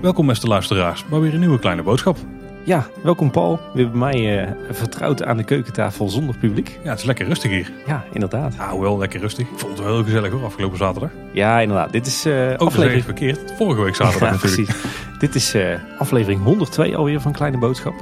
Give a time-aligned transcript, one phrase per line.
[0.00, 2.16] Welkom beste luisteraars, maar weer een nieuwe kleine boodschap.
[2.64, 3.60] Ja, welkom Paul.
[3.74, 6.78] Weer bij mij uh, vertrouwd aan de keukentafel zonder publiek.
[6.82, 7.72] Ja, het is lekker rustig hier.
[7.86, 8.54] Ja, inderdaad.
[8.54, 9.48] Ja, hoewel lekker rustig.
[9.48, 11.10] Ik vond het wel heel gezellig hoor, afgelopen zaterdag.
[11.32, 11.92] Ja, inderdaad.
[11.92, 13.04] Dit is uh, Ook aflevering...
[13.04, 13.52] verkeerd.
[13.56, 14.68] Vorige week zaterdag ja, natuurlijk.
[14.68, 15.18] Precies.
[15.18, 17.94] Dit is uh, aflevering 102 alweer van Kleine Boodschap.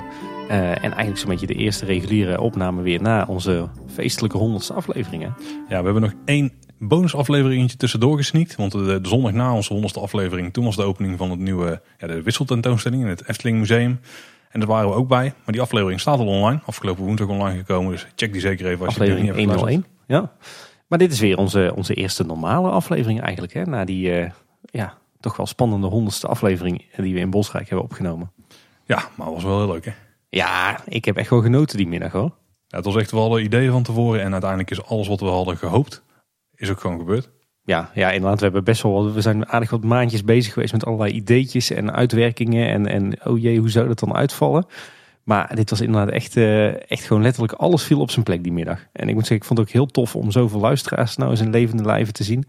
[0.63, 5.35] En eigenlijk zo'n beetje de eerste reguliere opname weer na onze feestelijke honderdste afleveringen.
[5.69, 8.57] Ja, we hebben nog één bonusaflevering tussendoor gesneakt.
[8.57, 11.81] Want de, de, zondag na onze honderdste aflevering, toen was de opening van het nieuwe
[11.99, 14.01] ja, de wisseltentoonstelling in het Efteling Museum.
[14.51, 15.25] En daar waren we ook bij.
[15.45, 16.61] Maar die aflevering staat al online.
[16.67, 17.91] Afgelopen woensdag online gekomen.
[17.91, 19.87] Dus check die zeker even als aflevering je die niet hebt 101.
[20.07, 20.33] Ja.
[20.87, 23.53] Maar dit is weer onze, onze eerste normale aflevering eigenlijk.
[23.53, 23.65] Hè?
[23.65, 24.31] Na die uh,
[24.71, 28.31] ja, toch wel spannende honderdste aflevering die we in Bosrijk hebben opgenomen.
[28.85, 29.93] Ja, maar was wel heel leuk hè?
[30.35, 32.31] Ja, ik heb echt wel genoten die middag hoor.
[32.67, 34.21] Ja, het was echt wel de ideeën van tevoren.
[34.23, 36.03] En uiteindelijk is alles wat we hadden gehoopt,
[36.55, 37.31] is ook gewoon gebeurd.
[37.63, 38.39] Ja, ja, inderdaad.
[38.39, 39.13] We hebben best wel.
[39.13, 42.69] We zijn aardig wat maandjes bezig geweest met allerlei ideetjes en uitwerkingen.
[42.69, 44.67] En, en oh jee, hoe zou dat dan uitvallen?
[45.23, 48.53] Maar dit was inderdaad echt, uh, echt gewoon letterlijk alles viel op zijn plek die
[48.53, 48.87] middag.
[48.93, 51.41] En ik moet zeggen, ik vond het ook heel tof om zoveel luisteraars nou eens
[51.41, 52.47] in levende lijven te zien.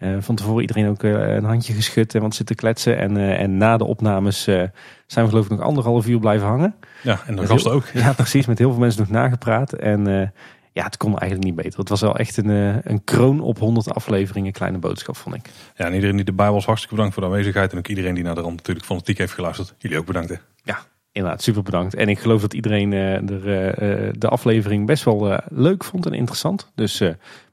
[0.00, 2.98] Uh, van tevoren iedereen ook uh, een handje geschud en wat zitten kletsen.
[2.98, 4.70] En, en na de opnames zijn
[5.06, 6.74] we geloof ik nog anderhalf uur blijven hangen.
[7.02, 7.84] Ja, en de gasten ook.
[7.92, 8.46] Ja, precies.
[8.46, 9.72] Met heel veel mensen nog nagepraat.
[9.72, 10.32] En
[10.72, 11.78] ja, het kon eigenlijk niet beter.
[11.78, 14.52] Het was wel echt een, eh, een kroon op 100 afleveringen.
[14.52, 15.50] Kleine boodschap, vond ik.
[15.76, 17.72] Ja, en iedereen die erbij was, hartstikke bedankt voor de aanwezigheid.
[17.72, 19.74] En ook iedereen die naar de rand natuurlijk fanatiek heeft geluisterd.
[19.78, 20.28] Jullie ook bedankt.
[20.28, 20.36] Hè?
[20.62, 20.78] Ja,
[21.12, 21.94] inderdaad, super bedankt.
[21.94, 26.70] En ik geloof dat iedereen uh, er, de aflevering best wel leuk vond en interessant.
[26.74, 27.02] Dus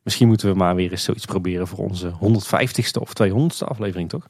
[0.03, 4.27] misschien moeten we maar weer eens zoiets proberen voor onze 150ste of 200ste aflevering, toch?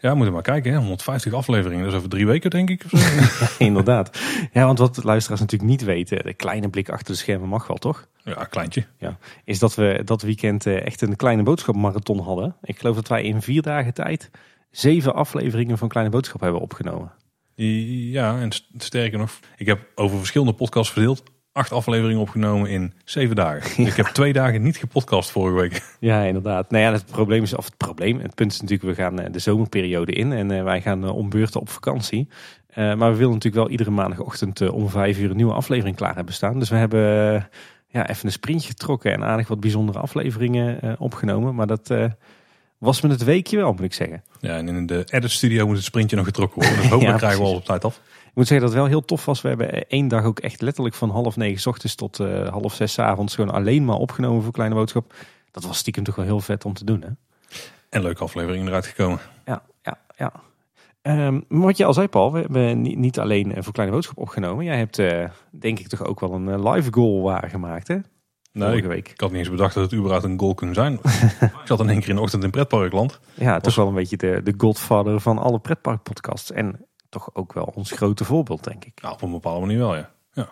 [0.00, 0.72] Ja, moeten we maar kijken.
[0.72, 0.78] Hè?
[0.78, 2.84] 150 afleveringen, dus over drie weken denk ik.
[2.90, 4.18] Of ja, inderdaad.
[4.52, 7.76] Ja, want wat luisteraars natuurlijk niet weten, de kleine blik achter de schermen mag wel,
[7.76, 8.06] toch?
[8.24, 8.86] Ja, kleintje.
[8.98, 12.56] Ja, is dat we dat weekend echt een kleine boodschapmarathon hadden.
[12.62, 14.30] Ik geloof dat wij in vier dagen tijd
[14.70, 17.12] zeven afleveringen van Kleine Boodschap hebben opgenomen.
[17.64, 23.36] Ja, en sterker nog, ik heb over verschillende podcasts verdeeld acht afleveringen opgenomen in zeven
[23.36, 23.84] dagen.
[23.86, 25.82] Ik heb twee dagen niet gepodcast vorige week.
[26.00, 26.70] Ja, inderdaad.
[26.70, 29.38] Nou ja, het probleem is, of het probleem, het punt is natuurlijk, we gaan de
[29.38, 32.28] zomerperiode in en wij gaan om beurten op vakantie.
[32.74, 36.34] maar we willen natuurlijk wel iedere maandagochtend om vijf uur een nieuwe aflevering klaar hebben
[36.34, 36.58] staan.
[36.58, 37.02] Dus we hebben
[37.86, 41.54] ja, even een sprintje getrokken en aardig wat bijzondere afleveringen opgenomen.
[41.54, 41.90] Maar dat
[42.78, 44.22] was me het weekje wel, moet ik zeggen.
[44.40, 46.80] Ja, en in de edit studio moet het sprintje nog getrokken worden.
[46.80, 48.00] Dus hopelijk ja, krijgen we al op tijd af.
[48.28, 49.42] Ik moet zeggen dat het wel heel tof was.
[49.42, 52.74] We hebben één dag ook echt letterlijk van half negen s ochtends tot uh, half
[52.74, 55.14] zes s avonds gewoon alleen maar opgenomen voor Kleine Boodschap.
[55.50, 57.02] Dat was stiekem toch wel heel vet om te doen.
[57.02, 57.08] Hè?
[57.88, 59.18] En leuke aflevering eruit gekomen.
[59.44, 60.32] Ja, ja, ja.
[61.02, 64.64] Um, wat je al zei Paul, we hebben niet alleen voor Kleine Boodschap opgenomen.
[64.64, 67.98] Jij hebt uh, denk ik toch ook wel een live goal waargemaakt hè?
[68.58, 69.08] Nee, ik, week.
[69.08, 70.92] ik had niet eens bedacht dat het überhaupt een goal kon zijn.
[71.40, 73.20] ik zat in één keer in de ochtend in pretparkland.
[73.34, 76.52] Ja, het was wel een beetje de, de godfather van alle pretparkpodcasts.
[76.52, 79.02] En toch ook wel ons grote voorbeeld, denk ik.
[79.02, 80.10] Nou, op een bepaalde manier wel, ja.
[80.32, 80.50] ja.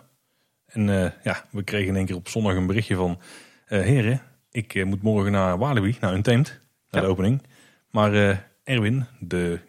[0.65, 3.19] En uh, ja, we kregen in één keer op zondag een berichtje van...
[3.67, 6.47] Uh, heren, ik uh, moet morgen naar Walibi, naar Untamed,
[6.89, 7.07] naar ja.
[7.07, 7.41] de opening.
[7.91, 9.59] Maar Erwin, de,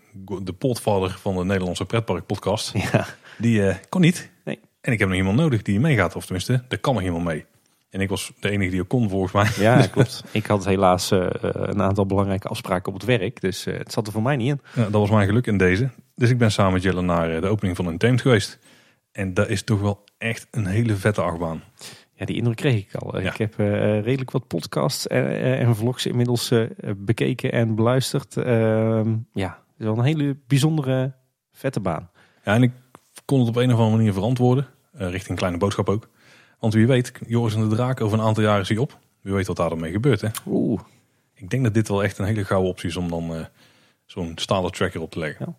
[0.43, 3.07] de potvader van de Nederlandse pretparkpodcast, ja.
[3.39, 4.31] die kon niet.
[4.45, 4.61] Nee.
[4.81, 7.45] En ik heb nog iemand nodig die meegaat, of tenminste, er kan nog iemand mee.
[7.91, 9.65] En ik was de enige die ook kon volgens mij.
[9.65, 10.25] Ja, klopt.
[10.31, 13.41] Ik had helaas uh, een aantal belangrijke afspraken op het werk.
[13.41, 14.61] Dus uh, het zat er voor mij niet in.
[14.75, 15.91] Ja, dat was mijn geluk in deze.
[16.15, 18.59] Dus ik ben samen met Jelle naar de opening van een Tamed geweest.
[19.13, 21.63] En dat is toch wel echt een hele vette achtbaan.
[22.15, 23.21] Ja, die indruk kreeg ik al.
[23.21, 23.31] Ja.
[23.31, 23.67] Ik heb uh,
[24.01, 26.53] redelijk wat podcasts en, en vlogs inmiddels
[26.97, 28.37] bekeken en beluisterd.
[28.37, 31.15] Ehm, ja, het is wel een hele bijzondere
[31.53, 32.11] vette baan.
[32.45, 32.73] Ja, en ik
[33.25, 34.67] kon het op een of andere manier verantwoorden.
[34.93, 36.09] richting Kleine Boodschap ook.
[36.59, 38.99] Want wie weet, Joris en de Draak over een aantal jaren zie op.
[39.21, 40.21] Wie weet wat daar dan mee gebeurt.
[40.21, 40.29] Hè?
[40.47, 40.81] Oeh.
[41.35, 43.45] Ik denk dat dit wel echt een hele gouden optie is om dan uh,
[44.07, 45.47] zo'n stalen tracker op te leggen.
[45.47, 45.55] Ja.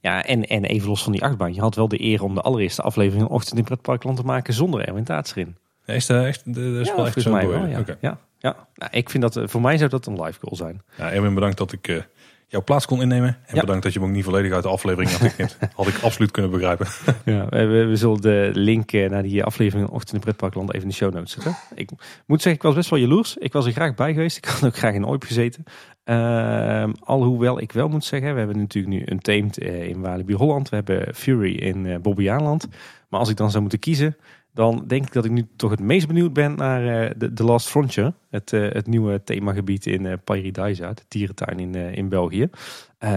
[0.00, 1.54] Ja, en, en even los van die achtbaan.
[1.54, 4.88] Je had wel de eer om de allereerste aflevering Ochtend in Pretparkland te maken zonder
[4.88, 5.56] Erwin Taats erin.
[5.84, 7.78] Ja, is dat echt, dat is ja, wel echt zo mij wel, ja.
[7.78, 7.96] Okay.
[8.00, 8.68] ja, ja.
[8.74, 10.82] Nou, ik vind dat, voor mij zou dat een live goal zijn.
[10.96, 12.02] Ja, Erwin, bedankt dat ik uh,
[12.46, 13.38] jouw plaats kon innemen.
[13.46, 15.58] En bedankt dat je me ook niet volledig uit de aflevering had geknipt.
[15.74, 16.86] had ik absoluut kunnen begrijpen.
[17.34, 20.94] ja, we, we, zullen de link naar die aflevering Ochtend in Pretparkland even in de
[20.94, 21.56] show notes zetten.
[21.74, 21.90] Ik
[22.26, 23.36] moet zeggen, ik was best wel jaloers.
[23.36, 24.36] Ik was er graag bij geweest.
[24.36, 25.64] Ik had ook graag in Oip gezeten.
[26.04, 30.34] Uh, alhoewel ik wel moet zeggen, we hebben natuurlijk nu een Tamed uh, in Walibi
[30.34, 30.68] Holland.
[30.68, 32.68] We hebben Fury in uh, Bobbejaanland.
[33.08, 34.16] Maar als ik dan zou moeten kiezen,
[34.56, 37.68] dan denk ik dat ik nu toch het meest benieuwd ben naar de, The Last
[37.68, 38.12] Frontier.
[38.30, 42.48] Het, het nieuwe themagebied in uh, Paradisa, de dierentuin in, in België.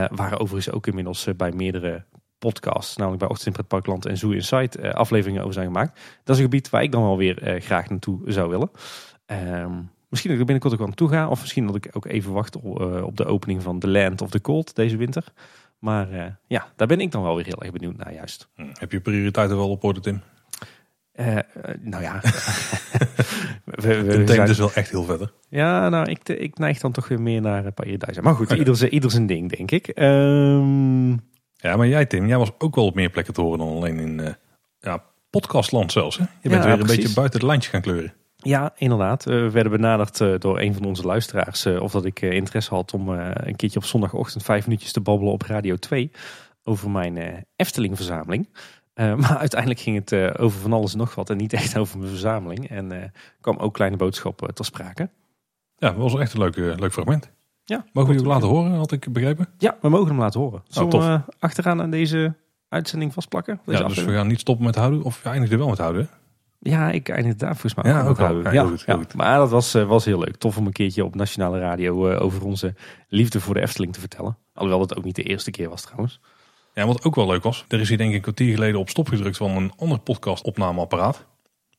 [0.10, 2.04] waar overigens ook inmiddels bij meerdere
[2.38, 6.00] podcasts, namelijk bij Ochtend in Pretparkland en Zoo Insight, afleveringen over zijn gemaakt.
[6.24, 8.72] Dat is een gebied waar ik dan wel weer graag naartoe zou willen.
[9.30, 11.28] Ehm, misschien dat ik er binnenkort ook aan toe ga.
[11.28, 14.22] Of misschien dat ik ook even wacht op, eh, op de opening van The Land
[14.22, 15.24] of the Cold deze winter.
[15.80, 18.50] Maar eh, ja, daar ben ik dan wel weer heel erg benieuwd naar juist.
[18.56, 18.70] Hm.
[18.74, 20.22] Heb je prioriteiten wel op orde, Tim?
[21.20, 21.44] Eh, eh,
[21.82, 22.20] nou ja.
[23.66, 25.32] we, we- De we tent zijn- is wel echt heel verder.
[25.50, 28.22] Ja, nou, ik, ik neig dan toch weer meer naar uh, Paradise.
[28.22, 29.88] Maar goed, ieder, zijn- ieder zijn ding, denk ik.
[29.88, 31.10] Ehm,
[31.56, 34.00] Ja, maar jij Tim, jij was ook wel op meer plekken te horen dan alleen
[34.00, 34.36] in
[34.80, 36.18] ja, podcastland zelfs.
[36.18, 36.24] Hè?
[36.24, 38.14] Je Ja, bent weer een beetje buiten de lijntjes gaan kleuren.
[38.36, 39.24] ja, inderdaad.
[39.24, 41.66] We werden benaderd door een van onze luisteraars.
[41.66, 45.42] of dat ik interesse had om een keertje op zondagochtend vijf minuutjes te babbelen op
[45.42, 46.12] Radio 2.
[46.64, 48.50] Over mijn Efteling-verzameling.
[49.00, 51.30] Eh, maar uiteindelijk ging het eh, over van alles en nog wat.
[51.30, 52.70] En niet echt over mijn verzameling.
[52.70, 53.10] En eh,
[53.42, 55.10] kwam ook Kleine Boodschap eh, ter sprake.
[55.78, 57.32] Ja, dat was echt een leuk, leuk fragment.
[57.64, 59.48] Ja, Mogen we ook laten horen, had ik begrepen?
[59.58, 60.64] Ja, we mogen hem laten horen.
[60.68, 61.06] Zullen tof.
[61.06, 62.34] we achteraan aan deze
[62.70, 63.60] uitzending vastplakken?
[63.66, 65.04] Deze Ja, dus we gaan niet stoppen met houden.
[65.04, 66.10] Of je eindigt er wel met houden.
[66.60, 68.44] Ja, ik eindig daar volgens mij Ja, ook houden.
[68.44, 69.14] Ja, heel goed, heel goed.
[69.14, 70.36] Maar dat was, was heel leuk.
[70.36, 72.74] Tof om een keertje op nationale radio over onze
[73.08, 74.38] liefde voor de Efteling te vertellen.
[74.54, 76.20] Alhoewel het ook niet de eerste keer was trouwens.
[76.74, 77.66] Ja, wat ook wel leuk was.
[77.68, 80.44] Er is hier denk ik een kwartier geleden op stop gedrukt van een ander podcast
[80.44, 81.26] opnameapparaat.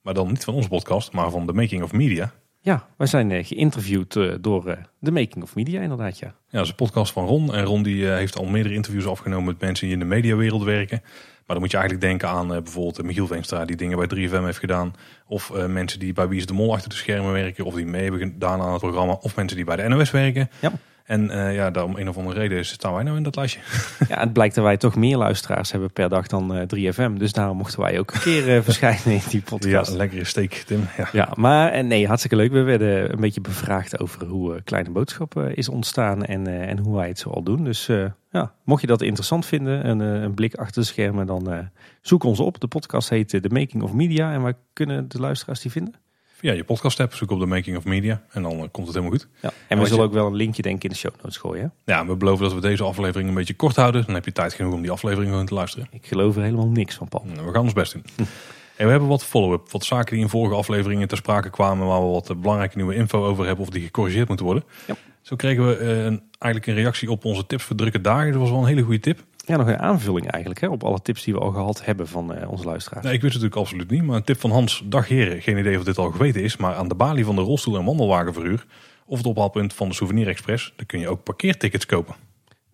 [0.02, 2.32] Maar dan niet van onze podcast, maar van The Making of Media.
[2.60, 6.26] Ja, wij zijn eh, geïnterviewd eh, door eh, The Making of Media inderdaad, ja.
[6.26, 7.54] Ja, dat is een podcast van Ron.
[7.54, 10.62] En Ron die, eh, heeft al meerdere interviews afgenomen met mensen die in de mediawereld
[10.62, 11.02] werken.
[11.50, 14.28] Maar dan moet je eigenlijk denken aan eh, bijvoorbeeld eh, Michiel Veenstra die dingen bij
[14.28, 14.94] 3FM heeft gedaan.
[15.26, 17.64] Of eh, mensen die bij Wie is de Mol achter de schermen werken.
[17.64, 19.12] Of die mee hebben gedaan aan het programma.
[19.12, 20.50] Of mensen die bij de NOS werken.
[20.60, 20.72] Ja.
[21.10, 23.60] En eh, ja, daar om een of andere reden staan wij nou in dat lijstje.
[24.08, 24.20] ja.
[24.20, 27.12] Het blijkt dat wij toch meer luisteraars hebben per dag dan eh, 3FM.
[27.12, 29.90] Dus daarom mochten wij ook een keer eh, verschijnen in die Ja, podcast.
[29.90, 30.88] een lekkere steek, Tim.
[30.96, 31.08] Ja.
[31.12, 32.52] Ja, maar eh, nee, hartstikke leuk.
[32.52, 36.68] We werden een beetje bevraagd over hoe eh, Kleine Boodschap eh, is ontstaan en, eh,
[36.68, 37.64] en hoe wij het zo al doen.
[37.64, 41.26] Dus eh, ja, mocht je dat interessant vinden, een, eh, een blik achter de schermen,
[41.26, 41.58] dan eh,
[42.00, 42.60] zoek ons op.
[42.60, 45.94] De podcast heet eh, The Making of Media en waar kunnen de luisteraars die vinden?
[46.40, 48.22] Via je podcast app zoek op The Making of Media.
[48.30, 49.28] En dan eh, komt het helemaal goed.
[49.42, 49.50] Ja.
[49.68, 51.72] En we zullen je- ook wel een linkje denk ik in de show notes gooien.
[51.84, 51.92] hè?
[51.92, 54.04] Ja, we beloven dat we deze aflevering een beetje kort houden.
[54.06, 55.86] Dan heb je tijd genoeg om die aflevering gewoon te luisteren.
[55.90, 57.24] Ik geloof er helemaal niks van, Paul.
[57.34, 58.04] Nou, We gaan ons best doen.
[58.76, 59.70] En we hebben wat follow-up.
[59.70, 61.86] Wat zaken die in vorige afleveringen ter sprake kwamen.
[61.86, 63.64] Waar we wat eh, belangrijke nieuwe info over hebben.
[63.64, 64.64] Of die gecorrigeerd moeten worden.
[64.86, 64.94] Ja.
[65.22, 68.30] Zo kregen we eh, een, eigenlijk een reactie op onze tips voor drukke dagen.
[68.32, 69.20] Dat was wel een hele goede tip.
[69.50, 72.34] Ja, nog een aanvulling eigenlijk hè, op alle tips die we al gehad hebben van
[72.34, 73.04] eh, onze luisteraars.
[73.04, 74.02] Nee, ik wist het natuurlijk absoluut niet.
[74.06, 74.82] Maar een tip van Hans.
[74.84, 75.42] Dag heren.
[75.42, 76.56] Geen idee of dit al geweten is.
[76.56, 78.66] Maar aan de balie van de rolstoel- en wandelwagenverhuur.
[79.06, 80.72] Of het ophaalpunt van de Souvenir Express.
[80.76, 82.14] Daar kun je ook parkeertickets kopen.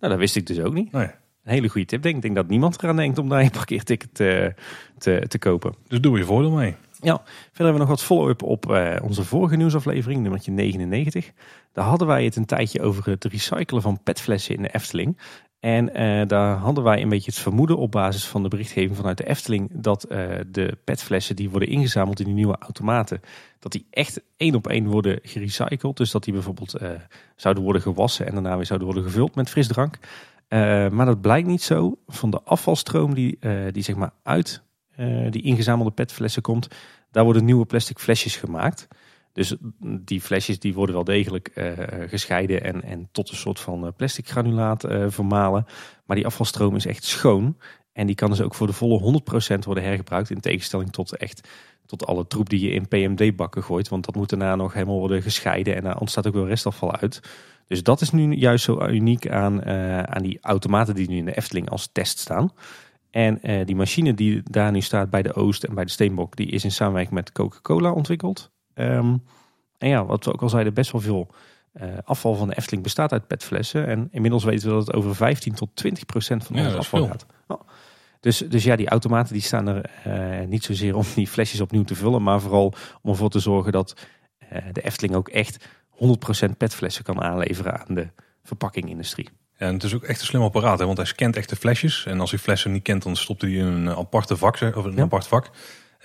[0.00, 0.92] Nou, dat wist ik dus ook niet.
[0.92, 1.10] Nou ja,
[1.44, 2.02] Een hele goede tip.
[2.02, 4.46] denk Ik Ik denk dat niemand eraan denkt om daar een parkeerticket eh,
[4.98, 5.74] te, te kopen.
[5.88, 6.74] dus doe je voordeel mee.
[7.00, 11.30] Ja, verder hebben we nog wat follow-up op eh, onze vorige nieuwsaflevering, nummertje 99.
[11.72, 15.18] Daar hadden wij het een tijdje over het recyclen van petflessen in de Efteling.
[15.66, 19.16] En eh, daar hadden wij een beetje het vermoeden op basis van de berichtgeving vanuit
[19.16, 23.20] de Efteling dat eh, de petflessen die worden ingezameld in die nieuwe automaten,
[23.58, 25.96] dat die echt één op één worden gerecycled.
[25.96, 26.90] Dus dat die bijvoorbeeld eh,
[27.36, 29.98] zouden worden gewassen en daarna weer zouden worden gevuld met frisdrank.
[30.90, 31.98] Maar dat blijkt niet zo.
[32.06, 33.38] Van de afvalstroom die,
[33.70, 34.62] die zeg maar uit
[35.30, 36.68] die ingezamelde petflessen komt,
[37.10, 38.88] daar worden nieuwe plastic flesjes gemaakt.
[39.36, 41.72] Dus die flesjes die worden wel degelijk eh,
[42.08, 45.66] gescheiden en, en tot een soort van eh, plastic granulaat eh, vermalen.
[46.06, 47.56] Maar die afvalstroom is echt schoon.
[47.92, 49.20] En die kan dus ook voor de volle
[49.54, 50.30] 100% worden hergebruikt.
[50.30, 51.48] In tegenstelling tot echt
[51.86, 53.88] tot alle troep die je in PMD-bakken gooit.
[53.88, 55.76] Want dat moet daarna nog helemaal worden gescheiden.
[55.76, 57.20] En daar ontstaat ook wel restafval uit.
[57.66, 59.64] Dus dat is nu juist zo uniek aan,
[60.14, 62.52] aan die automaten die nu in de Efteling als test staan.
[63.10, 66.46] En die machine die daar nu staat bij de Oost en bij de Steenbok, die
[66.46, 68.54] is in samenwerking met Coca-Cola ontwikkeld.
[68.76, 69.16] Ehm,
[69.78, 71.28] en ja, wat we ook al zeiden, best wel veel
[71.72, 73.86] eh, afval van de Efteling bestaat uit petflessen.
[73.86, 77.06] En inmiddels weten we dat het over 15 tot 20 procent van Ja, ons afval
[77.06, 77.26] gaat.
[78.20, 81.84] Dus, dus ja, die automaten die staan er eh, niet zozeer om die flesjes opnieuw
[81.84, 83.94] te vullen, maar vooral om ervoor te zorgen dat
[84.38, 88.08] eh, de Efteling ook echt 100% petflessen kan aanleveren aan de
[88.42, 89.28] verpakkingindustrie.
[89.56, 92.06] En het is ook echt een slim apparaat, hè, want hij scant echt de flesjes.
[92.06, 94.96] En als hij flessen niet kent, dan stopt hij in een aparte vak, of een
[94.96, 95.02] Ja.
[95.02, 95.50] apart vak.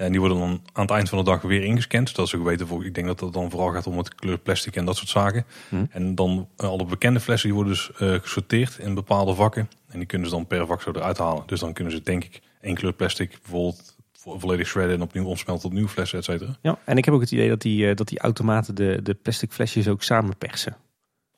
[0.01, 2.09] En die worden dan aan het eind van de dag weer ingescand.
[2.09, 4.75] Zodat ze weten, voor, ik denk dat het dan vooral gaat om het kleur plastic
[4.75, 5.45] en dat soort zaken.
[5.69, 5.85] Hm.
[5.89, 9.69] En dan eh, alle bekende flessen, die worden dus eh, gesorteerd in bepaalde vakken.
[9.87, 11.43] En die kunnen ze dan per vak zo eruit halen.
[11.45, 15.25] Dus dan kunnen ze denk ik één kleur plastic bijvoorbeeld vo- volledig shredden en opnieuw
[15.25, 16.57] omsmelten tot nieuwe flessen, et cetera.
[16.61, 19.13] Ja, en ik heb ook het idee dat die, eh, dat die automaten de, de
[19.13, 20.75] plastic flesjes ook samenpersen.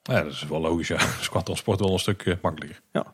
[0.04, 0.88] Ja, dat is wel logisch.
[0.88, 0.98] Ja.
[1.18, 2.82] Dus qua transport wel een stuk makkelijker.
[2.92, 3.06] En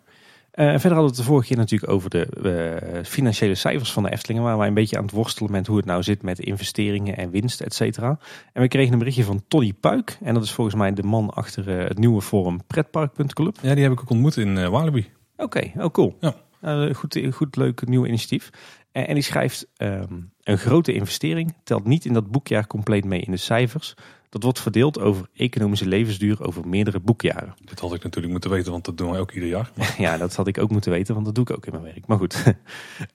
[0.52, 4.12] verder hadden we het de vorige keer natuurlijk over de eh, financiële cijfers van de
[4.12, 4.44] Eftelingen.
[4.44, 7.30] Waar wij een beetje aan het worstelen met hoe het nou zit met investeringen en
[7.30, 8.20] winst, et cetera.
[8.54, 10.18] En we kregen een berichtje van Toddy Puik.
[10.22, 13.58] En dat is volgens mij de man achter eh, het nieuwe forum pretpark.club.
[13.62, 15.08] Ja, die heb ik ook ontmoet in eh Walibi.
[15.38, 16.18] Oké, oh cool.
[16.20, 16.36] Ja.
[16.62, 18.50] Eh, goed, goed, leuk nieuw initiatief.
[18.92, 23.22] En, en die schrijft, ehm, een grote investering telt niet in dat boekjaar compleet mee
[23.22, 23.96] in de cijfers.
[24.30, 27.56] Dat wordt verdeeld over economische levensduur over meerdere boekjaren.
[27.66, 29.72] Dit had ik natuurlijk moeten weten, want dat doen wij ook ieder jaar.
[29.98, 32.08] Ja, dat had ik ook moeten weten, want dat doe ik ook in mijn werk.
[32.08, 32.44] Maar goed,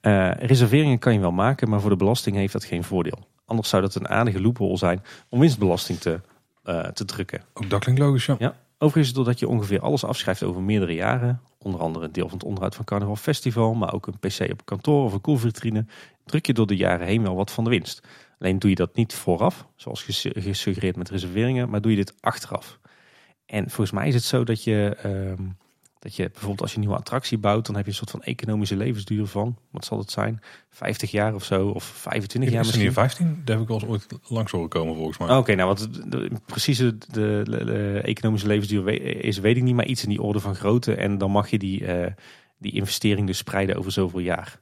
[0.01, 3.27] Eh, reserveringen kan je wel maken, maar voor de belasting heeft dat geen voordeel.
[3.45, 6.21] Anders zou dat een aardige loophole zijn om winstbelasting te,
[6.63, 7.41] eh, te drukken.
[7.53, 8.35] Ook dat klinkt logisch, ja.
[8.39, 8.55] Ja.
[8.77, 12.47] Overigens, doordat je ongeveer alles afschrijft over meerdere jaren, onder andere een deel van het
[12.47, 15.85] onderhoud van Carnaval Festival, maar ook een PC op kantoor of een koelvitrine,
[16.25, 18.07] druk je door de jaren heen wel wat van de winst.
[18.39, 22.13] Alleen doe je dat niet vooraf, zoals gesu- gesuggereerd met reserveringen, maar doe je dit
[22.21, 22.79] achteraf.
[23.45, 25.43] En volgens mij is het zo dat je, ehm,
[25.99, 28.23] dat je bijvoorbeeld als je een nieuwe attractie bouwt, dan heb je een soort van
[28.23, 30.39] economische levensduur van, wat zal het zijn,
[30.69, 32.85] 50 jaar of zo, of 25 jaar Is misschien.
[32.85, 33.41] hier 15?
[33.45, 35.29] Daar heb ik wel eens ooit langs horen komen, volgens mij.
[35.29, 36.29] Oh, Oké, nou wat de, de-
[37.11, 38.87] de, economische levensduur
[39.23, 40.95] is, weet ik niet, maar iets in die orde van grootte.
[40.95, 42.11] En dan mag je die, eh,
[42.59, 44.61] die investering dus spreiden over zoveel jaar.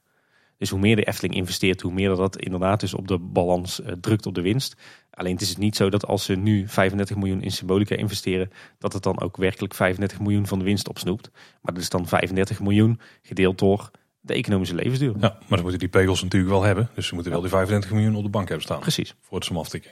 [0.64, 3.94] Dus hoe meer de Efteling investeert, hoe meer dat, inderdaad dus op de balans eh,
[4.02, 4.76] drukt op de winst.
[5.10, 8.94] Alleen het is niet zo dat als ze nu 35 miljoen in symbolica investeren, dat
[8.94, 11.30] het dan ook werkelijk 35 miljoen van de winst opsnoept.
[11.34, 15.14] Maar dat is dan 35 miljoen gedeeld door de economische levensduur.
[15.20, 16.90] Ja, maar ze moeten die pegels natuurlijk wel hebben.
[16.96, 18.80] Dus ze moeten wel die 35 miljoen op de bank hebben staan.
[18.80, 19.16] Precies.
[19.22, 19.92] Voor het aftikken.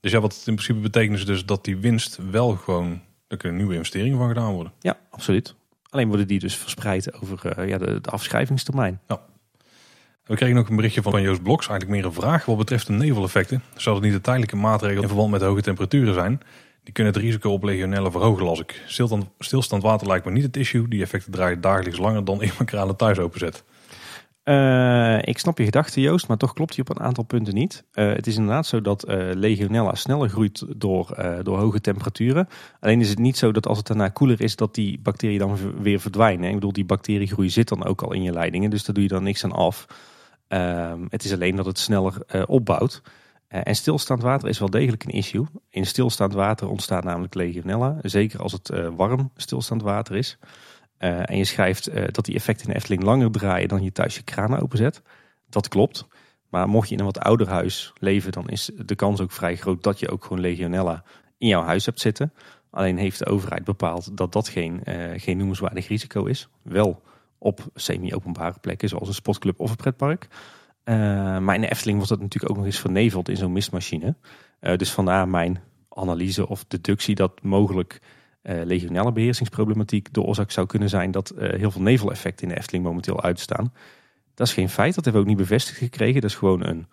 [0.00, 3.00] Dus ja, wat het in principe betekent is dus dat die winst wel gewoon...
[3.26, 4.72] Daar kunnen nieuwe investeringen van gedaan worden.
[4.80, 5.54] Ja, absoluut.
[5.90, 9.00] Alleen worden die dus verspreid over eh, ja, de, de afschrijvingstermijn.
[10.24, 11.68] We kregen ook een berichtje van Joost Bloks.
[11.68, 13.62] Eigenlijk meer een vraag wat betreft de neveleffecten.
[13.76, 16.40] Zou het niet de tijdelijke maatregelen in verband met hoge temperaturen zijn?
[16.82, 18.82] Die kunnen het risico op legionellen verhogen, las ik.
[19.38, 20.88] Stilstand, water lijkt me niet het issue.
[20.88, 23.64] Die effecten draaien dagelijks langer dan ik mijn kralen thuis openzet.
[24.42, 27.84] Eh, ik snap je gedachte, Joost, maar toch klopt hij op een aantal punten niet.
[27.92, 32.48] Eh, het is inderdaad zo dat eh, legionella sneller groeit door, door hoge temperaturen.
[32.80, 35.58] Alleen is het niet zo dat als het daarna koeler is, dat die bacteriën dan
[35.82, 36.48] weer verdwijnen.
[36.48, 39.08] Ik bedoel, die bacteriegroei zit dan ook al in je leidingen, dus daar doe je
[39.08, 39.86] dan niks aan af.
[40.48, 43.02] Ehm, het is alleen dat het sneller eh, opbouwt.
[43.48, 45.46] Eh, en stilstaand water is wel degelijk een issue.
[45.70, 50.38] In stilstaand water ontstaat namelijk legionella, zeker als het eh, warm stilstaand water is.
[50.98, 54.22] En je schrijft dat die effecten in de Efteling langer draaien dan je thuis je
[54.22, 55.02] kranen openzet.
[55.48, 56.06] Dat klopt.
[56.48, 59.56] Maar mocht je in een wat ouder huis leven, dan is de kans ook vrij
[59.56, 61.04] groot dat je ook gewoon legionella
[61.38, 62.32] in jouw huis hebt zitten.
[62.70, 64.80] Alleen heeft de overheid bepaald dat dat geen,
[65.16, 66.48] geen noemenswaardig risico is.
[66.62, 67.02] Wel
[67.44, 70.28] op semi-openbare plekken, zoals een sportclub of een pretpark.
[70.84, 70.94] Eh,
[71.38, 74.14] maar in de Efteling wordt dat natuurlijk ook nog eens verneveld in zo'n mistmachine.
[74.60, 78.00] Eh, dus vandaar mijn analyse of deductie dat mogelijk
[78.42, 82.84] eh legionelle beheersingsproblematiek de oorzaak zou kunnen zijn dat heel veel neveleffecten in de Efteling
[82.84, 83.72] momenteel uitstaan.
[84.34, 86.20] Dat is geen feit, dat hebben we ook niet bevestigd gekregen.
[86.20, 86.86] Dat is gewoon een,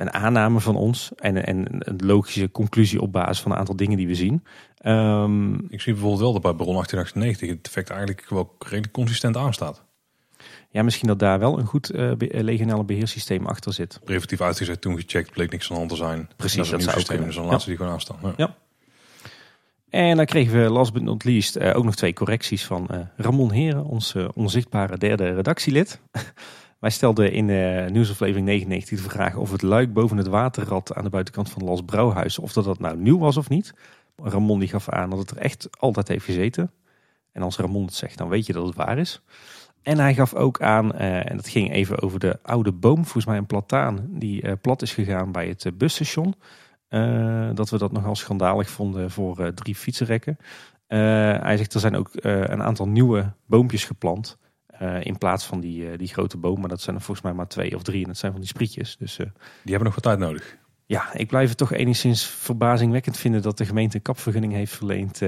[0.00, 3.96] een aanname van ons en, en een logische conclusie op basis van een aantal dingen
[3.96, 4.44] die we zien.
[4.76, 9.36] Ehm, Ik zie bijvoorbeeld wel dat bij Bron 1898 het effect eigenlijk wel redelijk consistent
[9.36, 9.82] aanstaat.
[10.70, 14.00] ja, misschien dat daar wel een goed eh, be- eh, legionelle beheersysteem achter zit.
[14.04, 16.28] Preventief uitgezet, toen gecheckt, bleek niks aan de hand te zijn.
[16.36, 17.26] Precies, dat dat zou systeem, kunnen.
[17.26, 17.50] dus dan Ja.
[17.50, 18.16] laten ze die gewoon aanstaan.
[18.22, 18.32] Ja.
[18.36, 18.56] Ja.
[19.90, 22.98] En dan kregen we last but not least eh, ook nog twee correcties van eh,
[23.16, 26.00] Ramon Heren, ons eh, onzichtbare derde redactielid.
[26.80, 31.04] Wij stelden in de nieuwsaflevering 99 de vraag of het luik boven het waterrad aan
[31.04, 33.74] de buitenkant van Las Brouwhuis, of dat dat nou nieuw was of niet.
[34.16, 36.70] Ramon die gaf aan dat het er echt altijd heeft gezeten.
[37.32, 39.22] En als Ramon het zegt, dan weet je dat het waar is.
[39.82, 43.26] En hij gaf ook aan, eh, en dat ging even over de oude boom, volgens
[43.26, 46.34] mij een plataan, die eh, plat is gegaan bij het eh, busstation.
[47.54, 50.36] Dat we dat nogal schandalig vonden voor drie fietsenrekken.
[50.86, 54.38] Hij zegt er zijn ook een aantal nieuwe boompjes geplant.
[54.80, 56.60] Eh, in plaats van die, eh, die grote boom.
[56.60, 58.02] Maar dat zijn er volgens mij maar twee of drie.
[58.02, 58.96] En dat zijn van die sprietjes.
[58.96, 59.26] Dus eh,
[59.62, 60.56] Die hebben nog wat tijd nodig.
[60.86, 65.20] ja, ik blijf het toch enigszins verbazingwekkend vinden dat de gemeente een kapvergunning heeft verleend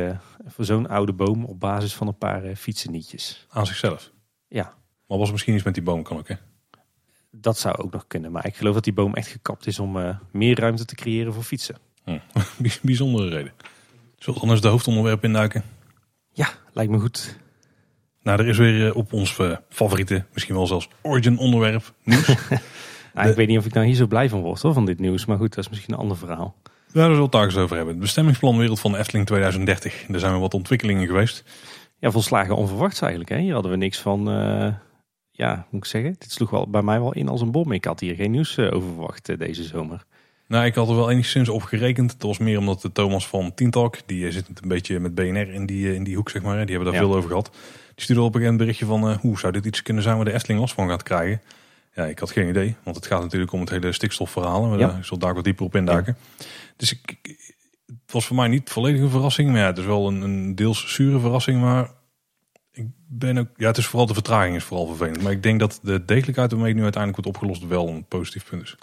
[0.46, 3.46] voor zo'n oude boom op basis van een paar fietsennietjes.
[3.50, 4.10] Aan zichzelf.
[4.48, 4.74] Ja,
[5.06, 6.34] Maar was er misschien iets met die boom, kan ook hè?
[7.30, 8.32] dat zou ook nog kunnen.
[8.32, 11.42] Maar ik geloof dat die boom echt gekapt is om meer ruimte te creëren voor
[11.42, 11.76] fietsen.
[12.04, 12.18] Hm.
[12.58, 13.52] Bij- Bijzondere reden.
[14.18, 15.62] Zullen we anders de hoofdonderwerp induiken?
[16.32, 17.38] Ja, lijkt me goed.
[18.22, 22.26] Nou, er is weer eh, op ons eh, favoriete, misschien wel zelfs origin onderwerp nieuws.
[23.14, 24.84] Nou, De- Ik weet niet of ik nou hier zo blij van word hoor, van
[24.86, 25.24] dit nieuws.
[25.26, 26.54] Maar goed, dat is misschien een ander verhaal.
[26.64, 27.94] Daar zullen we het daar eens over hebben.
[27.94, 30.08] Het bestemmingsplan Wereld van de Efteling 2030.
[30.08, 31.44] Er zijn weer wat ontwikkelingen geweest.
[31.98, 33.30] Ja, volslagen onverwachts eigenlijk.
[33.30, 33.38] Hè?
[33.38, 34.68] Hier hadden we niks van, eh,
[35.30, 36.16] ja, moet ik zeggen?
[36.18, 37.72] Dit sloeg wel bij mij wel in als een bom.
[37.72, 40.04] Ik had hier geen nieuws over verwacht deze zomer.
[40.48, 42.10] Nou, ik had er wel enigszins op gerekend.
[42.10, 45.66] Dat was meer omdat de Thomas van Tientalk, die zit een beetje met BNR in
[45.66, 46.66] die, in die hoek, zeg maar.
[46.66, 47.06] Die hebben daar Ja.
[47.08, 47.50] veel over gehad.
[48.02, 50.60] Stuurde op een berichtje van, eh, hoe zou dit iets kunnen zijn waar de Efteling
[50.60, 51.40] last van gaat krijgen?
[51.94, 54.78] Ja, ik had geen idee, want het gaat natuurlijk om het hele stikstofverhaal.
[54.78, 54.86] Ja.
[54.86, 56.16] daar zal daar wat dieper op induiken.
[56.76, 57.40] Dus ik, ik-
[57.86, 59.50] het was voor mij niet volledig een verrassing.
[59.50, 61.60] Maar ja, het is wel een, een deels zure verrassing.
[61.60, 61.90] Maar
[62.72, 65.22] Ik ben ook, ja, het is vooral de vertraging is vooral vervelend.
[65.22, 68.62] Maar ik denk dat de degelijkheid waarmee nu uiteindelijk wordt opgelost wel een positief punt
[68.62, 68.76] is.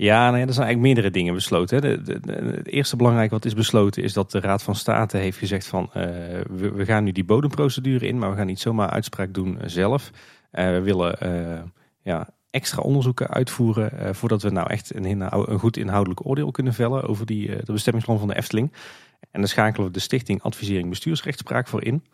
[0.00, 1.82] Ja, nou ja, er zijn eigenlijk meerdere dingen besloten.
[1.82, 5.90] Het eerste belangrijke wat is besloten is dat de Raad van State heeft gezegd van
[5.96, 6.02] uh,
[6.50, 10.10] we, gaan nu die bodemprocedure in, maar we gaan niet zomaar uitspraak doen zelf.
[10.52, 11.16] Uh, we willen
[12.02, 17.02] ja, extra onderzoeken uitvoeren voordat we nou echt een, een, goed inhoudelijk oordeel kunnen vellen
[17.02, 18.72] over die, de bestemmingsplan van de Efteling.
[19.30, 22.04] En dan schakelen we de Stichting Advisering Bestuursrechtspraak voor in.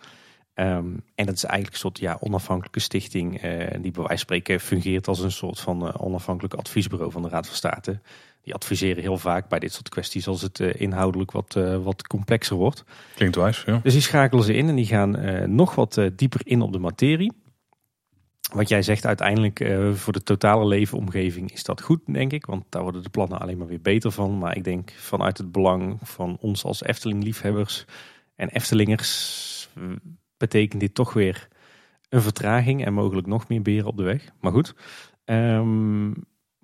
[0.59, 4.19] Um, en dat is eigenlijk een soort ja, onafhankelijke stichting uh, die bij wijze van
[4.19, 8.01] spreken fungeert als een soort van uh, onafhankelijk adviesbureau van de Raad van State.
[8.43, 12.57] Die adviseren heel vaak bij dit soort kwesties als het uh, inhoudelijk wat, wat complexer
[12.57, 12.85] wordt.
[13.15, 13.81] Klinkt wijs, ja.
[13.83, 15.11] Dus die schakelen ze in en die gaan
[15.55, 17.33] nog wat dieper in op de materie.
[18.53, 22.47] Wat jij zegt, uiteindelijk voor de totale leefomgeving is dat goed, denk ik.
[22.47, 24.39] Want daar worden de plannen alleen maar weer beter van.
[24.39, 27.85] Maar ik denk vanuit het belang van ons als Efteling-liefhebbers
[28.37, 29.69] en Eftelingers
[30.39, 31.49] betekent dit toch weer
[32.09, 34.29] een vertraging en mogelijk nog meer beren op de weg.
[34.41, 34.75] Maar goed,
[35.25, 36.15] um,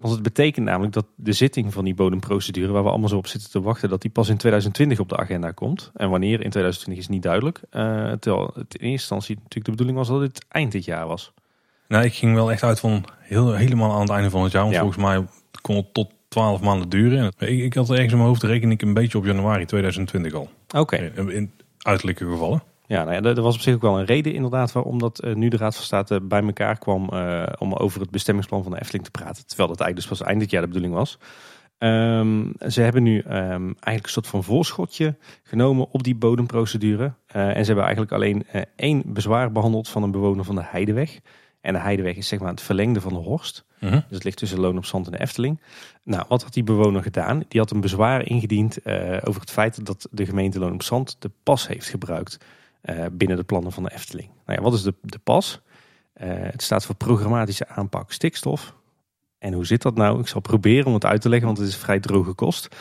[0.02, 3.26] want het betekent namelijk dat de zitting van die bodemprocedure, waar we allemaal zo op
[3.26, 5.90] zitten te wachten, dat die pas in 2020 op de agenda komt.
[5.94, 7.60] En wanneer in 2020 is niet duidelijk.
[7.70, 11.06] Uh, terwijl het in eerste instantie natuurlijk de bedoeling was dat het eind dit jaar
[11.06, 11.32] was.
[11.88, 14.62] Nou, ik ging wel echt uit van heel, helemaal aan het einde van het jaar.
[14.62, 15.24] Want volgens mij
[15.60, 17.32] kon het tot 12 maanden duren.
[17.38, 20.48] Ik, ik had ergens in mijn hoofd reken ik een beetje op januari 2020 al.
[20.76, 20.96] Oké.
[20.96, 22.62] In, in uiterlijke gevallen.
[22.92, 25.34] Ja, nou ja, er was op zich ook wel een reden inderdaad waarom dat uh,
[25.34, 28.80] nu de Raad van State bij elkaar kwam uh, om over het bestemmingsplan van de
[28.80, 29.46] Efteling te praten.
[29.46, 31.18] Terwijl dat eigenlijk dus pas eind dit jaar de bedoeling was.
[31.78, 37.12] Um, ze hebben nu um, eigenlijk een soort van voorschotje genomen op die bodemprocedure.
[37.36, 38.46] Uh, en ze hebben eigenlijk alleen
[38.76, 41.20] één bezwaar behandeld van een bewoner van de Heideweg.
[41.60, 43.64] En de Heideweg is zeg maar het verlengde van de Horst.
[43.78, 43.92] -huh.
[43.92, 45.60] Dus het ligt tussen Loon op Zand en de Efteling.
[46.02, 47.42] Nou, wat had die bewoner gedaan?
[47.48, 48.78] Die had een bezwaar ingediend
[49.24, 52.38] over het feit dat de gemeente Loon op Zand de pas heeft gebruikt.
[52.82, 54.28] Uh, binnen de plannen van de Efteling.
[54.46, 55.60] Nou ja, wat is de, de PAS?
[56.22, 58.74] Uh, het staat voor programmatische aanpak stikstof.
[59.38, 60.20] En hoe zit dat nou?
[60.20, 62.76] Ik zal proberen om het uit te leggen, want het is vrij droge kost.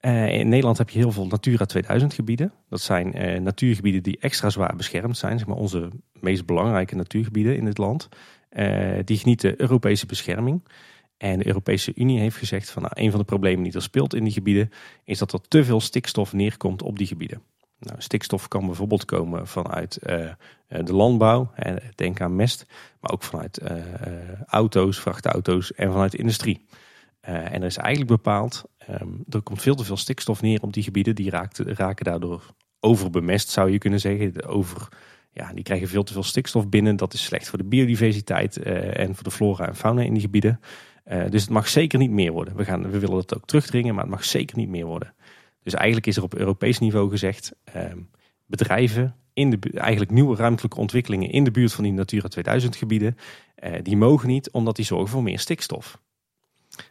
[0.00, 2.52] Uh, in Nederland heb je heel veel Natura 2000 gebieden.
[2.68, 5.38] Dat zijn natuurgebieden die extra zwaar beschermd zijn.
[5.38, 8.08] Zeg maar onze meest belangrijke natuurgebieden in dit land.
[9.04, 10.62] die genieten Europese bescherming.
[11.16, 14.14] En de Europese Unie heeft gezegd van nou, een van de problemen die er speelt
[14.14, 14.70] in die gebieden...
[15.04, 17.42] is dat er te veel stikstof neerkomt op die gebieden.
[17.78, 20.30] Nou, stikstof kan bijvoorbeeld komen vanuit uh,
[20.68, 21.52] de landbouw,
[21.94, 22.66] denk aan mest,
[23.00, 26.66] maar ook vanuit uh, auto's, vrachtauto's en vanuit de industrie.
[27.20, 30.82] en er is eigenlijk bepaald, um, er komt veel te veel stikstof neer op die
[30.82, 31.30] gebieden, die
[31.64, 34.46] raken daardoor overbemest zou je kunnen zeggen.
[34.46, 34.88] Over,
[35.32, 39.14] ja, die krijgen veel te veel stikstof binnen, dat is slecht voor de biodiversiteit en
[39.14, 40.60] voor de flora en fauna in die gebieden.
[41.04, 42.56] dus het mag zeker niet meer worden.
[42.56, 45.14] We, gaan, we willen dat ook terugdringen, maar het mag zeker niet meer worden.
[45.66, 47.82] Dus eigenlijk is er op Europees niveau gezegd, eh,
[48.46, 53.16] bedrijven in de eigenlijk nieuwe ruimtelijke ontwikkelingen in de buurt van die Natura 2000 gebieden,
[53.54, 56.00] eh, die mogen niet omdat die zorgen voor meer stikstof.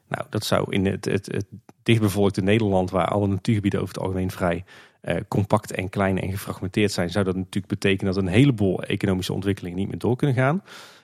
[0.08, 1.46] Nou, dat zou in het, het, het
[1.84, 4.64] dichtbevolkte Nederland, waar alle natuurgebieden over het algemeen vrij
[5.02, 9.34] uh, compact en klein en gefragmenteerd zijn, zou dat natuurlijk betekenen dat een heleboel economische
[9.34, 10.64] ontwikkelingen niet meer door kunnen gaan.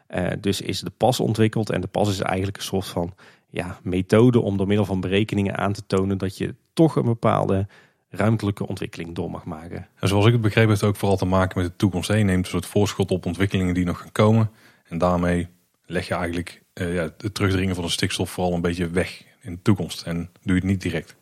[0.09, 3.13] Uh, dus is de pas ontwikkeld en de pas is eigenlijk een soort van
[3.51, 7.67] ja, methode om door middel van berekeningen aan te tonen dat je toch een bepaalde
[8.09, 9.87] ruimtelijke ontwikkeling door mag maken.
[9.99, 12.07] En zoals ik het begreep heeft het ook vooral te maken met de toekomst.
[12.07, 14.51] Je neemt een soort voorschot op ontwikkelingen die nog gaan komen.
[14.87, 15.47] En daarmee
[15.85, 19.53] leg je eigenlijk uh, ja, het terugdringen van de stikstof vooral een beetje weg in
[19.53, 20.01] de toekomst.
[20.01, 21.15] En doe je het niet direct.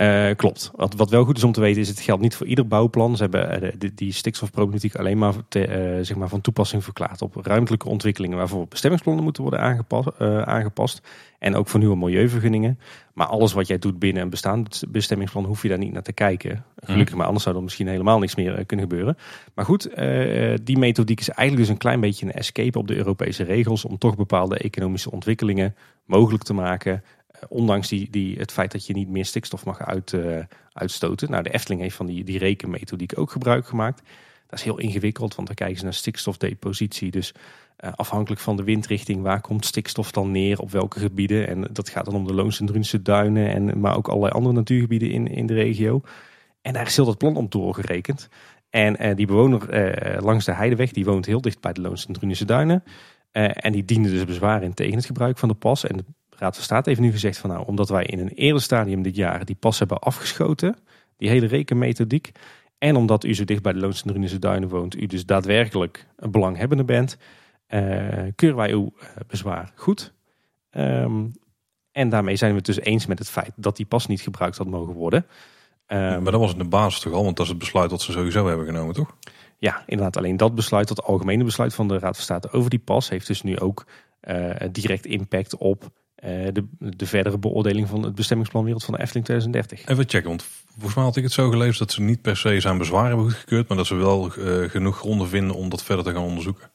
[0.00, 0.70] Uh, klopt.
[0.74, 3.16] Wat, wat wel goed is om te weten is, het geldt niet voor ieder bouwplan.
[3.16, 7.22] Ze hebben uh, die, die, stikstofproblematiek alleen maar, te, uh, zeg maar van toepassing verklaard
[7.22, 11.02] op ruimtelijke ontwikkelingen waarvoor bestemmingsplannen moeten worden aangepast, aangepast.
[11.38, 12.78] En ook voor nieuwe milieuvergunningen.
[13.14, 16.12] Maar alles wat jij doet binnen een bestaand bestemmingsplan hoef je daar niet naar te
[16.12, 16.64] kijken.
[16.76, 19.16] Gelukkig, maar anders zou er misschien helemaal niks meer kunnen gebeuren.
[19.54, 19.90] Maar goed,
[20.64, 23.98] die methodiek is eigenlijk dus een klein beetje een escape op de Europese regels om
[23.98, 27.02] toch bepaalde economische ontwikkelingen mogelijk te maken
[27.48, 30.38] ondanks die, die, het feit dat je niet meer stikstof mag uit, uh,
[30.72, 31.30] uitstoten.
[31.30, 34.02] Nou, de Efteling heeft van die, die rekenmethodiek ook gebruik gemaakt.
[34.46, 37.10] Dat is heel ingewikkeld, want dan kijken ze naar stikstofdepositie.
[37.10, 37.34] Dus
[37.84, 41.48] uh, afhankelijk van de windrichting, waar komt stikstof dan neer, op welke gebieden.
[41.48, 45.10] En dat gaat dan om de Loons en duinen, en, maar ook allerlei andere natuurgebieden
[45.10, 46.00] in, in de regio.
[46.62, 48.28] En daar is heel dat plan op doorgerekend.
[48.70, 52.46] En uh, die bewoner langs de Heideweg, die woont heel dicht bij de Loons en
[52.46, 52.84] duinen.
[53.32, 55.86] en die diende dus bezwaar in tegen het gebruik van de pas.
[55.86, 59.02] En Raad van State heeft nu gezegd van nou, omdat wij in een eerder stadium
[59.02, 60.76] dit jaar die pas hebben afgeschoten,
[61.16, 62.32] die hele rekenmethodiek,
[62.78, 66.30] en omdat u zo dicht bij de Loonse Drunense Duinen woont, u dus daadwerkelijk een
[66.30, 67.16] belanghebbende bent,
[67.68, 67.80] uh,
[68.34, 70.12] keuren wij uw uh, bezwaar goed.
[70.70, 71.32] Um,
[71.92, 74.56] en daarmee zijn we het dus eens met het feit dat die pas niet gebruikt
[74.56, 75.26] had mogen worden.
[75.86, 78.02] Ehm, maar dat was in de basis toch al, want dat is het besluit dat
[78.02, 79.16] ze sowieso hebben genomen, toch?
[79.58, 80.16] Ja, inderdaad.
[80.16, 83.26] Alleen dat besluit, dat algemene besluit van de Raad van State over die pas, heeft
[83.26, 83.86] dus nu ook
[84.20, 89.00] eh, direct impact op eh, de, de verdere beoordeling van het bestemmingsplan Wereld van de
[89.00, 89.88] Efteling 2030.
[89.88, 92.60] Even checken, want volgens mij had ik het zo gelezen dat ze niet per se
[92.60, 96.04] zijn bezwaar hebben goedgekeurd, maar dat ze wel eh, genoeg gronden vinden om dat verder
[96.04, 96.70] te gaan onderzoeken.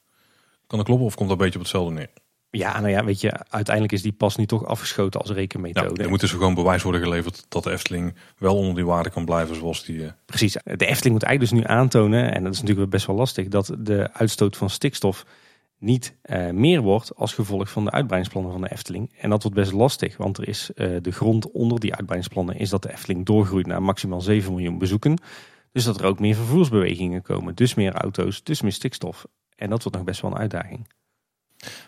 [0.68, 2.10] Kan dat kloppen of komt dat een beetje op hetzelfde neer?
[2.54, 6.04] Ja, nou ja, weet je, uiteindelijk is die pas nu toch afgeschoten als Ja, rekenmethode.
[6.04, 9.26] er moet dus gewoon bewijs worden geleverd dat de Efteling wel onder die waarde kan
[9.26, 10.06] blijven zoals die...
[10.06, 10.54] eh, Precies.
[10.54, 13.76] De Efteling moet eigenlijk dus nu aantonen, en dat is natuurlijk best wel lastig, dat
[13.80, 15.26] de uitstoot van stikstof
[15.82, 19.14] niet eh, meer wordt als gevolg van de uitbreidingsplannen van de Efteling.
[19.18, 22.70] En dat wordt best lastig, want er is eh, de grond onder die uitbreidingsplannen is
[22.70, 25.22] dat de Efteling doorgroeit naar maximaal 7 miljoen bezoeken.
[25.72, 29.26] Dus dat er ook meer vervoersbewegingen komen, dus meer auto's, dus meer stikstof.
[29.56, 30.88] En dat wordt nog best wel een uitdaging.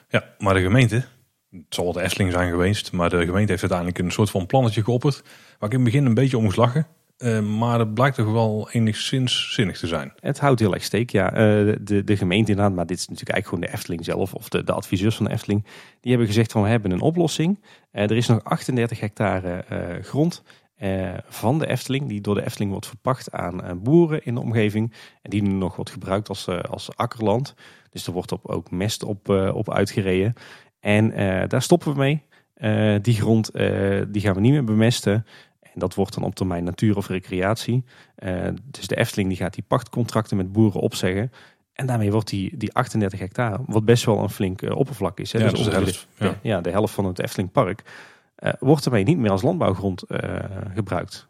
[0.10, 0.96] Ja, maar de gemeente,
[1.50, 4.46] het zal wel de Efteling zijn geweest, maar de gemeente heeft uiteindelijk een soort van
[4.46, 5.22] plannetje geopperd.
[5.60, 6.88] Waar ik in het begin een beetje om moest lachen.
[7.18, 10.14] Eh, maar dat blijkt toch wel enigszins zinnig te zijn.
[10.20, 11.34] Het houdt heel erg steek, ja.
[11.34, 14.50] Eh, de, de gemeente inderdaad, maar dit is natuurlijk eigenlijk gewoon de Efteling zelf of
[14.50, 15.64] de, de adviseurs van de Efteling.
[16.00, 17.64] Die hebben gezegd van we hebben een oplossing.
[17.92, 19.66] Eh, er is nog 38 hectare
[20.02, 20.44] grond
[21.28, 24.94] van de Efteling die door de Efteling wordt verpacht aan boeren in de omgeving.
[25.22, 27.56] En die nu nog wordt gebruikt als, als akkerland.
[27.90, 30.34] Dus er wordt op, ook mest op, op uitgereden.
[30.80, 31.10] En
[31.48, 32.24] daar stoppen we mee.
[33.02, 33.52] Die grond
[34.12, 35.26] die gaan we niet meer bemesten.
[35.74, 37.84] En dat wordt dan op termijn natuur of recreatie.
[38.16, 41.32] Eh, dus de Efteling die gaat die pachtcontracten met boeren opzeggen.
[41.74, 45.32] En daarmee wordt die, die 38 hectare, wat best wel een flink eh, oppervlak is.
[45.32, 46.40] Hè, Ja, dus dus de helft, de, ja.
[46.42, 47.82] ja, de helft van het Eftelingpark.
[48.36, 50.04] eh wordt daarmee niet meer als landbouwgrond
[50.74, 51.28] gebruikt.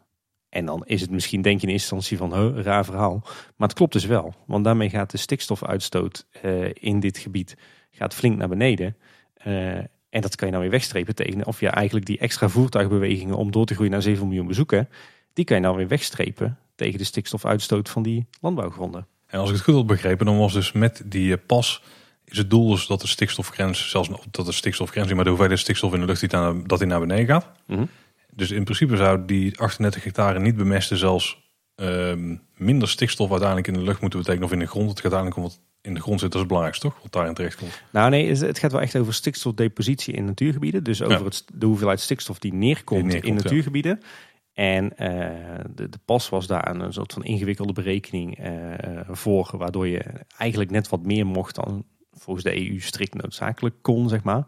[0.48, 3.20] En dan is het misschien, denk je in eerste instantie van, huh, raar verhaal.
[3.56, 4.34] Maar het klopt dus wel.
[4.46, 6.26] Want daarmee gaat de stikstofuitstoot
[6.72, 7.56] in dit gebied
[7.90, 8.96] gaat flink naar beneden.
[10.14, 11.46] En dat kan je nou weer wegstrepen tegen.
[11.46, 14.88] Of ja, eigenlijk die extra voertuigbewegingen om door te groeien naar 7 miljoen bezoeken.
[15.32, 19.06] Die kan je nou weer wegstrepen tegen de stikstofuitstoot van die landbouwgronden.
[19.26, 21.82] En als ik het goed had begrepen, dan was dus met die eh, pas
[22.24, 25.94] is het doel dus dat de stikstofgrens, zelfs dat de stikstofgrens, maar de hoeveelheid stikstof
[25.94, 27.50] in de lucht die naar, dat die naar beneden gaat.
[27.66, 27.84] Mhm.
[28.30, 31.43] Dus in principe zou die 38 hectare niet bemesten zelfs
[31.74, 34.88] ehm, minder stikstof uiteindelijk in de lucht moeten betekenen of in de grond.
[34.90, 37.02] Het gaat uiteindelijk om wat in de grond zit, dat is het belangrijkste toch?
[37.02, 37.82] Wat daarin terecht komt.
[37.90, 40.84] Nou nee, het gaat wel echt over stikstofdepositie in natuurgebieden.
[40.84, 41.24] Dus over Ja.
[41.24, 43.42] het, de hoeveelheid stikstof die neerkomt, Die neerkomt, in ja.
[43.42, 44.00] natuurgebieden.
[44.52, 48.52] En eh, de, de pas was daar een soort van ingewikkelde berekening eh,
[49.10, 49.50] voor.
[49.52, 50.02] Waardoor je
[50.38, 54.44] eigenlijk net wat meer mocht dan volgens de EU strikt noodzakelijk kon, zeg maar.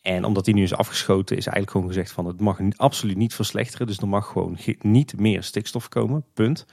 [0.00, 3.34] En omdat die nu is afgeschoten, is eigenlijk gewoon gezegd van het mag absoluut niet
[3.34, 3.86] verslechteren.
[3.86, 6.66] Dus er mag gewoon ge- niet meer stikstof komen, punt.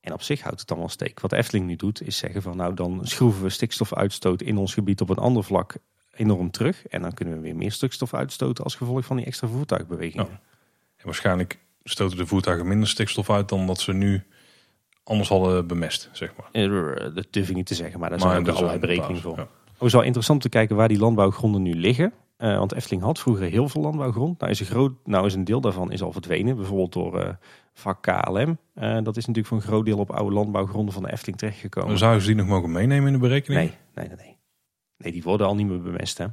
[0.00, 1.20] En op zich houdt het dan wel steek.
[1.20, 4.74] Wat de Efteling nu doet, is zeggen van nou dan schroeven we stikstofuitstoot in ons
[4.74, 5.74] gebied op een ander vlak
[6.14, 6.86] enorm terug.
[6.86, 10.26] En dan kunnen we weer meer stikstof uitstoten als gevolg van die extra voertuigbewegingen.
[10.30, 10.40] Ja.
[10.96, 14.22] En waarschijnlijk stoten de voertuigen minder stikstof uit dan dat ze nu
[15.04, 17.14] anders hadden bemest, zeg maar.
[17.14, 19.34] Dat durf ik niet te zeggen, maar daar zijn is allerlei berekeningen voor.
[19.36, 22.12] basis, Het is wel interessant te kijken waar die landbouwgronden nu liggen.
[22.42, 24.38] Eh, want Efteling had vroeger heel veel landbouwgrond.
[24.38, 26.56] Nou is, een groot, nou is een deel daarvan is al verdwenen.
[26.56, 27.34] Bijvoorbeeld door eh
[27.72, 28.58] vak KLM.
[28.74, 31.88] Eh, dat is natuurlijk voor een groot deel op oude landbouwgronden van de Efteling terechtgekomen.
[31.88, 33.60] Dan zouden ze die nog mogen meenemen in de berekening?
[33.60, 34.36] Nee, nee, nee, nee.
[34.96, 36.18] Nee, die worden al niet meer bemest.
[36.18, 36.26] Hè?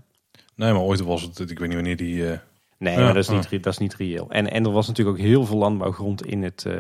[0.56, 2.40] Nee, maar ooit was het, ik weet niet wanneer die...
[2.80, 4.32] Nee, Ja, maar dat is, niet, dat is niet reëel.
[4.32, 6.74] En, en er was natuurlijk ook heel veel landbouwgrond in het, eh,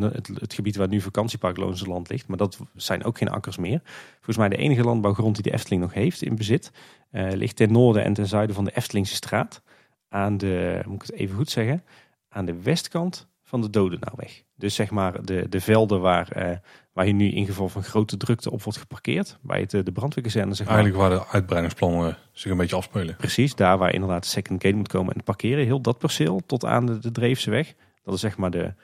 [0.00, 2.28] het, het gebied waar nu vakantiepark Loonse Land ligt.
[2.28, 3.80] Maar dat zijn ook geen akkers meer.
[4.14, 6.72] Volgens mij de enige landbouwgrond die de Efteling nog heeft in bezit,
[7.10, 9.62] eh, ligt ten noorden en ten zuiden van de Eftelingse straat.
[10.08, 11.84] Aan de, moet ik het even goed zeggen,
[12.28, 14.42] aan de westkant van de Dodenauweg.
[14.54, 16.56] Dus zeg maar de, de velden waar, eh,
[16.98, 19.38] waar je nu in geval van grote drukte op wordt geparkeerd.
[19.42, 20.76] Bij het, eh, de brandweerkazerne zeg maar.
[20.76, 23.16] Eigenlijk waar de uitbreidingsplannen zich een beetje afspelen.
[23.16, 25.64] Precies, daar waar inderdaad de second gate moet komen en parkeren.
[25.64, 27.74] Heel dat perceel tot aan de, de Dreefse weg.
[28.02, 28.74] Dat is zeg maar de,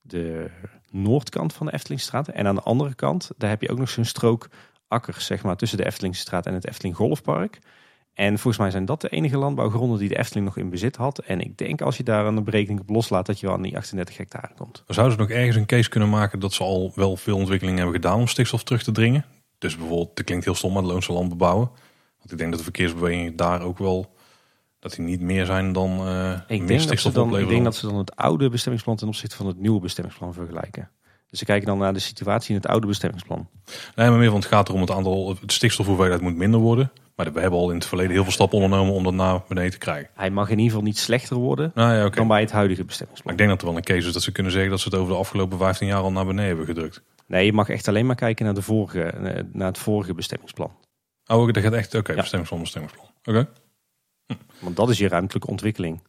[0.00, 0.50] de
[0.90, 2.28] noordkant van de Eftelingstraat.
[2.28, 4.48] En aan de andere kant, daar heb je ook nog zo'n strook
[4.88, 7.58] akkers zeg maar, tussen de Eftelingstraat en het Efteling Golfpark.
[8.18, 11.18] En volgens mij zijn dat de enige landbouwgronden die de Efteling nog in bezit had.
[11.18, 13.76] En ik denk als je daar een berekening op loslaat dat je wel aan die
[13.76, 14.82] 38 hectare komt.
[14.86, 18.00] Zouden ze nog ergens een case kunnen maken dat ze al wel veel ontwikkelingen hebben
[18.00, 19.24] gedaan om stikstof terug te dringen.
[19.58, 21.70] Dus bijvoorbeeld, dat klinkt heel stom, maar het Loonse land bebouwen.
[22.18, 24.14] Want ik denk dat de verkeersbewegingen daar ook wel,
[24.78, 27.86] dat die niet meer zijn dan eh Ik meer stikstof dan, ik denk dat ze
[27.86, 30.90] dan het oude bestemmingsplan ten opzichte van het nieuwe bestemmingsplan vergelijken.
[31.30, 33.48] Dus ze kijken dan naar de situatie in het oude bestemmingsplan.
[33.94, 36.92] Nee, maar meer, want het gaat erom het aantal, het stikstofhoeveelheid moet minder worden.
[37.18, 39.70] Maar we hebben al in het verleden heel veel stappen ondernomen om dat naar beneden
[39.70, 40.10] te krijgen.
[40.14, 42.86] Hij mag in ieder geval niet slechter worden Nou ja, dan bij het huidige Maar
[42.88, 43.32] bestemmingsplan.
[43.32, 44.98] ik denk dat er wel een case is dat ze kunnen zeggen dat ze het
[44.98, 47.02] over de afgelopen 15 jaar al naar beneden hebben gedrukt.
[47.26, 50.72] Nee, je mag echt alleen maar kijken naar, de vorige, eh, naar het vorige bestemmingsplan.
[51.26, 52.18] Oh, dat gaat echt, oké, Ja.
[52.20, 53.06] bestemmingsplan, bestemmingsplan.
[53.24, 53.48] Oké.
[54.60, 56.02] Want dat is je ruimtelijke ontwikkeling.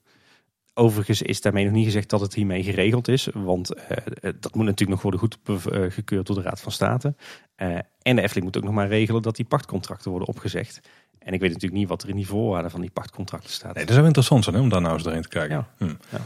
[0.79, 3.27] Overigens is daarmee nog niet gezegd dat het hiermee geregeld is.
[3.33, 3.81] Want uh,
[4.21, 7.15] dat moet natuurlijk nog worden goedgekeurd door de Raad van State.
[7.57, 10.79] Uh, en de Efteling moet ook nog maar regelen dat die pachtcontracten worden opgezegd.
[11.19, 13.75] En ik weet natuurlijk niet wat er in die voorwaarden van die pachtcontracten staat.
[13.75, 15.55] Nee, dat zou interessant zijn hè, om daar nou eens doorheen te kijken.
[15.55, 15.67] Ja.
[15.77, 15.93] Hm.
[16.09, 16.25] ja.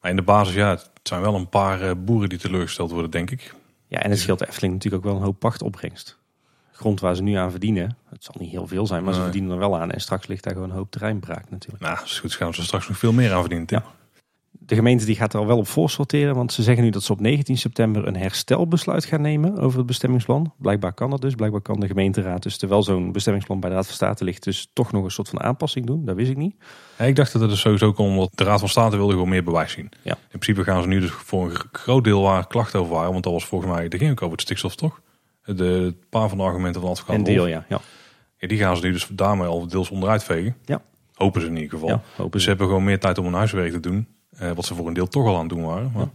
[0.00, 3.30] Maar in de basis, ja, het zijn wel een paar boeren die teleurgesteld worden, denk
[3.30, 3.54] ik.
[3.86, 6.18] Ja, en het scheelt de Efteling natuurlijk ook wel een hoop pachtopbrengst.
[6.80, 9.50] Grond waar ze nu aan verdienen, het zal niet heel veel zijn, maar ze verdienen
[9.50, 9.90] er wel aan.
[9.90, 11.82] En straks ligt daar gewoon een hoop terreinbraak natuurlijk.
[11.82, 13.66] Nou, goed gaan ze straks nog veel meer aan verdienen.
[13.70, 13.84] Ja.
[14.50, 17.02] De gemeente die gaat er al wel op voor sorteren, want ze zeggen nu dat
[17.02, 20.52] ze op 19 september een herstelbesluit gaan nemen over het bestemmingsplan.
[20.58, 21.34] Blijkbaar kan dat dus.
[21.34, 24.70] Blijkbaar kan de gemeenteraad dus terwijl zo'n bestemmingsplan bij de Raad van State ligt, dus
[24.72, 26.04] toch nog een soort van aanpassing doen.
[26.04, 26.54] Dat wist ik niet.
[26.98, 29.28] Ja, ik dacht dat het dus sowieso kon, omdat de Raad van State wilde gewoon
[29.28, 29.88] meer bewijs zien.
[30.02, 30.12] Ja.
[30.12, 33.24] In principe gaan ze nu dus voor een groot deel waar klachten over waren, want
[33.24, 35.00] dat was volgens mij, de ging ook over het stikstof toch?
[35.44, 37.64] De paar van de argumenten van advocaat En deel, ja.
[37.68, 37.80] ja.
[38.38, 38.46] ja.
[38.48, 40.56] Die gaan ze nu dus daarmee al deels onderuit vegen.
[40.64, 40.82] Ja.
[41.14, 41.88] Hopen ze in ieder geval.
[41.88, 44.08] Ja, dus ze hebben gewoon meer tijd om hun huiswerk te doen.
[44.30, 45.92] Eh, wat ze voor een deel toch al aan het doen waren.
[45.94, 46.08] Maar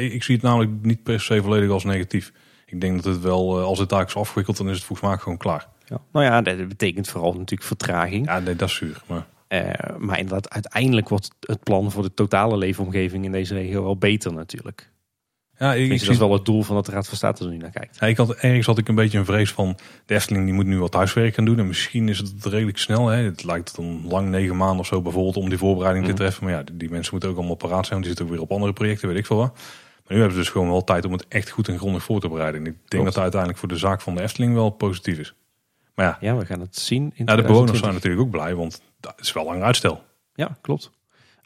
[0.00, 2.32] ik zie het namelijk niet per se volledig als negatief.
[2.66, 5.08] Ik denk dat het wel, eh, als het taak is afgewikkeld, dan is het volgens
[5.08, 5.68] mij gewoon klaar.
[5.84, 6.00] Ja.
[6.12, 8.26] Nou ja, dat betekent vooral natuurlijk vertraging.
[8.26, 9.02] Ja, nee, dat is zuur.
[9.06, 9.26] Maar...
[9.48, 13.96] Uh, maar inderdaad, uiteindelijk wordt het plan voor de totale leefomgeving in deze regio wel
[13.96, 14.90] beter natuurlijk.
[15.58, 17.56] Ja, ik, ik dat is wel het doel van het Raad van State er nu
[17.56, 17.96] naar kijkt.
[18.00, 20.66] Ja, ik had, ergens had ik een beetje een vrees van de Efteling die moet
[20.66, 21.58] nu wat huiswerk gaan doen.
[21.58, 23.06] En misschien is het redelijk snel.
[23.06, 23.22] Hè.
[23.22, 26.20] Het lijkt dan lang negen maanden of zo bijvoorbeeld om die voorbereiding te mhm.
[26.20, 26.44] treffen.
[26.44, 27.90] Maar ja, die, mensen moeten ook allemaal paraat zijn.
[27.90, 29.52] Want die zitten ook weer op andere projecten, weet ik veel wat.
[29.54, 32.20] Maar nu hebben ze dus gewoon wel tijd om het echt goed en grondig voor
[32.20, 32.60] te bereiden.
[32.60, 35.34] En ik denk dat het uiteindelijk voor de zaak van de Efteling wel positief is.
[35.94, 37.12] Maar ja, ja we gaan het zien.
[37.14, 40.02] In nou, de bewoners zijn natuurlijk ook blij, want dat is wel lang uitstel.
[40.34, 40.90] Ja, klopt.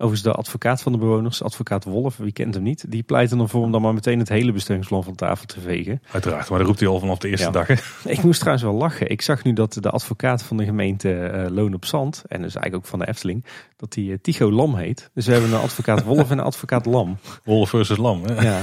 [0.02, 3.62] Overigens de advocaat van de bewoners, advocaat Wolf, wie kent hem niet, die pleit ervoor
[3.62, 6.02] om dan maar meteen het hele bestemmingsplan van tafel te vegen.
[6.12, 7.68] Uiteraard, maar dat roept hij al vanaf de eerste dag.
[8.04, 9.10] Ik moest trouwens wel lachen.
[9.10, 12.54] Ik zag nu dat de advocaat van de gemeente uh, Loon op Zand, en dus
[12.54, 13.44] eigenlijk ook van de Efteling,
[13.76, 15.10] dat die uh, Tycho Lam heet.
[15.14, 17.18] Dus we hebben een advocaat Wolf en een advocaat Lam.
[17.44, 18.24] Wolf versus Lam.
[18.24, 18.34] Hè?
[18.42, 18.60] Ja,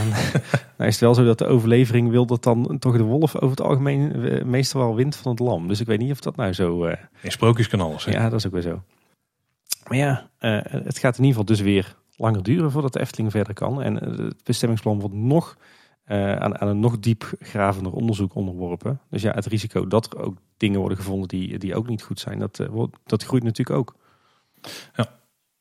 [0.78, 3.50] nou is het wel zo dat de overlevering wil dat dan toch de wolf over
[3.50, 5.68] het algemeen uh, meestal wel wint van het lam.
[5.68, 6.86] Dus ik weet niet of dat nou zo...
[7.22, 8.06] In sprookjes kan alles.
[8.06, 8.12] Hè?
[8.12, 8.82] Ja, dat is ook weer zo.
[9.88, 13.32] Maar ja, uh, het gaat in ieder geval dus weer langer duren voordat de Efteling
[13.32, 13.82] verder kan.
[13.82, 15.58] En eh, het bestemmingsplan wordt nog
[16.08, 19.00] uh, aan, aan, een nog diepgravender onderzoek onderworpen.
[19.10, 22.20] Dus ja, het risico dat er ook dingen worden gevonden die, die ook niet goed
[22.20, 22.68] zijn, dat,
[23.06, 23.96] dat groeit natuurlijk ook.
[24.96, 25.06] Ja.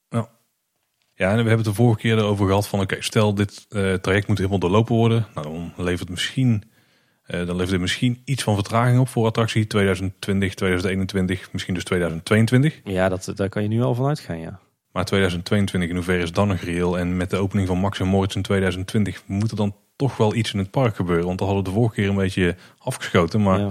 [0.08, 0.28] ja.
[1.14, 3.66] Ja, en we hebben het de vorige keer erover gehad van oké, stel dit
[4.02, 5.26] traject moet helemaal doorlopen worden.
[5.34, 6.62] Nou, dan levert misschien
[7.28, 11.84] uh, dan levert het misschien iets van vertraging op voor attractie 2020, 2021, misschien dus
[11.84, 12.80] 2022.
[12.84, 14.60] Ja, dat, daar kan je nu al van uitgaan, ja.
[14.92, 16.98] Maar 2022, in hoeverre is dan nog reëel?
[16.98, 20.34] En met de opening van Max en Moritz in 2020 moet er dan toch wel
[20.34, 21.26] iets in het park gebeuren.
[21.26, 23.42] Want dat hadden we de vorige keer een beetje afgeschoten.
[23.42, 23.70] Maar ja.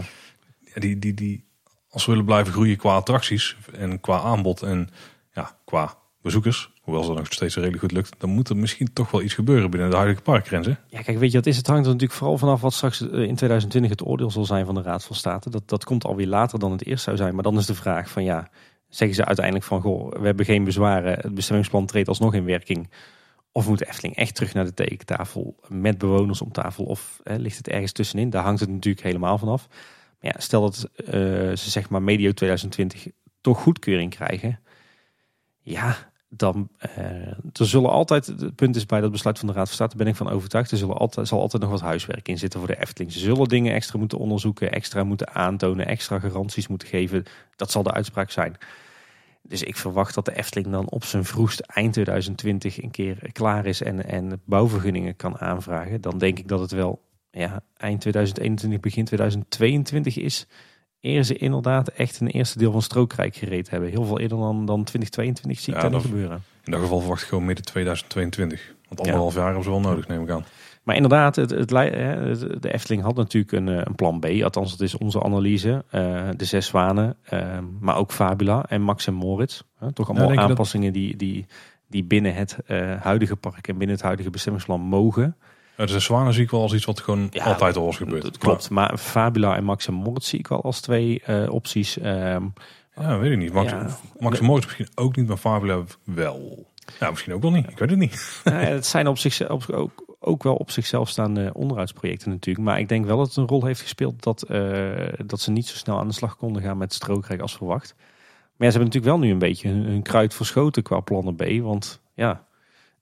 [0.73, 1.45] die, die, die,
[1.89, 4.89] als we willen blijven groeien qua attracties en qua aanbod en
[5.33, 9.11] ja, qua bezoekers, hoewel ze nog steeds redelijk goed lukt, dan moet er misschien toch
[9.11, 10.79] wel iets gebeuren binnen de huidige parkgrenzen.
[10.87, 13.07] Ja, kijk, weet je, wat is het hangt er natuurlijk vooral vanaf wat straks eh,
[13.07, 15.49] in 2020 het oordeel zal zijn van de Raad van State.
[15.49, 17.33] Dat, dat komt alweer later dan het eerst zou zijn.
[17.33, 18.49] Maar dan is de vraag van ja,
[18.89, 22.89] zeggen ze uiteindelijk van goh, we hebben geen bezwaren, het bestemmingsplan treedt alsnog in werking.
[23.51, 26.85] Of moet Efteling echt terug naar de tekentafel met bewoners om tafel?
[26.85, 28.29] Of hè, ligt het ergens tussenin?
[28.29, 29.67] Daar hangt het natuurlijk helemaal vanaf.
[30.21, 31.11] Maar ja, stel dat uh,
[31.55, 33.07] ze zeg maar medio 2020
[33.41, 34.59] toch goedkeuring krijgen.
[35.61, 37.05] Ja, dan uh,
[37.53, 40.07] er zullen altijd, het punt is bij dat besluit van de Raad van State, ben
[40.07, 42.81] ik van overtuigd, er zullen altijd, zal altijd nog wat huiswerk in zitten voor de
[42.81, 43.11] Efteling.
[43.11, 47.23] Ze zullen dingen extra moeten onderzoeken, extra moeten aantonen, extra garanties moeten geven.
[47.55, 48.57] Dat zal de uitspraak zijn.
[49.41, 53.65] Dus ik verwacht dat de Efteling dan op zijn vroegst eind 2020 een keer klaar
[53.65, 56.01] is en, en bouwvergunningen kan aanvragen.
[56.01, 60.47] Dan denk ik dat het wel ja, eind 2021, begin 2022 is
[61.05, 63.89] eer ze inderdaad echt een eerste deel van Strookrijk gereed hebben.
[63.89, 66.43] Heel veel eerder dan, dan 2022 zie ik ja, dat gebeuren.
[66.63, 68.73] In dat geval verwacht ik gewoon midden 2022.
[68.87, 70.45] Want anderhalf jaar hebben ze wel nodig, neem ik aan.
[70.83, 74.25] Maar inderdaad, het, het, de Efteling had natuurlijk een, eh, een plan B.
[74.25, 75.83] Althans, het is onze analyse.
[75.91, 79.61] Uh, de Zes Zwanen, uh, maar ook Fabula en Max en Moritz.
[79.83, 81.45] Uh, toch allemaal aanpassingen die, die,
[81.87, 82.57] die binnen het
[82.99, 85.37] huidige park en binnen het huidige bestemmingsplan mogen.
[85.75, 88.21] Het is zwanen zie ik wel als iets wat gewoon altijd al was gebeurd.
[88.21, 91.97] Dat klopt, maar Fabula en Max en Moritz zie ik wel als twee uh, opties.
[91.97, 92.53] Um,
[92.95, 93.53] ja, weet ik niet.
[93.53, 93.97] Max, ja.
[94.19, 96.67] Max en Moritz misschien ook niet, maar Fabula wel.
[96.99, 97.69] Ja, misschien ook wel niet.
[97.69, 98.41] Ik weet het niet.
[98.43, 102.65] Ja, het zijn op zich, op, ook, ook wel op zichzelf staande onderhoudsprojecten natuurlijk.
[102.65, 105.67] Maar ik denk wel dat het een rol heeft gespeeld dat, uh, dat ze niet
[105.67, 107.93] zo snel aan de slag konden gaan met strookrijk als verwacht.
[107.97, 111.35] Maar ja, ze hebben natuurlijk wel nu een beetje hun, hun kruid verschoten qua plannen
[111.35, 111.43] B.
[111.61, 112.45] Want ja,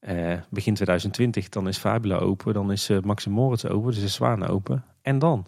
[0.09, 4.13] uh, begin 2020, dan is Fabula open, dan is uh, Maxim Moritz open, dus is
[4.13, 4.83] Zwanen open.
[5.01, 5.45] En dan?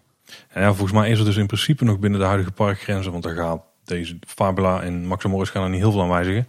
[0.54, 3.34] Ja, volgens mij is het dus in principe nog binnen de huidige parkgrenzen, want daar
[3.34, 6.46] gaat deze Fabula en Maxim Moritz gaan er niet heel veel aan wijzigen.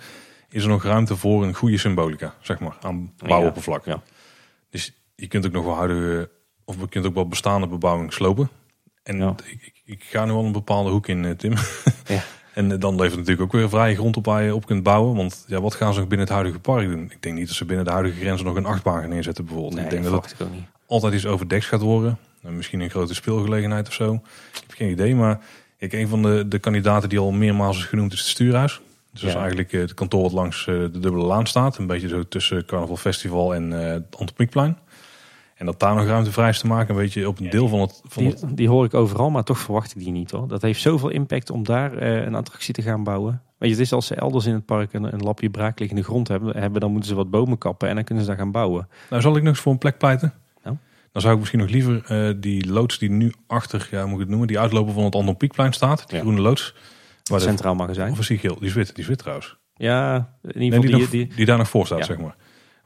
[0.49, 3.85] Is er nog ruimte voor een goede symbolica, zeg maar, aan bouwoppervlak.
[3.85, 4.01] Ja, ja.
[4.69, 6.29] Dus je kunt ook nog wel huidige,
[6.65, 8.49] of je kunt ook wel bestaande bebouwing slopen.
[9.03, 9.35] En Ja.
[9.45, 11.53] ik, ik, ga nu wel een bepaalde hoek in, eh, Tim.
[12.05, 12.23] Ja.
[12.57, 15.15] En dan levert het natuurlijk ook weer vrije grond op waar je op kunt bouwen.
[15.15, 17.03] Want ja, wat gaan ze nog binnen het huidige park doen?
[17.11, 19.75] Ik denk niet dat ze binnen de huidige grenzen nog een achtbaan gaan neerzetten bijvoorbeeld.
[19.75, 20.63] Nee, ik denk dat dat het niet.
[20.87, 22.17] altijd iets overdekt gaat worden.
[22.43, 24.13] En misschien een grote speelgelegenheid of zo.
[24.53, 25.39] Ik heb geen idee, maar
[25.77, 28.81] ik, een van de, de kandidaten die al meermaals is genoemd is het Stuurhuis.
[29.11, 31.77] Dus dat is eigenlijk eh, het kantoor wat langs eh, de Dubbele Laan staat.
[31.77, 34.77] Een beetje zo tussen Carnaval Festival en eh het Antropiekplein.
[35.57, 36.95] En dat daar nog ruimte vrij is te maken.
[36.95, 38.01] Een beetje op een deel van het...
[38.05, 40.47] Van het Die, hoor ik overal, maar toch verwacht ik die niet hoor.
[40.47, 43.41] Dat heeft zoveel impact om daar eh, een attractie te gaan bouwen.
[43.57, 46.27] Weet je, het is als ze elders in het park een, een lapje braakliggende grond
[46.27, 48.87] hebben, hebben, dan moeten ze wat bomen kappen en dan kunnen ze daar gaan bouwen.
[49.09, 50.33] nou, zal ik nog eens voor een plek pleiten?
[50.63, 50.77] Nou?
[51.11, 54.19] Dan zou ik misschien nog liever eh, die loods die nu achter, ja, moet ik
[54.19, 56.03] het noemen, die uitloper van het Antropiekplein staat.
[56.07, 56.21] Die Ja.
[56.23, 56.75] groene loods.
[57.23, 58.11] Waar de, Centraal magazijn.
[58.11, 58.55] of is die geel?
[58.59, 58.87] Die is wit.
[58.87, 59.57] Die is wit trouwens.
[59.75, 62.05] Ja, in ieder die, geval die, die, die, daar nog voor staat, Ja.
[62.05, 62.35] zeg maar.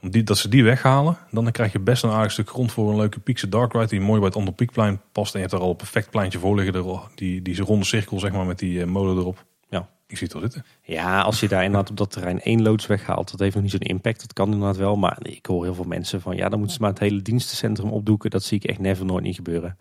[0.01, 2.89] Om die, dat ze die weghalen, dan krijg je best een aardig stuk grond voor
[2.89, 3.87] een leuke Piekse Dark Ride.
[3.87, 5.33] Die mooi bij het Onderpiekplein past.
[5.33, 6.83] En je hebt daar al een perfect pleintje voor liggen.
[6.83, 9.45] al- Die, die ronde cirkel, zeg maar, met die eh, molen erop.
[9.69, 9.89] Ja.
[10.07, 10.65] Ik zie het wel zitten.
[10.83, 13.71] ja, als je daar inderdaad op dat terrein één loods weghaalt, dat heeft nog niet
[13.71, 14.19] zo'n impact.
[14.19, 16.81] Dat kan inderdaad wel, maar ik hoor heel veel mensen van ja, dan moeten ze
[16.81, 18.29] maar het hele dienstencentrum opdoeken.
[18.29, 19.77] Dat zie ik echt never nooit niet gebeuren.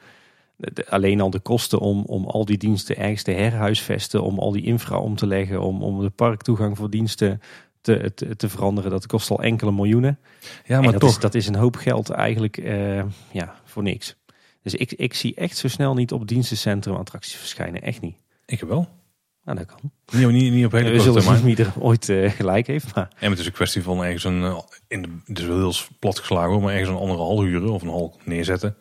[0.88, 4.62] Alleen al de kosten om, om al die diensten ergens te herhuisvesten, om al die
[4.62, 7.40] infra om te leggen, om, om de parktoegang voor diensten
[7.80, 10.18] te, te, te veranderen, dat kost al enkele miljoenen.
[10.64, 11.10] Ja, En maar dat, toch.
[11.10, 14.16] is, dat is een hoop geld eigenlijk eh, ja, voor niks.
[14.62, 17.82] Dus ik, ik zie echt zo snel niet op dienstencentrum attracties verschijnen.
[17.82, 18.16] Echt niet.
[18.46, 18.88] Ik wel.
[19.44, 19.90] Nou, dat kan.
[20.20, 22.94] Niet, niet, niet op hele We zullen zien wie er ooit eh, gelijk heeft.
[22.94, 24.42] Maar En het is een kwestie van ergens een...
[24.42, 27.42] eh, In de, het is wel heel plat geslagen, hoor, maar ergens een andere hal
[27.42, 28.76] huren of een hal neerzetten.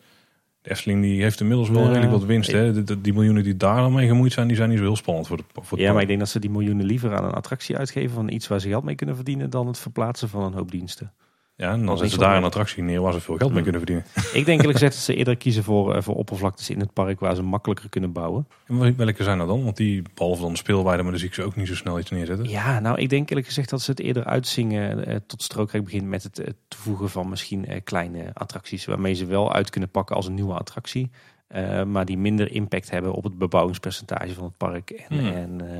[0.62, 2.52] De Efteling die heeft inmiddels wel Ja, redelijk wat winst.
[2.52, 2.72] Hè?
[2.72, 4.96] De- de- die miljoenen die daar al mee gemoeid zijn, die zijn niet zo heel
[4.96, 7.30] spannend voor, de, voor ja, maar ik denk dat ze die miljoenen liever aan een
[7.32, 10.52] attractie uitgeven van iets waar ze geld mee kunnen verdienen dan het verplaatsen van een
[10.52, 11.12] hoop diensten.
[11.60, 13.62] Ja, en dan Dat zetten ze daar een attractie neer waar ze veel geld mee
[13.62, 14.04] kunnen verdienen.
[14.40, 17.20] ik denk eerlijk gezegd dat ze eerder kiezen voor, eh, voor oppervlaktes in het park
[17.20, 18.46] waar ze makkelijker kunnen bouwen.
[18.66, 19.64] En wel- welke zijn er dan?
[19.64, 21.98] Want die, behalve dan de speelweide, maar daar zie ik ze ook niet zo snel
[21.98, 22.48] iets neerzetten.
[22.48, 26.06] Ja, nou ik denk eerlijk gezegd dat ze het eerder uitzingen eh, tot strookrijk begint
[26.06, 28.84] met het eh, toevoegen van misschien eh, kleine attracties.
[28.84, 31.10] Waarmee ze wel uit kunnen pakken als een nieuwe attractie.
[31.48, 34.90] eh, maar die minder impact hebben op het bebouwingspercentage van het park.
[34.90, 35.28] En, Hmm.
[35.32, 35.78] en eh,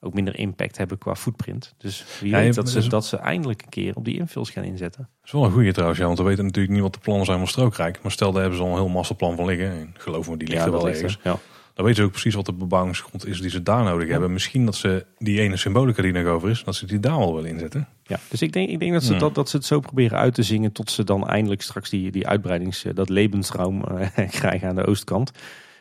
[0.00, 1.74] ook minder impact hebben qua footprint.
[1.78, 4.18] Dus wie Ja, je- weet dat ze, is- dat ze eindelijk een keer op die
[4.18, 5.00] infills gaan inzetten.
[5.16, 7.26] Dat is wel een goede trouwens, ja, want we weten natuurlijk niet wat de plannen
[7.26, 7.98] zijn van Strookrijk.
[8.02, 9.70] Maar stel, daar hebben ze al een heel masterplan van liggen.
[9.70, 10.94] En geloof me, die ligt er dat wel er.
[10.94, 11.18] ergens.
[11.22, 11.38] Ja.
[11.74, 14.32] Dan weten ze ook precies wat de bebouwingsgrond is die ze daar nodig hebben.
[14.32, 17.34] Misschien dat ze die ene symbolica die nog over is, dat ze die daar wel
[17.34, 17.88] willen inzetten.
[18.04, 20.34] Ja, dus ik denk, ik denk dat, ze dat, dat ze het zo proberen uit
[20.34, 24.68] te zingen tot ze dan eindelijk straks die, die uitbreidings, eh, dat levensruim eh, krijgen
[24.68, 25.30] aan de oostkant.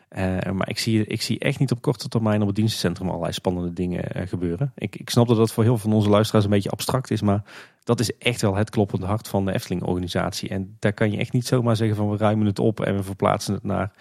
[0.09, 3.33] Eh, maar ik zie, ik zie echt niet op korte termijn op het dienstencentrum allerlei
[3.33, 4.71] spannende dingen eh, gebeuren.
[4.75, 7.21] Ik, ik snap dat dat voor heel veel van onze luisteraars een beetje abstract is,
[7.21, 7.43] maar
[7.83, 10.49] dat is echt wel het kloppende hart van de Efteling-organisatie.
[10.49, 13.03] En daar kan je echt niet zomaar zeggen van we ruimen het op en we
[13.03, 13.91] verplaatsen het naar,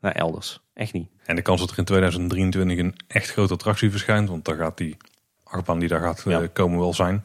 [0.00, 0.60] naar elders.
[0.74, 1.08] Echt niet.
[1.24, 4.76] En de kans dat er in 2023 een echt grote attractie verschijnt, want daar gaat
[4.76, 4.96] die
[5.44, 6.46] achtbaan die daar gaat eh, Ja.
[6.52, 7.22] komen wel zijn.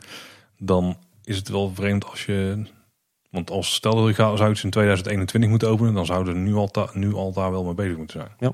[0.57, 2.65] Dan is het wel vreemd als je...
[3.33, 6.67] Want als stel dat zou iets in 2021 moeten openen, dan zouden ze nu al,
[6.67, 8.31] ta- nu al daar wel mee bezig moeten zijn.
[8.39, 8.53] Ja.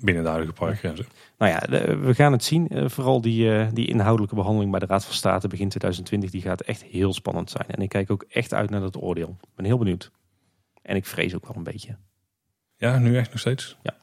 [0.00, 1.06] Binnen de huidige parkgrenzen.
[1.38, 2.68] Nou ja, we gaan het zien.
[2.68, 6.40] Eh, vooral die, eh, die inhoudelijke behandeling bij de Raad van State begin 2020, die
[6.42, 7.66] gaat echt heel spannend zijn.
[7.68, 9.36] En ik kijk ook echt uit naar dat oordeel.
[9.40, 10.10] Ik ben heel benieuwd.
[10.82, 11.96] En ik vrees ook wel een beetje.
[12.76, 13.76] Ja, nu echt nog steeds?
[13.82, 13.96] Ja.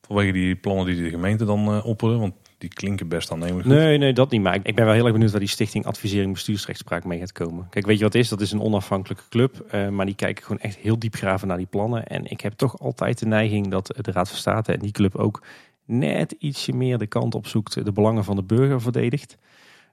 [0.00, 3.68] Vanwege die plannen die de gemeente dan eh opperen, want die klinken best aannemelijk.
[3.68, 4.42] Nee, nee, dat niet.
[4.42, 7.66] Maar ik, ben wel heel erg benieuwd waar die stichting advisering bestuursrechtspraak mee gaat komen.
[7.70, 8.28] Kijk, weet je wat het is?
[8.28, 9.60] Dat is een onafhankelijke club.
[9.70, 12.06] eh, maar die kijken gewoon echt heel diep graven naar die plannen.
[12.06, 15.16] En ik heb toch altijd de neiging dat de Raad van State en die club
[15.16, 15.42] ook
[15.84, 19.36] net ietsje meer de kant op zoekt, de belangen van de burger verdedigt.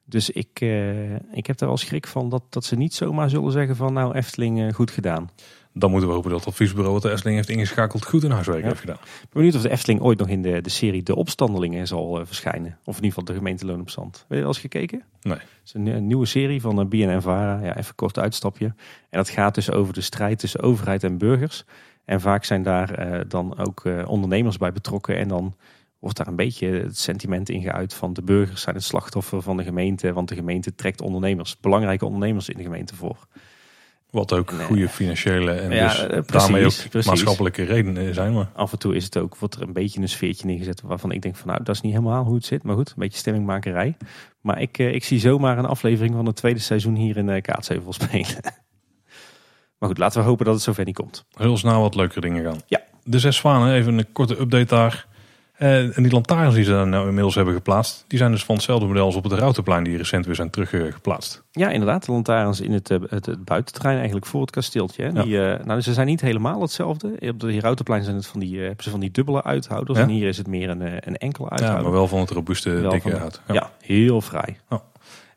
[0.06, 3.52] Dus ik, eh, ik heb er wel schrik van dat, dat ze niet zomaar zullen
[3.52, 5.30] zeggen van nou Efteling eh, goed gedaan.
[5.74, 8.62] Dan moeten we hopen dat het adviesbureau wat de Efteling heeft ingeschakeld goed hun huiswerk
[8.62, 8.68] Ja.
[8.68, 8.96] heeft gedaan.
[8.96, 12.20] Ik ben benieuwd of de Efteling ooit nog in de, de serie De Opstandelingen zal
[12.20, 12.78] eh, verschijnen.
[12.86, 14.18] Of in ieder geval de gemeente Loonopstand.
[14.18, 15.04] Heb je wel eens gekeken?
[15.22, 15.38] Nee.
[15.38, 17.60] Het is een, een nieuwe serie van eh, BNN Vara.
[17.64, 18.66] Ja, even kort uitstapje.
[18.66, 18.76] En
[19.18, 21.64] dat gaat dus over de strijd tussen overheid en burgers.
[22.06, 25.18] En vaak zijn daar eh, dan ook eh, ondernemers bij betrokken.
[25.18, 25.56] En dan
[26.00, 29.58] wordt daar een beetje het sentiment in geuit van de burgers zijn het slachtoffer van
[29.58, 30.14] de gemeente.
[30.14, 33.28] Want de gemeente trekt ondernemers, belangrijke ondernemers in de gemeente voor.
[34.14, 37.06] Wat ook eh, goede financiële en ja, dus eh, precies, daarmee ook precies.
[37.06, 38.34] maatschappelijke redenen zijn.
[38.34, 41.12] Maar Af en toe is het ook, wordt er een beetje een sfeertje neergezet waarvan
[41.12, 42.64] ik denk van nou, dat is niet helemaal hoe het zit.
[42.64, 43.98] Maar goed, een beetje stemmingmakerij.
[44.42, 47.42] Maar ik, eh, ik zie zomaar een aflevering van het tweede seizoen hier in uh,
[47.42, 48.42] Kaatsheuvel spelen.
[49.80, 51.26] maar goed, laten we hopen dat het zover niet komt.
[51.32, 52.62] heel snel wat leukere dingen gaan.
[52.68, 52.82] Ja.
[53.04, 55.08] De zes zwanen, even een korte update daar.
[55.58, 58.86] En die lantaarns die ze daar nou inmiddels hebben geplaatst, die zijn dus van hetzelfde
[58.88, 61.44] model als op het Routenplein die recent weer zijn teruggeplaatst.
[61.52, 62.06] Ja, inderdaad.
[62.06, 65.04] De lantaarns in het, eh, het, het buitenterrein eigenlijk voor het kasteeltje.
[65.04, 65.10] Hè.
[65.10, 65.24] Ja.
[65.24, 67.16] Die, eh, nou, ze zijn niet helemaal hetzelfde.
[67.20, 69.98] Op de Routenplein zijn het van die, eh, hebben ze van die dubbele uithouders.
[69.98, 70.04] Ja.
[70.04, 71.84] En hier is het meer een, een enkele Ja, uithouder.
[71.84, 73.42] maar wel van het robuuste, Wel dikke hout.
[73.48, 73.72] ja.
[73.82, 74.58] heel vrij.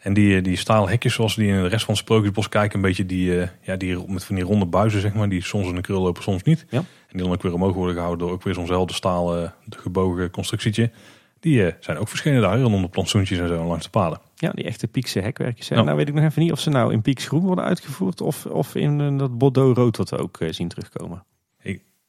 [0.06, 2.82] En die, die stalen hekjes zoals die in de rest van het Sprookjesbos kijken, een
[2.84, 5.74] beetje die, eh, ja, die met van die ronde buizen, zeg maar, die soms in
[5.74, 6.66] de krul lopen, soms niet.
[6.68, 6.84] Ja.
[7.16, 10.90] En die dan ook weer omhoog worden gehouden door ook weer zo'nzelfde stalen gebogen constructietje.
[11.40, 14.20] Die eh, zijn ook verschenen daar rondom de plantsoentjes en zo langs de paden.
[14.34, 15.68] Ja, die echte Piekse hekwerkjes.
[15.68, 15.76] Hè.
[15.76, 15.82] Ja.
[15.82, 18.20] Nou weet ik nog even niet of ze nou in Pieks groen worden uitgevoerd.
[18.20, 21.24] Of, of in eh, dat Bordeaux rood wat we ook eh, zien terugkomen.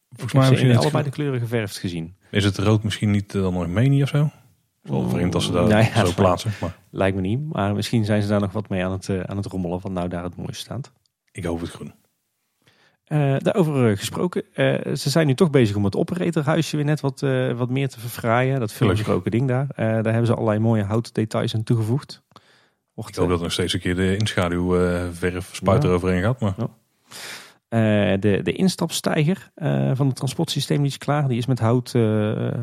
[0.09, 2.15] Volgens Ik mij heb ze misschien in het- allebei de kleuren geverfd gezien.
[2.31, 4.29] is het rood misschien niet dan nog menie of zo?
[4.81, 6.51] Wel vreemd als ze dat Nou ja, zo plaatsen.
[6.61, 7.39] Maar Lijkt me niet.
[7.53, 9.81] Maar misschien zijn ze daar nog wat mee aan het, aan het rommelen.
[9.81, 10.91] Van nou daar het mooiste staat.
[11.31, 11.93] ik hoop het groen.
[13.07, 14.43] Eh, daarover eh, gesproken.
[14.53, 17.19] eh, ze zijn nu toch bezig om het operatorhuisje weer net wat,
[17.55, 18.59] wat meer te verfraaien.
[18.59, 19.67] Dat veelbesproken ding daar.
[19.75, 22.23] Daar hebben ze allerlei mooie houten details aan toegevoegd.
[22.95, 25.89] Ik hoop dat er nog steeds een keer de inschaduwverf spuit Ja.
[25.89, 26.39] eroverheen gaat.
[26.39, 26.55] Maar
[28.19, 29.51] de, de instapstijger
[29.93, 31.27] van het transportsysteem die is klaar.
[31.27, 31.93] Die is met hout,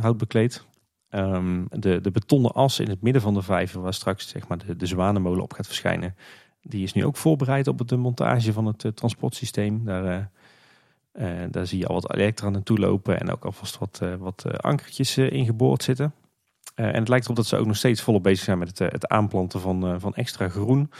[0.01, 0.65] hout bekleed.
[1.09, 4.59] Ehm, de, de betonnen as in het midden van de vijver, waar straks zeg maar,
[4.67, 6.15] de, de zwanenmolen op gaat verschijnen.
[6.67, 9.85] Die is nu ook voorbereid op de montage van het eh, transportsysteem.
[9.85, 14.01] Daar, eh, eh, daar zie je al wat elektra naartoe lopen en ook alvast wat,
[14.19, 16.15] wat ankertjes ingeboord zitten.
[16.75, 19.09] En het lijkt erop dat ze ook nog steeds volop bezig zijn met het, het
[19.09, 20.91] aanplanten van, van extra groen.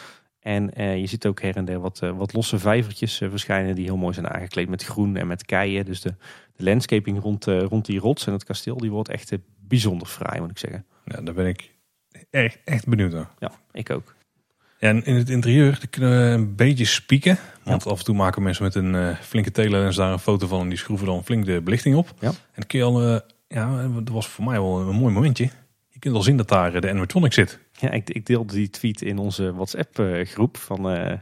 [0.45, 3.85] En eh, je ziet ook her en der wat, wat losse vijvertjes eh, verschijnen die
[3.85, 5.85] heel mooi zijn aangekleed met groen en met keien.
[5.85, 6.15] Dus de,
[6.57, 10.41] de landscaping rond, eh, rond die rots en het kasteel die wordt echt bijzonder fraai
[10.41, 10.85] moet ik zeggen.
[11.05, 11.71] ja, daar ben ik
[12.31, 13.31] echt, echt benieuwd naar.
[13.39, 14.14] Ja, ik ook.
[14.79, 17.39] En in het interieur kunnen we een beetje spieken.
[17.63, 20.61] Want af en toe maken mensen met een eh, flinke telelens daar een foto van.
[20.61, 22.13] En die schroeven dan flink de belichting op.
[22.19, 22.29] Ja.
[22.29, 25.51] En dan kun je al, eh, ja, dat was voor mij wel een mooi momentje.
[25.89, 27.59] Je kunt al zien dat daar eh, de animatronic zit.
[27.73, 31.19] Ja, ik, ik deelde die tweet in onze WhatsApp groep van eh,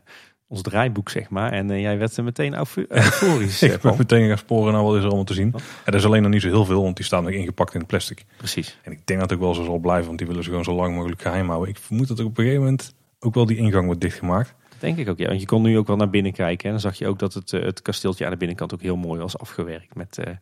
[0.48, 1.52] ons draaiboek zeg maar.
[1.52, 2.54] En jij werd er meteen
[2.88, 5.54] euforisch Ik ben meteen gaan sporen naar wat is er allemaal te zien.
[5.54, 5.60] Oh.
[5.84, 8.24] Er is alleen nog niet zo heel veel, want die staan nog ingepakt in plastic.
[8.36, 8.78] Precies.
[8.82, 10.64] En ik denk dat het ook wel zo zal blijven, want die willen ze gewoon
[10.64, 11.68] zo lang mogelijk geheim houden.
[11.68, 12.94] Ik vermoed dat er op een gegeven moment
[13.24, 14.54] ook wel die ingang wordt dichtgemaakt.
[14.68, 15.28] Dat denk ik ook, ja.
[15.28, 16.64] Want je kon nu ook wel naar binnen kijken.
[16.64, 18.96] En dan zag je ook dat het, eh, het kasteeltje aan de binnenkant ook heel
[18.96, 19.94] mooi was afgewerkt.
[19.94, 20.34] Met, eh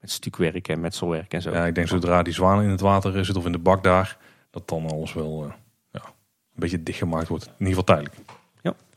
[0.00, 1.52] met stukwerk en metselwerk en zo.
[1.52, 4.18] Ja, ik denk zodra die zwaan in het water zit of in de bak daar,
[4.50, 5.52] dat dan alles wel eh,
[5.90, 7.44] ja, een beetje dichtgemaakt wordt.
[7.44, 8.16] In ieder geval tijdelijk.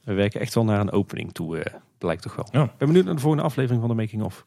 [0.07, 2.47] We werken echt wel naar een opening toe, eh, blijkt toch wel.
[2.51, 2.63] Ja.
[2.63, 4.45] Ik ben benieuwd naar de volgende aflevering van de Making of.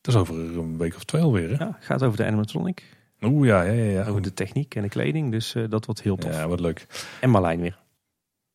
[0.00, 1.48] Dat is over een week of twee alweer.
[1.48, 1.64] Hè?
[1.64, 3.90] Ja, gaat over de animatronic, Oeh, ja, ja, ja.
[3.90, 4.06] ja.
[4.06, 5.30] over de techniek en de kleding.
[5.30, 6.32] Dus eh, dat wordt heel tof.
[6.32, 6.86] Ja, wat leuk.
[7.20, 7.78] En Marlijn weer.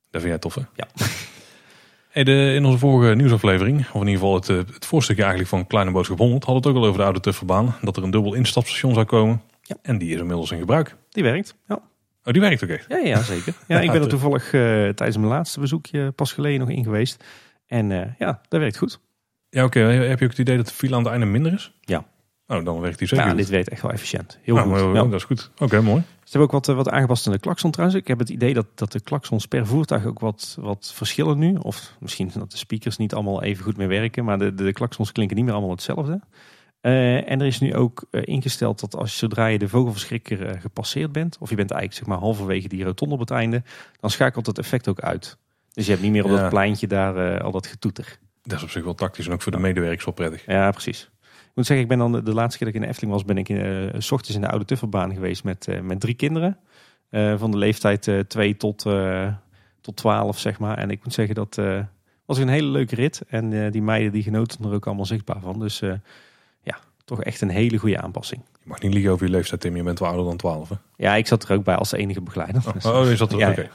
[0.09, 0.61] Dat vind jij tof, hè?
[0.75, 0.87] Ja.
[2.09, 5.51] Hey, de, in onze vorige nieuwsaflevering, of in ieder geval het, eh, het voorstukje eigenlijk
[5.51, 7.75] van Kleine Boodschap 100, hadden we het ook al over de oude Tufferbaan.
[7.81, 9.41] Dat er een dubbel instapstation zou komen.
[9.61, 9.75] Ja.
[9.81, 10.95] En die is inmiddels in gebruik.
[11.09, 11.55] Die werkt.
[11.67, 11.81] Ja,
[12.25, 12.85] Oh, die werkt ook echt.
[12.89, 13.53] ja, ja zeker.
[13.67, 17.23] Ja, ik ben er toevallig eh, tijdens mijn laatste bezoekje pas geleden nog in geweest.
[17.67, 18.99] En eh, ja, dat werkt goed.
[19.49, 19.79] Ja, oké.
[19.79, 21.71] Heb je ook het idee dat de file aan het einde minder is?
[21.81, 22.05] Ja.
[22.47, 24.39] Oh, dan werkt die zeker Ja, dit werkt echt wel efficiënt.
[24.41, 24.77] Heel Nou, goed.
[24.85, 25.03] maar, Ja.
[25.03, 25.51] Dat is goed.
[25.57, 26.01] Oké, mooi.
[26.01, 27.99] Ze hebben ook wat, eh, wat aangepast aan de klakson trouwens.
[27.99, 31.55] Ik heb het idee dat, dat de klaksons per voertuig ook wat, wat verschillen nu.
[31.55, 34.25] Of misschien dat de speakers niet allemaal even goed meer werken.
[34.25, 36.21] Maar de, de, de klaksons klinken niet meer allemaal hetzelfde.
[36.81, 41.11] Eh, en er is nu ook eh, ingesteld dat als zodra je de vogelverschrikker gepasseerd
[41.11, 41.37] bent.
[41.39, 43.63] Of je bent eigenlijk zeg maar halverwege die rotonde op het einde.
[43.99, 45.37] Dan schakelt het effect ook uit.
[45.73, 46.37] Dus je hebt niet meer op Ja.
[46.37, 48.19] dat pleintje daar al dat getoeter.
[48.43, 50.45] Dat is op zich wel tactisch en ook voor de medewerkers wel prettig.
[50.45, 51.09] Ja, precies.
[51.55, 53.13] Ik moet zeggen, ik ben dan de, de laatste keer dat ik in de Efteling
[53.13, 56.13] was, ben ik eh, s ochtends in de oude Tuffelbaan geweest met, eh, met drie
[56.13, 56.57] kinderen.
[57.09, 58.85] Eh, van de leeftijd eh 2 tot,
[59.81, 60.77] tot 12, zeg maar.
[60.77, 61.59] En ik moet zeggen, dat
[62.25, 63.21] was een hele leuke rit.
[63.27, 65.59] En die meiden die genoten er ook allemaal zichtbaar van.
[65.59, 65.79] Dus
[66.61, 68.41] ja, toch echt een hele goede aanpassing.
[68.51, 69.75] Je mag niet liegen over je leeftijd, Tim.
[69.75, 70.69] Je bent wel ouder dan 12.
[70.69, 70.75] Hè?
[70.95, 72.63] Ja, ik zat er ook bij als enige begeleider.
[72.67, 73.37] Oh, Dus, oh, is dat er?
[73.37, 73.69] Ja, Oké.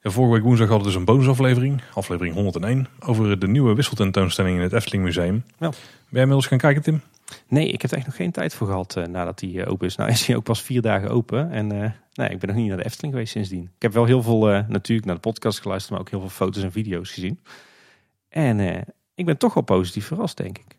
[0.00, 4.56] Ja, vorige week woensdag hadden we dus een bonusaflevering, aflevering 101, over de nieuwe wisseltentoonstelling
[4.56, 5.44] in het Efteling Museum.
[5.58, 5.70] Ja.
[6.08, 7.00] Ben jij inmiddels gaan kijken, Tim?
[7.48, 9.86] Nee, ik heb er echt nog geen tijd voor gehad eh, nadat die eh, open
[9.86, 9.96] is.
[9.96, 11.50] Nou is hij ook pas vier dagen open.
[11.50, 13.62] En eh, nee, ik ben nog niet naar de Efteling geweest sindsdien.
[13.62, 16.28] Ik heb wel heel veel, eh, natuurlijk naar de podcast geluisterd, maar ook heel veel
[16.28, 17.40] foto's en video's gezien.
[18.28, 18.82] En eh,
[19.14, 20.78] ik ben toch wel positief verrast, denk ik.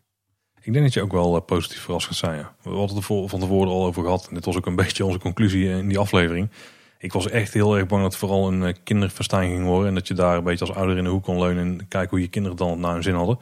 [0.60, 2.38] Ik denk dat je ook wel positief verrast gaat zijn.
[2.38, 2.54] Ja.
[2.62, 4.26] We hadden het er van tevoren al over gehad.
[4.28, 6.50] En dit was ook een beetje onze conclusie in die aflevering.
[6.98, 9.88] Ik was echt heel erg bang dat het vooral een kinderfestijn ging worden.
[9.88, 12.10] En dat je daar een beetje als ouder in de hoek kon leunen en kijken
[12.10, 13.38] hoe je kinderen dan naar hun zin hadden.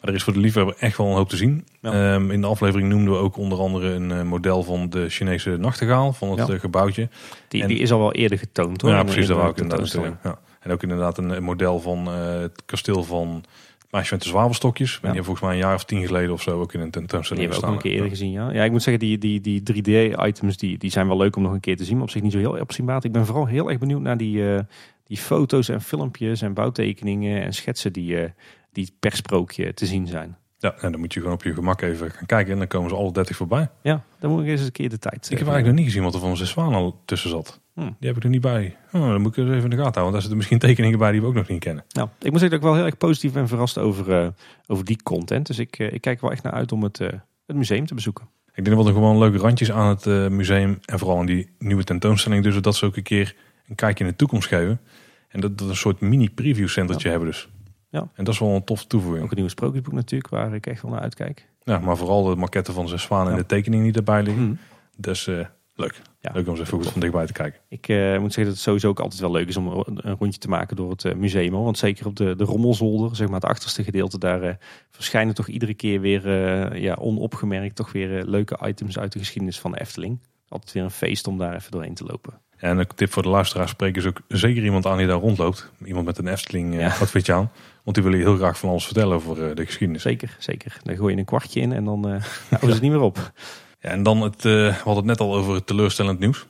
[0.00, 1.64] Maar er is voor de liefhebber echt wel een hoop te zien.
[1.80, 2.14] Ja.
[2.14, 5.56] Ehm, in de aflevering noemden we ook onder andere een eh, model van de Chinese
[5.56, 6.12] nachtegaal.
[6.12, 6.54] Van het Ja.
[6.54, 7.08] eh, gebouwtje.
[7.48, 8.90] Die, En- die is al wel eerder getoond hoor.
[8.90, 9.26] Ja, precies.
[9.26, 9.92] de wou ik inderdaad.
[10.22, 10.38] Ja.
[10.60, 13.44] En ook inderdaad een, een model van eh, het kasteel van
[13.90, 14.92] Meisje met de zwavelstokjes.
[14.92, 16.84] En die hebben volgens mij een jaar of tien geleden of zo ook in een
[16.90, 18.50] Die tentoonstelling hebben we ook een keer eerder gezien, ja.
[18.52, 21.52] Ja, ik moet zeggen, die, die, die 3D-items die, die zijn wel leuk om nog
[21.52, 21.94] een keer te zien.
[21.94, 23.04] Maar op zich niet zo heel opzienbaar.
[23.04, 24.60] Ik ben vooral heel erg benieuwd naar die, eh,
[25.06, 28.30] die foto's en filmpjes en bouwtekeningen en schetsen die, eh,
[28.72, 30.36] die per sprookje te zien zijn.
[30.58, 32.52] Ja, en dan moet je gewoon op je gemak even gaan kijken.
[32.52, 33.68] En dan komen ze alle 30 voorbij.
[33.82, 35.30] Ja, dan moet ik eens een keer de tijd.
[35.30, 37.60] Ik heb eigenlijk nog niet gezien wat er van zes zwaan al tussen zat.
[37.74, 37.96] Hmm.
[37.98, 38.76] Die heb ik er niet bij.
[38.92, 40.02] Oh, dan moet ik eens even in de gaten houden.
[40.02, 41.84] Want daar zitten misschien tekeningen bij die we ook nog niet kennen.
[41.88, 44.28] Nou, ik moet zeggen dat ik wel heel erg positief ben verrast over, eh,
[44.66, 45.46] over die content.
[45.46, 47.08] Dus ik, eh, ik kijk er wel echt naar uit om het, eh,
[47.46, 48.28] het museum te bezoeken.
[48.60, 50.78] Ik denk dat er gewoon leuke randjes aan het eh, museum.
[50.84, 52.42] En vooral aan die nieuwe tentoonstelling.
[52.42, 53.36] Dus dat ze ook een keer
[53.68, 54.80] een kijkje in de toekomst geven.
[55.28, 57.48] En dat, dat een soort mini preview centertje hebben dus.
[57.90, 58.00] Ja.
[58.14, 59.22] En dat is wel een toffe toevoeging.
[59.24, 61.48] Ook een nieuwe sprookjesboek natuurlijk, waar ik echt wel naar uitkijk.
[61.62, 63.38] Ja, maar vooral de maquette van zes zwanen en Ja.
[63.40, 64.60] de tekeningen die erbij liggen.
[64.96, 65.26] Dus
[65.74, 66.02] leuk.
[66.20, 66.30] Ja.
[66.34, 67.60] Leuk om eens even goed van dichtbij te kijken.
[67.68, 70.40] Ik eh, moet zeggen dat het sowieso ook altijd wel leuk is om een rondje
[70.40, 71.52] te maken door het eh, museum.
[71.52, 71.64] hoor.
[71.64, 74.58] Want zeker op de, de rommelzolder, zeg maar het achterste gedeelte, daar
[74.90, 79.72] verschijnen toch iedere keer weer ja, onopgemerkt toch weer leuke items uit de geschiedenis van
[79.72, 80.20] de Efteling.
[80.48, 82.40] Altijd weer een feest om daar even doorheen te lopen.
[82.56, 85.70] En een tip voor de luisteraars, spreek is ook zeker iemand aan die daar rondloopt.
[85.84, 86.86] Iemand met een Efteling Ja.
[87.00, 87.50] outfitje aan.
[87.90, 90.02] Want die willen je heel graag van alles vertellen over eh, de geschiedenis.
[90.02, 90.76] Zeker, zeker.
[90.82, 93.32] Dan gooi je een kwartje in en dan eh houden ze het niet meer op.
[93.80, 96.46] Ja, en dan, het, eh, we hadden het net al over het teleurstellend nieuws.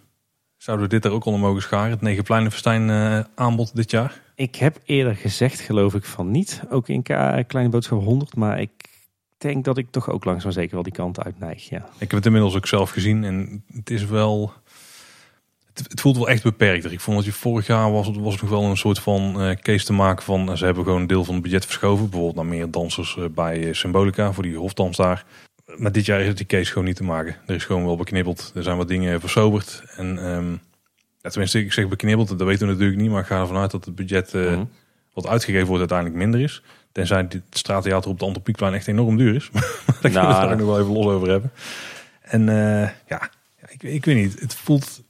[0.57, 1.91] Zouden we dit er ook onder mogen scharen?
[1.91, 4.21] Het Negenpleinenfestijn eh aanbod dit jaar?
[4.35, 6.63] Ik heb eerder gezegd, geloof ik, van niet.
[6.71, 8.37] Ook in K- Kleine Boodschap 100.
[8.37, 8.71] Maar ik
[9.39, 11.69] denk dat ik toch ook langzaam zeker wel die kant uit neig.
[11.69, 11.79] Ja.
[11.79, 14.53] Ik heb het inmiddels ook zelf gezien en het is wel...
[15.89, 16.93] Het, voelt wel echt beperkter.
[16.93, 19.57] Ik vond dat je vorig jaar was, was het nog wel een soort van eh,
[19.57, 20.51] case te maken van...
[20.51, 22.05] eh, ze hebben gewoon een deel van het budget verschoven.
[22.05, 25.25] Bijvoorbeeld naar meer dansers eh, bij Symbolica voor die hofdans daar.
[25.77, 27.37] Maar dit jaar is het die case gewoon niet te maken.
[27.47, 28.53] Er is gewoon wel beknibbeld.
[28.55, 29.83] Er zijn wat dingen versoberd.
[29.97, 30.51] En ehm,
[31.23, 33.11] ja, tenminste, ik zeg beknibbeld, dat weten we natuurlijk niet.
[33.11, 34.65] Maar ik ga ervan uit dat het budget Mhm.
[35.13, 36.63] wat uitgegeven wordt uiteindelijk minder is.
[36.93, 39.51] Tenzij het straattheater op de Antropiekplein echt enorm duur is.
[39.53, 41.51] Maar daar kunnen we het Nou, daar nog wel even los over hebben.
[42.21, 42.93] En ja,
[43.61, 44.41] ja, ik, ik weet niet.
[44.41, 45.03] Het voelt,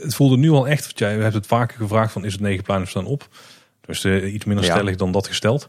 [0.00, 0.84] het, voelde nu al echt.
[0.84, 3.28] Want jij hebt het vaker gevraagd van is het negen staan op?
[3.90, 4.72] Dus eh, iets minder Ja.
[4.72, 5.68] stellig dan dat gesteld.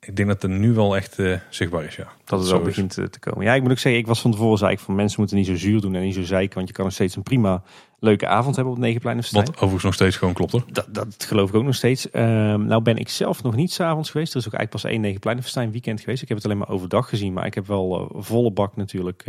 [0.00, 2.12] Ik denk dat het er nu wel echt eh, zichtbaar is, ja.
[2.24, 3.44] Dat het wel begint eh, te komen.
[3.44, 5.46] Ja, ik moet ook zeggen, ik was van tevoren zei ik van mensen moeten niet
[5.46, 6.54] zo zuur doen en niet zo zeiken.
[6.54, 7.62] Want je kan nog steeds een prima
[7.98, 9.44] leuke avond hebben op het Negenpleinenfestijn.
[9.44, 10.64] Wat overigens nog steeds gewoon klopt hoor.
[10.72, 12.10] Dat, dat geloof ik ook nog steeds.
[12.10, 14.32] Ehm, nou ben ik zelf nog niet s'avonds geweest.
[14.32, 16.22] Er is ook eigenlijk pas één Negenpleinenfestijn weekend geweest.
[16.22, 17.32] Ik heb het alleen maar overdag gezien.
[17.32, 19.24] Maar ik heb wel volle bak natuurlijk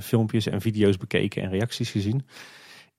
[0.00, 2.26] filmpjes en video's bekeken en reacties gezien.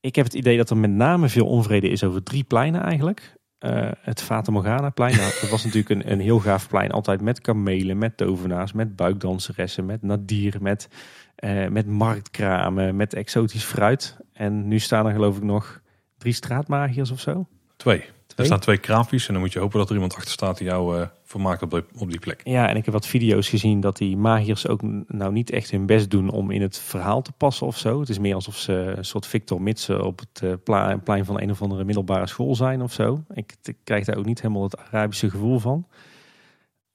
[0.03, 3.35] Ik heb het idee dat er met name veel onvrede is over drie pleinen eigenlijk.
[3.57, 6.91] Eh, het Fata Morgana plein, nou, dat was natuurlijk een, een heel gaaf plein.
[6.91, 10.87] Altijd met kamelen, met tovenaars, met buikdanseressen, met nadir, met,
[11.35, 14.17] eh, met marktkramen, met exotisch fruit.
[14.33, 15.81] En nu staan er geloof ik nog
[16.17, 17.47] drie straatmagiërs of zo.
[17.75, 18.03] Twee.
[18.35, 20.67] Er staan twee kraampjes en dan moet je hopen dat er iemand achter staat die
[20.67, 22.41] jou eh vermaakt op, die- op die plek.
[22.43, 25.85] Ja, en ik heb wat video's gezien dat die magiërs ook nou niet echt hun
[25.85, 27.99] best doen om in het verhaal te passen of zo.
[27.99, 31.41] Het is meer alsof ze een soort Victor Mitsen op het eh, pla- plein van
[31.41, 33.23] een of andere middelbare school zijn of zo.
[33.33, 35.85] Ik, ik krijg daar ook niet helemaal het Arabische gevoel van.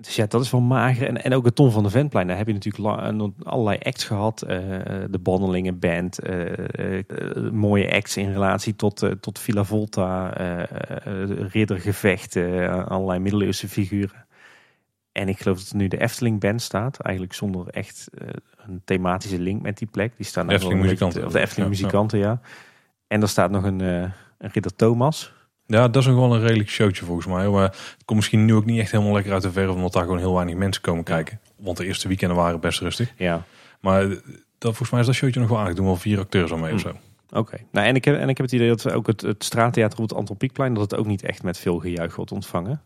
[0.01, 1.07] Dus ja, dat is wel mager.
[1.07, 4.43] En, en ook het Tom van de Ventplein, daar heb je natuurlijk allerlei acts gehad.
[4.43, 4.59] Eh,
[5.11, 10.37] de Bandelingen Band, eh, eh, eh, mooie acts in relatie tot, eh, tot Villa Volta,
[10.37, 14.27] eh, eh, riddergevechten, eh, allerlei middeleeuwse figuren.
[15.13, 17.01] En ik geloof dat er nu de Efteling Band staat.
[17.01, 18.29] Eigenlijk zonder echt eh,
[18.67, 20.17] een thematische link met die plek.
[20.17, 21.25] Die staan De Efteling muzikanten.
[21.27, 21.77] Of de Efteling ja.
[21.77, 22.41] muzikanten, ja.
[23.07, 24.03] En er staat nog een, eh,
[24.39, 25.33] een ridder Thomas.
[25.71, 27.49] Ja, dat is nog wel een redelijk showtje volgens mij.
[27.49, 30.03] Maar het komt misschien nu ook niet echt helemaal lekker uit de verf, omdat daar
[30.03, 31.41] gewoon heel weinig mensen komen kijken.
[31.57, 33.13] Want de eerste weekenden waren best rustig.
[33.17, 33.45] Ja,
[33.81, 34.19] Maar dat,
[34.59, 35.75] volgens mij is dat showtje nog wel aardig.
[35.75, 36.89] Doen wel vier acteurs aan mee of Hm.
[36.89, 36.95] zo.
[37.39, 37.57] oké.
[37.73, 40.09] Nou, en, ik heb, en ik heb het idee dat ook het, het straattheater op
[40.09, 40.75] het Antropiekplein...
[40.75, 42.83] dat het ook niet echt met veel gejuich wordt ontvangen.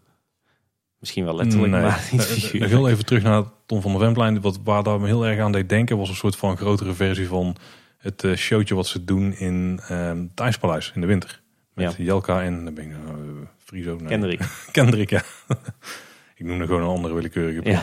[0.99, 1.83] Misschien wel letterlijk, Nee.
[1.83, 2.73] maar niet figuurlijk.
[2.73, 4.41] Heel even terug naar Tom van der Wemplein.
[4.41, 7.27] Wat, waar daar me heel erg aan deed denken, was een soort van grotere versie
[7.29, 7.57] van
[7.99, 11.42] het eh, showtje wat ze doen in ehm het IJspaleis in de winter.
[11.75, 13.97] Met Jelka en dan ben ik nou, eh, Friso.
[13.97, 14.09] Nee.
[14.09, 14.41] Kendrick.
[14.73, 15.23] Kendrick, ja.
[16.37, 17.81] ik noem er gewoon een andere willekeurige Ja.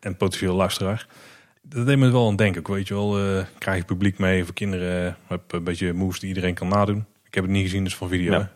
[0.00, 1.06] En potentieel luisteraar.
[1.62, 2.60] Dat deed me wel aan denken.
[2.60, 5.16] ook, Weet je wel, eh, krijg je publiek mee voor kinderen.
[5.26, 7.06] Heb een beetje moves die iedereen kan nadoen.
[7.24, 8.32] Ik heb het niet gezien, dus van video.
[8.32, 8.50] Ja.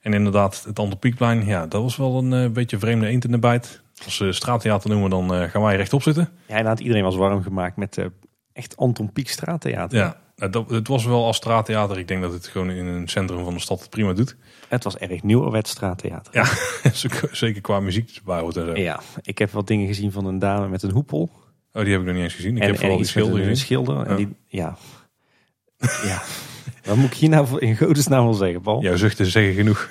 [0.00, 3.38] En inderdaad, het Antropiekplein, ja, dat was wel een eh, beetje vreemde eend in de
[3.38, 3.82] bijt.
[4.04, 6.28] Als ze straattheater noemen, dan gaan wij rechtop zitten.
[6.46, 8.08] Ja, inderdaad, iedereen was warm gemaakt met
[8.52, 9.98] echt Anton Pieck straattheater.
[9.98, 11.98] Ja, nou, dat, het was wel als straattheater.
[11.98, 14.36] Ik denk dat het gewoon in een centrum van de stad het prima doet.
[14.68, 16.34] Het was erg nieuwerwet straattheater.
[16.34, 16.46] Ja,
[17.32, 18.74] zeker qua muziek hoort en zo.
[18.76, 21.30] Ja, ik heb wat dingen gezien van een dame met een hoepel.
[21.72, 22.56] Oh, die heb ik nog niet eens gezien.
[22.56, 23.56] Ik en, heb vooral die schilder een gezien.
[23.56, 23.96] schilder.
[24.06, 24.16] En Ja.
[24.16, 24.76] die, ja.
[26.10, 26.22] ja.
[26.84, 28.82] Wat moet ik hier nou in godesnaam wel zeggen, Paul?
[28.82, 29.88] Jouw zuchten zeggen genoeg.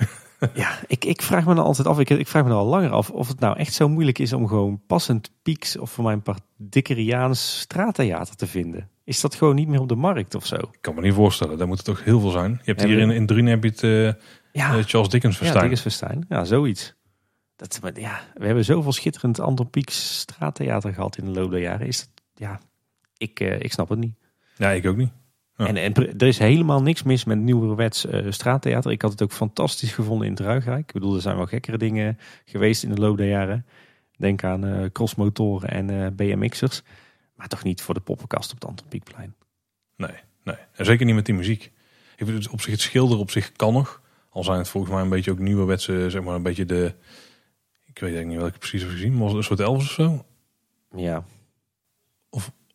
[0.54, 2.90] Ja, ik, ik vraag me dan altijd af, ik, ik vraag me dan al langer
[2.90, 6.22] af of het nou echt zo moeilijk is om gewoon passend Pieks of voor mijn
[6.22, 8.88] part Dickeriaans straattheater te vinden.
[9.04, 10.56] Is dat gewoon niet meer op de markt of zo?
[10.56, 12.50] Ik kan me niet voorstellen, daar moet er toch heel veel zijn.
[12.50, 14.22] Je hebt Ja, hier in, in Drien heb je het eh,
[14.52, 15.60] Ja, eh, Charles Dickens ja verstaan.
[15.62, 16.24] Dickensfestijn.
[16.28, 16.94] Ja, zoiets.
[17.56, 21.60] Dat, maar ja, we hebben zoveel schitterend Anton Pieks straattheater gehad in de loop der
[21.60, 21.86] jaren.
[21.86, 22.60] Is dat, ja,
[23.16, 24.14] ik, eh, ik snap het niet.
[24.56, 25.10] Ja, ik ook niet.
[25.60, 25.66] Ja.
[25.66, 28.90] En, en er is helemaal niks mis met nieuwerwets eh straattheater.
[28.90, 30.88] Ik had het ook fantastisch gevonden in het Ruigrijk.
[30.88, 33.66] Ik bedoel, er zijn wel gekkere dingen geweest in de loop der jaren.
[34.16, 36.82] Denk aan eh, crossmotoren en eh, BMX'ers.
[37.34, 39.34] Maar toch niet voor de poppenkast op het Anton Pieckplein.
[39.96, 40.56] Nee, nee.
[40.72, 41.72] En zeker niet met die muziek.
[42.16, 44.02] Ik op zich het schilderen op zich kan nog.
[44.30, 46.94] Al zijn het volgens mij een beetje ook nieuwe wetsen, zeg maar een beetje de...
[47.84, 49.92] Ik weet eigenlijk niet welke ik precies heb gezien, maar was een soort Elvis of
[49.92, 50.24] zo?
[50.96, 51.24] Ja,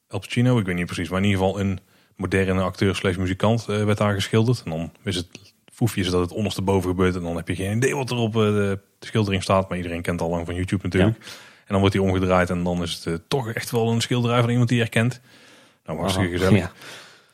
[0.07, 1.09] El Pacino, ik weet niet precies.
[1.09, 1.79] Maar in ieder geval een
[2.15, 4.61] moderne acteur slash muzikant eh, werd daar geschilderd.
[4.65, 5.27] En dan is het
[5.73, 7.15] foefjes dat het ondersteboven gebeurt.
[7.15, 9.69] En dan heb je geen idee wat er op eh, de, de schildering staat.
[9.69, 11.17] Maar iedereen kent al lang van YouTube natuurlijk.
[11.17, 14.41] En dan wordt die omgedraaid en dan is het eh, toch echt wel een schilderij
[14.41, 15.21] van iemand die je herkent.
[15.85, 16.37] Nou, hartstikke Aha.
[16.37, 16.61] gezellig.
[16.63, 16.71] Ja.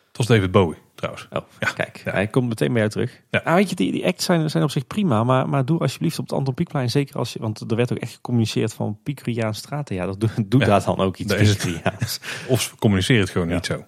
[0.07, 1.27] Het was David Bowie trouwens.
[1.31, 1.71] Oh, Ja.
[1.71, 2.11] kijk, Ja.
[2.11, 3.21] hij komt meteen bij jou terug.
[3.31, 3.41] Ja.
[3.43, 6.19] Nou, weet je, die, die acts zijn, zijn op zich prima, maar, maar doe alsjeblieft
[6.19, 9.57] op het Anton Pieckplein, zeker als je, want er werd ook echt gecommuniceerd van Piekriaans
[9.57, 10.19] straattheater.
[10.19, 11.35] Doe, doe Ja, daar dan ook iets.
[11.35, 12.19] Piekriaans.
[12.47, 13.53] Of ze communiceren het gewoon Ja.
[13.53, 13.85] niet zo.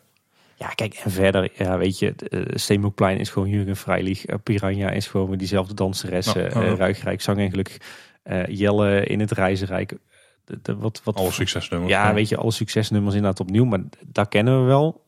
[0.57, 4.89] Ja, kijk, en verder, ja, weet je, uh, Steenbokplein is gewoon Jurgen Freilich, uh, Piranha
[4.89, 6.75] is gewoon weer diezelfde danseres, Ja, ja, uh, ja.
[6.75, 7.77] Ruigrijk, Zang en Geluk,
[8.47, 9.97] Jelle in het Reizenrijk.
[10.45, 11.91] De, de, wat, wat, Alle succesnummers.
[11.91, 15.05] ja, weet je, alle succesnummers inderdaad opnieuw, maar dat kennen we wel.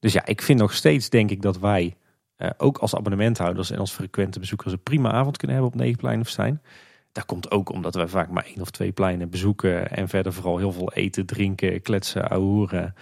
[0.00, 1.96] Dus ja, ik vind nog steeds, denk ik, dat wij
[2.38, 6.20] uh, ook als abonnementhouders en als frequente bezoekers een prima avond kunnen hebben op Negenplein
[6.20, 6.62] of Stijn.
[7.12, 10.58] Dat komt ook omdat wij vaak maar één of twee pleinen bezoeken en verder vooral
[10.58, 12.94] heel veel eten, drinken, kletsen, ouwehoeren,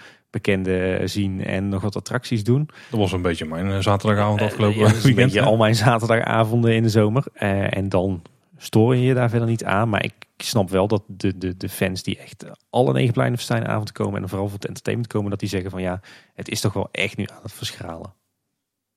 [0.43, 2.69] bekenden zien en nog wat attracties doen.
[2.91, 6.75] Dat was een beetje mijn eh, zaterdagavond afgelopen Uh, ja, een beetje al mijn zaterdagavonden
[6.75, 7.25] in de zomer.
[7.35, 8.23] Uh, en dan
[8.57, 9.89] stoor je je daar verder niet aan.
[9.89, 13.93] Maar ik snap wel dat de, de, de fans die echt alle negen pleinen avond
[13.93, 16.01] komen en vooral voor het entertainment komen, dat die zeggen van ja,
[16.35, 18.15] het is toch wel echt nu aan het verschralen.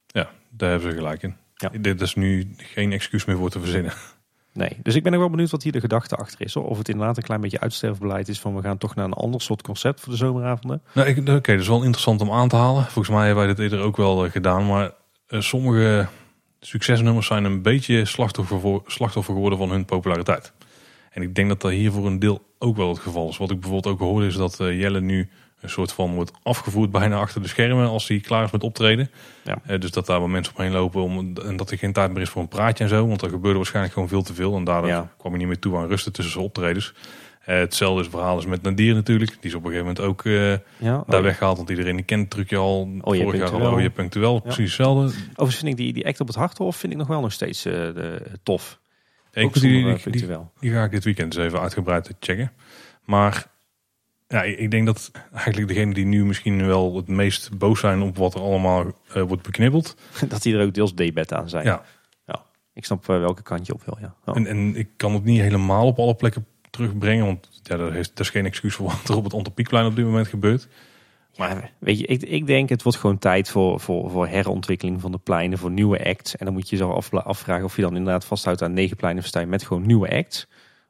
[0.07, 1.35] Ja, daar hebben ze gelijk in.
[1.55, 1.69] Ja.
[1.69, 3.93] Dit is nu geen excuus meer voor te verzinnen.
[4.53, 6.55] Nee, dus ik ben ook wel benieuwd wat hier de gedachte achter is.
[6.55, 9.41] Of het inderdaad een klein beetje uitsterfbeleid is van we gaan toch naar een ander
[9.41, 10.81] soort concept voor de zomeravonden.
[10.93, 12.83] Nou, ik- Oké, dat is wel interessant om aan te halen.
[12.83, 14.67] Volgens mij hebben wij dit eerder ook wel eh, gedaan.
[14.67, 14.91] Maar
[15.27, 16.07] eh, sommige
[16.59, 20.53] succesnummers zijn een beetje slachtoffer, voor, slachtoffer geworden van hun populariteit.
[21.11, 23.37] En ik denk dat dat hier voor een deel ook wel het geval is.
[23.37, 25.29] Wat ik bijvoorbeeld ook hoorde is dat eh, Jelle nu
[25.61, 29.11] een soort van wordt afgevoerd bijna achter de schermen als hij klaar is met optreden.
[29.43, 29.57] Ja.
[29.65, 32.21] Eh, dus dat daar wel mensen omheen lopen om, en dat er geen tijd meer
[32.21, 33.07] is voor een praatje en zo.
[33.07, 34.55] Want er gebeurde waarschijnlijk gewoon veel te veel.
[34.55, 35.11] En daardoor Ja.
[35.17, 36.93] kwam je niet meer toe aan rusten tussen zijn optredens.
[37.41, 39.31] Eh, hetzelfde verhaal is met Nadir natuurlijk.
[39.31, 41.57] Die is op een gegeven moment ook eh, Ja, daar oh, weggehaald.
[41.57, 42.89] Want iedereen die kent het trucje al.
[43.03, 43.71] je vorig jaar al.
[43.71, 44.39] Oh, je punctueel.
[44.39, 45.03] Precies hetzelfde.
[45.29, 47.61] Overigens vind ik die, die act op het Harthof vind ik nog wel nog steeds
[47.61, 48.79] de, tof.
[49.33, 50.27] Ik Ook die, die, die,
[50.59, 52.51] die ga ik dit weekend eens even uitgebreid checken.
[53.05, 53.45] Maar
[54.31, 58.17] ja, ik denk dat eigenlijk degene die nu misschien wel het meest boos zijn op
[58.17, 59.95] wat er allemaal eh, wordt beknibbeld.
[60.29, 61.65] dat die er ook deels debet aan zijn.
[61.65, 61.83] Ja.
[62.73, 64.15] Ik snap eh, welke kant je op wil, ja.
[64.25, 64.35] Oh.
[64.35, 67.25] En, en ik kan het niet helemaal op alle plekken terugbrengen.
[67.25, 69.95] Want ja, dat, is, dat is geen excuus voor wat er op het Antropiekplein op
[69.95, 70.67] dit moment gebeurt.
[71.37, 75.11] Maar weet je, ik, ik denk het wordt gewoon tijd voor, voor, voor herontwikkeling van
[75.11, 76.35] de pleinen, voor nieuwe acts.
[76.35, 79.21] En dan moet je zo af, afvragen of je dan inderdaad vasthoudt aan negen pleinen
[79.21, 80.47] verstijn met gewoon nieuwe acts.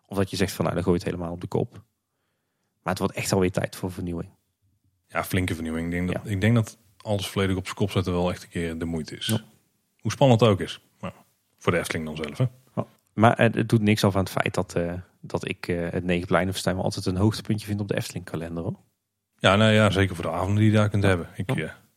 [0.07, 1.81] Of dat je zegt van nou, dan gooi je het helemaal op de kop.
[2.83, 4.29] Maar het wordt echt alweer tijd voor vernieuwing.
[5.07, 5.85] Ja, flinke vernieuwing.
[5.85, 6.31] Ik denk dat, Ja.
[6.31, 9.15] ik denk dat alles volledig op zijn kop zetten wel echt een keer de moeite
[9.17, 9.25] is.
[9.25, 9.41] Ja.
[9.99, 10.81] Hoe spannend het ook is.
[10.99, 11.13] Maar
[11.57, 12.37] voor de Efteling dan zelf.
[12.37, 12.45] Hè?
[13.13, 16.03] Maar eh, het doet niks af aan het feit dat, eh, dat ik eh, het
[16.03, 18.63] negen pleinen verstijn wel altijd een hoogtepuntje vind op de Efteling kalender.
[18.63, 18.75] Hoor.
[19.39, 21.27] Ja, nou ja, zeker voor de avonden die je daar kunt hebben.
[21.35, 21.51] Ik,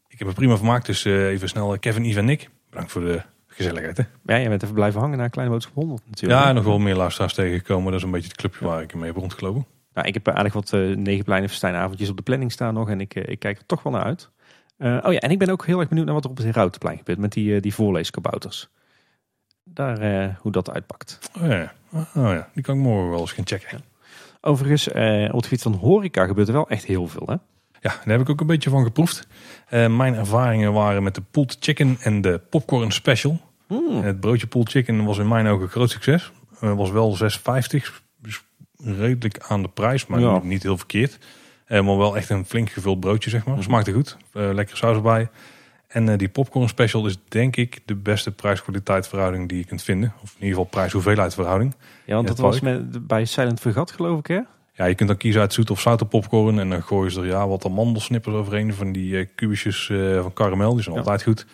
[0.08, 0.86] ik heb me prima vermaakt.
[0.86, 2.50] Dus even snel Kevin, Yves en Nick.
[2.70, 3.96] Bedankt voor de gezelligheid.
[3.96, 4.02] Hè?
[4.24, 6.42] Ja, jij bent even blijven hangen naar Kleine Boodschap 100 natuurlijk.
[6.42, 7.90] Ja, nog wel meer luisteraars tegengekomen.
[7.90, 9.66] Dat is een beetje het clubje waar ik mee heb rondgelopen.
[9.94, 12.88] Nou, ik heb aardig wat eh negen pleinen verstijn avondjes op de planning staan nog.
[12.88, 14.30] En ik, eh, ik kijk er toch wel naar uit.
[14.76, 16.46] Eh, oh ja, en ik ben ook heel erg benieuwd naar wat er op het
[16.46, 17.18] Herautenplein gebeurt.
[17.18, 18.68] Met die, die voorleeskabouters.
[19.64, 21.18] Daar, hoe dat uitpakt.
[21.40, 21.72] Oh ja.
[21.92, 23.84] oh ja, die kan ik morgen wel eens gaan checken.
[24.40, 27.26] Overigens, op het gebied van horeca gebeurt er wel echt heel veel.
[27.26, 27.32] Hè?
[27.80, 29.26] Ja, daar heb ik ook een beetje van geproefd.
[29.70, 33.40] Mijn ervaringen waren met de pulled chicken en de popcorn special.
[33.66, 34.02] Hmm.
[34.02, 36.32] Het broodje pulled chicken was in mijn ogen een groot succes.
[36.58, 38.03] Het was wel 6,50.
[38.84, 40.40] Redelijk aan de prijs, maar Ja.
[40.42, 41.18] niet, heel verkeerd.
[41.64, 43.54] Eh, maar wel echt een flink gevuld broodje, zeg maar.
[43.54, 43.64] Mhm.
[43.64, 44.16] Smaakte goed.
[44.32, 45.28] Eh, lekkere saus erbij.
[45.88, 49.82] En eh, die popcorn special is denk ik de beste prijs-kwaliteit verhouding die je kunt
[49.82, 50.12] vinden.
[50.22, 51.74] Of in ieder geval prijs-hoeveelheid verhouding.
[52.04, 54.40] Ja, want dat was met, bij Silent Vergat geloof ik hè?
[54.76, 56.58] Ja, je kunt dan kiezen uit zoete of zoute popcorn.
[56.58, 59.86] En dan gooien ze er ja, wat amandelsnippers overheen van die kubusjes
[60.20, 60.74] van karamel.
[60.74, 61.00] Die zijn Ja.
[61.00, 61.46] altijd goed.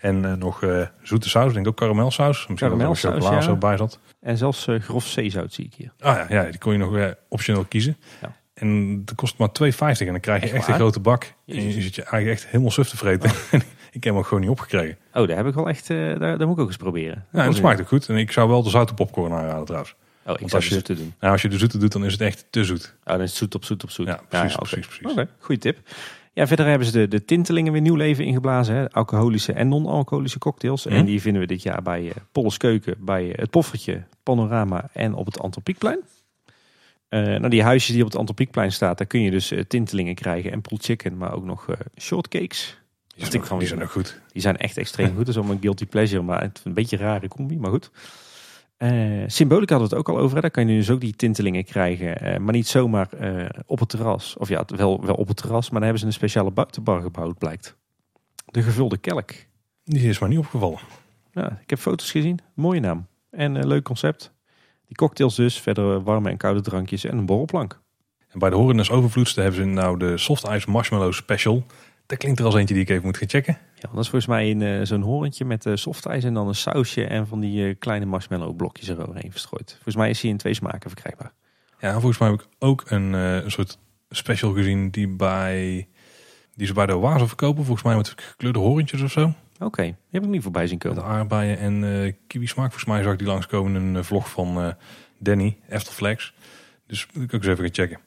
[0.00, 2.46] En eh, nog eh, zoete saus, denk ik ook karamelsaus.
[2.46, 3.40] Misschien er Karamelsaus, chocola ja.
[3.40, 3.98] zo bij zat.
[4.20, 5.92] En zelfs eh, grof zeezout zie ik hier.
[5.98, 7.96] Ah ja, ja, die kon je nog optioneel kiezen.
[8.22, 8.36] Ja.
[8.54, 11.34] En dat kost maar 2,50 en dan krijg je Echt een grote bak.
[11.46, 13.30] En je zit je eigenlijk echt helemaal suf te vreten.
[13.90, 14.98] ik heb hem ook gewoon niet opgekregen.
[15.12, 17.26] Oh, daar heb ik wel echt, daar, daar moet ik ook eens proberen.
[17.32, 18.08] Ja, en het smaakt ook goed.
[18.08, 19.94] En ik zou wel de zoute popcorn aanraden trouwens.
[20.28, 21.14] Oh, ik Want zou als je- te doen.
[21.20, 22.94] Nou, als je de zoete doet, dan is het echt te zoet.
[23.04, 24.06] Oh, dan is het zoet op zoet op zoet.
[24.06, 25.10] Ja, precies, precies.
[25.10, 25.78] Oké, goede tip.
[26.38, 28.74] Ja, verder hebben ze de, de tintelingen weer nieuw leven ingeblazen.
[28.74, 28.90] Hè?
[28.90, 30.86] Alcoholische en non-alcoholische cocktails.
[30.86, 30.94] Mhm.
[30.94, 35.14] En die vinden we dit jaar bij Polles Keuken, bij eh, het Poffertje, Panorama en
[35.14, 35.98] op het Antropiekplein.
[37.08, 40.52] Eh nou, die huisjes die op het Antropiekplein staat, daar kun je dus tintelingen krijgen
[40.52, 42.78] en pulled chicken, maar ook nog eh, shortcakes.
[43.16, 44.20] Die zijn, ook, die zijn ook goed.
[44.32, 45.18] Die zijn echt extreem goed.
[45.18, 47.90] Dat is allemaal een guilty pleasure, maar het een beetje een rare combi, maar goed.
[48.78, 50.34] Eh Symbolica hadden we het ook al over.
[50.34, 50.40] Hè.
[50.40, 52.20] Daar kan je dus ook die tintelingen krijgen.
[52.20, 54.36] eh, maar niet zomaar eh, op het terras.
[54.36, 57.38] Of ja, wel, wel op het terras, maar dan hebben ze een speciale buitenbar gebouwd,
[57.38, 57.76] blijkt.
[58.44, 59.30] De gevulde kelk.
[59.84, 60.78] Die is maar niet opgevallen.
[61.32, 62.38] Ja, ik heb foto's gezien.
[62.54, 63.06] Mooie naam.
[63.30, 64.32] En leuk concept.
[64.86, 65.60] Die cocktails dus.
[65.60, 67.80] Verder warme en koude drankjes en een borrelplank.
[68.28, 71.64] En bij de Horendes Overvloedste hebben ze nou de Soft Ice Marshmallow Special.
[72.06, 73.58] Dat klinkt er als eentje die ik even moet gaan checken.
[73.80, 76.54] Ja, dat is volgens mij een, eh, zo'n horentje met eh softijs en dan een
[76.54, 79.72] sausje en van die eh, kleine marshmallow blokjes eroverheen verstrooid.
[79.72, 81.32] Volgens mij is hij in twee smaken verkrijgbaar.
[81.80, 83.78] Ja, volgens mij heb ik ook een, een soort
[84.10, 85.88] special gezien die, bij,
[86.54, 87.64] die ze bij de Oase verkopen.
[87.64, 89.32] Volgens mij met gekleurde horentjes of zo.
[89.58, 91.04] Oké, die heb ik niet voorbij zien komen.
[91.04, 92.72] aardbeien en kiwi smaak.
[92.72, 94.74] Volgens mij zag ik die langskomen in een vlog van
[95.18, 96.34] Danny, Eftelflex.
[96.86, 98.00] Dus moet ik ook eens even gaan checken.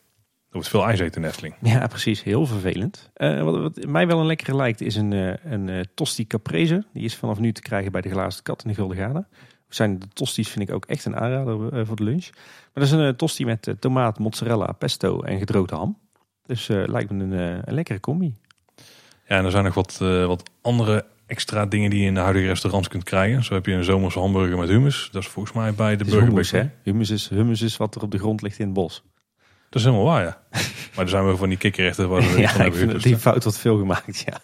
[0.52, 1.56] Er wordt veel ijs eten Efteling.
[1.62, 2.24] Ja, precies.
[2.24, 3.10] Heel vervelend.
[3.14, 6.86] Eh, wat, wat mij wel een lekkere lijkt is een, eh, een eh, tosti caprese.
[6.93, 9.26] Die is vanaf nu te krijgen bij de Glazen Kat in de Gulden Gade.
[9.70, 12.30] Zijn de tosti's vind ik ook echt een aanrader voor de lunch.
[12.34, 15.97] Maar dat is een tosti met tomaat, mozzarella, pesto en gedroogde ham.
[16.45, 17.32] Dus lijkt me een,
[17.68, 18.36] een lekkere combi.
[19.28, 19.97] Ja, en er zijn nog wat,
[20.28, 23.43] wat andere extra dingen die je in de huidige restaurants kunt krijgen.
[23.43, 25.10] Zo heb je een zomerse hamburger met hummus.
[25.12, 26.70] Dat is volgens mij bij de Burger hummus, hè?
[26.84, 29.04] Hummus is, hummus is wat er op de grond ligt in het bos.
[29.72, 30.42] Dat is helemaal waar, ja.
[30.96, 33.58] maar er zijn wel van die kikkerrechten waar we ja, van hebben die fout wat
[33.58, 34.38] veel gemaakt, ja.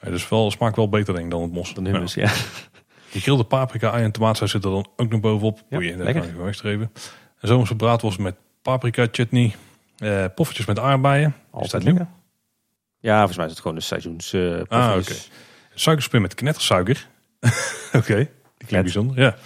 [0.00, 1.74] Ja, dus wel, smaakt wel beter denk ik dan het mos.
[1.74, 2.30] Dan hummus, ja.
[3.12, 5.62] Die grilde paprika, ei en tomaatsaus zitten dan ook nog bovenop.
[5.68, 6.14] Ja, Oei, dat lekker.
[6.14, 6.92] kan ik gewoon wegstreven.
[7.40, 9.54] En zomerse braadworst met paprika chutney.
[9.98, 11.28] Eh, poffertjes met aardbeien.
[11.28, 12.08] Is dat Altijd nieuw?
[13.00, 15.30] Ja, volgens mij is het gewoon een seizoens eh Ah, poffertjes.
[15.74, 17.06] Suikerspin met knettersuiker.
[17.92, 18.16] Oké,
[18.56, 19.20] die klinkt bijzonder.
[19.20, 19.36] Ja.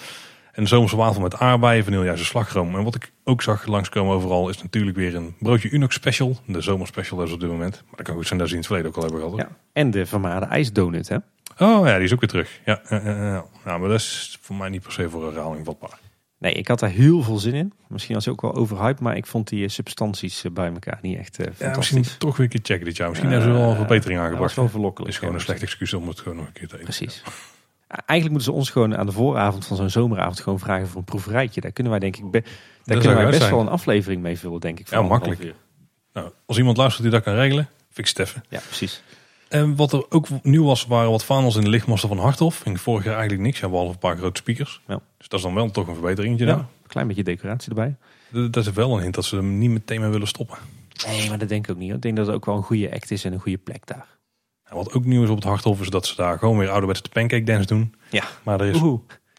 [0.58, 2.76] En de zomerse wafel met aardbeien, vanillejuice slagroom.
[2.76, 6.36] En wat ik ook zag langskomen overal is natuurlijk weer een broodje Unox special.
[6.46, 7.82] De zomerspecial is op dit moment.
[7.86, 9.36] Maar dat kan goed zijn dat ze in het verleden ook al hebben gehad.
[9.38, 9.48] Ja.
[9.72, 11.16] En de vermaarde ijsdonut, hè?
[11.58, 12.60] Oh ja, die is ook weer terug.
[12.64, 12.80] Ja.
[13.64, 15.98] Nou, maar dat is voor mij niet per se voor herhaling vatbaar.
[16.38, 17.72] Nee, ik had daar heel veel zin in.
[17.88, 20.98] Misschien was hij ook wel overhyped, maar ik vond die eh, substanties eh, bij elkaar
[21.02, 21.94] niet echt eh Ja, fantastisch.
[21.94, 23.08] misschien toch weer een keer checken dit jaar.
[23.08, 24.54] Misschien hebben ze wel een verbetering dat was aangebracht.
[24.54, 25.12] wel Het verlokkelijk.
[25.12, 26.84] is gewoon een slecht excuus om het gewoon nog een keer te eten.
[26.84, 27.22] Precies.
[27.88, 31.04] Eigenlijk moeten ze ons gewoon aan de vooravond van zo'n zomeravond gewoon vragen voor een
[31.04, 31.60] proeverijtje.
[31.60, 32.42] Daar kunnen wij denk ik be-
[32.84, 33.50] daar kunnen wij best zijn.
[33.52, 34.90] wel een aflevering mee vullen, denk ik.
[34.90, 35.54] Ja, makkelijk.
[36.12, 38.42] Nou, als iemand luistert die dat kan regelen, fix even.
[38.48, 39.02] Ja, precies.
[39.48, 42.58] En wat er ook nieuw was, waren wat vaandels in de lichtmasten van Harthof.
[42.58, 44.80] Ging vorig jaar eigenlijk niks, ja, behalve een paar grote speakers.
[44.86, 45.00] Ja.
[45.18, 46.36] Dus dat is dan wel toch een.
[46.36, 46.58] Ja, dan.
[46.58, 47.96] een klein beetje decoratie erbij.
[48.50, 50.58] Dat is wel een hint dat ze hem niet meteen meer willen stoppen.
[51.06, 51.92] Nee, maar dat denk ik ook niet.
[51.94, 54.06] Ik denk dat het ook wel een goede act is en een goede plek daar.
[54.70, 57.02] En wat ook nieuw is op het Harthof, is dat ze daar gewoon weer ouderwetse
[57.02, 57.94] de pancake dance doen.
[58.10, 58.24] Ja.
[58.42, 58.80] Maar er is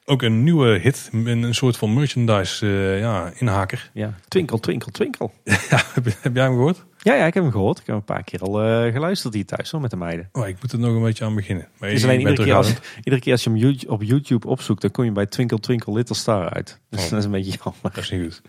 [0.06, 3.90] ook een nieuwe hit, een, een soort van merchandise eh, ja, inhaker.
[3.94, 5.34] Ja, twinkel, twinkel, twinkel.
[5.70, 6.86] Ja, heb, jij hem gehoord?
[6.98, 7.80] Ja, ja, ik heb hem gehoord.
[7.80, 10.30] Ik heb hem een paar keer al eh, geluisterd hier thuis hoor, met de meiden.
[10.32, 11.68] Oh, ik moet er nog een beetje aan beginnen.
[11.78, 14.82] Maar Het is alleen iedere keer, als, iedere keer als je hem op YouTube opzoekt,
[14.82, 16.80] dan kom je bij Twinkle Twinkle Little Star uit.
[16.90, 17.10] Dus Oh.
[17.10, 17.82] dat is een beetje jammer.
[17.82, 18.42] Dat is niet goed.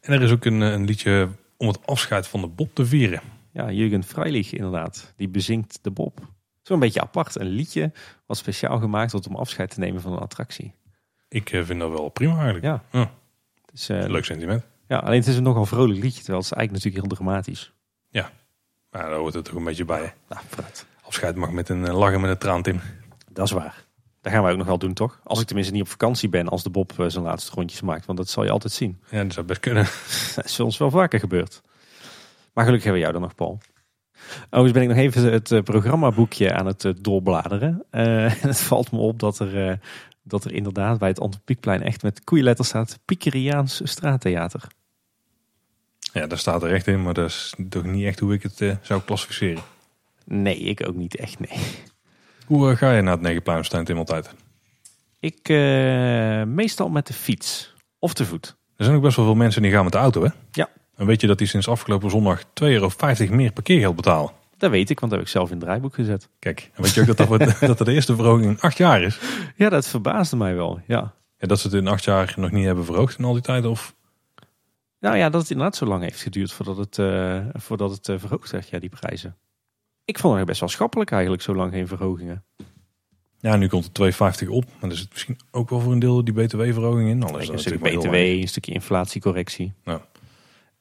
[0.00, 2.86] En er is ook een, eh, een liedje om het afscheid van de Bob te
[2.86, 3.20] vieren.
[3.52, 5.12] Ja, Jurgen Freilich inderdaad.
[5.16, 6.20] Die bezingt de Bob.
[6.62, 7.40] Zo'n beetje apart.
[7.40, 7.92] Een liedje
[8.26, 10.74] wat speciaal gemaakt wordt om afscheid te nemen van een attractie.
[11.28, 12.64] Ik eh, vind dat wel prima eigenlijk.
[12.64, 12.82] Ja.
[12.90, 13.10] Ja,
[13.64, 14.62] Het is, eh, leuk sentiment.
[14.88, 17.72] Ja, alleen het is een nogal vrolijk liedje, terwijl het is eigenlijk natuurlijk heel dramatisch.
[18.92, 20.14] Maar daar hoort het toch een beetje bij.
[20.28, 20.86] Nou, vooruit.
[21.02, 22.80] Afscheid mag met een eh, lachen met een traan, Tim.
[23.30, 23.84] Dat is waar.
[24.20, 25.20] Dat gaan wij ook nog wel doen, toch?
[25.24, 28.06] Als ik tenminste niet op vakantie ben als de Bob zijn laatste rondjes maakt.
[28.06, 29.00] Want dat zal je altijd zien.
[29.10, 29.84] Ja, dat zou best kunnen.
[30.34, 31.62] Dat is ons wel vaker gebeurd.
[32.52, 33.60] Maar gelukkig hebben we jou dan nog, Paul.
[34.44, 37.84] Overigens ben ik nog even het eh, programmaboekje aan het eh, doorbladeren.
[37.90, 39.80] Eh, en het valt me op dat er,
[40.22, 42.98] dat er inderdaad bij het Antropiekplein echt met koeienletters staat...
[43.04, 44.66] Piekeriaans straattheater.
[46.12, 48.78] Ja, daar staat er echt in, maar dat is toch niet echt hoe ik het
[48.82, 49.62] zou klassificeren.
[50.24, 51.58] Nee, ik ook niet echt, nee.
[52.46, 54.34] Hoe ga je naar het Negenpluimstein, Tim, altijd?
[55.20, 55.48] Ik
[56.48, 58.56] meestal met de fiets of te voet.
[58.76, 60.28] Er zijn ook best wel veel mensen die gaan met de auto, hè?
[60.50, 60.68] Ja.
[61.02, 62.90] En weet je dat die sinds afgelopen zondag 2,50 euro
[63.30, 64.32] meer parkeergeld betalen?
[64.56, 66.28] Dat weet ik, want dat heb ik zelf in het draaiboek gezet.
[66.38, 67.28] Kijk, en weet je ook dat
[67.60, 69.18] dat, dat de eerste verhoging in acht jaar is?
[69.56, 70.80] Ja, dat verbaasde mij wel.
[70.86, 71.14] Ja.
[71.38, 73.64] Ja, dat ze het in acht jaar nog niet hebben verhoogd in al die tijd?
[73.64, 73.94] Of
[75.00, 78.18] Nou ja, dat het inderdaad zo lang heeft geduurd voordat het, eh, voordat het eh,
[78.18, 79.36] verhoogd werd, ja, die prijzen.
[80.04, 82.44] Ik vond het best wel schappelijk eigenlijk, zo lang geen verhogingen.
[83.40, 84.64] Ja, nu komt het 2,50 op.
[84.80, 87.22] Maar er zit misschien ook wel voor een deel die btw-verhoging in.
[87.22, 89.72] Al is een stukje BTW, een stukje inflatiecorrectie.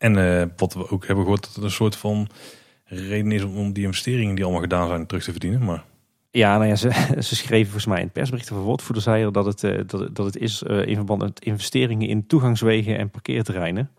[0.02, 2.28] En eh, wat we ook hebben gehoord, dat het een soort van
[2.86, 5.64] reden is om, die investeringen die allemaal gedaan zijn terug te verdienen.
[5.64, 5.84] Maar
[6.32, 6.92] Ja, nou ja, ze,
[7.28, 10.16] ze schreven volgens mij in het persbericht van woordvoerder zei er dat het, eh, dat,
[10.16, 13.90] dat het is eh, in verband met investeringen in toegangswegen en parkeerterreinen.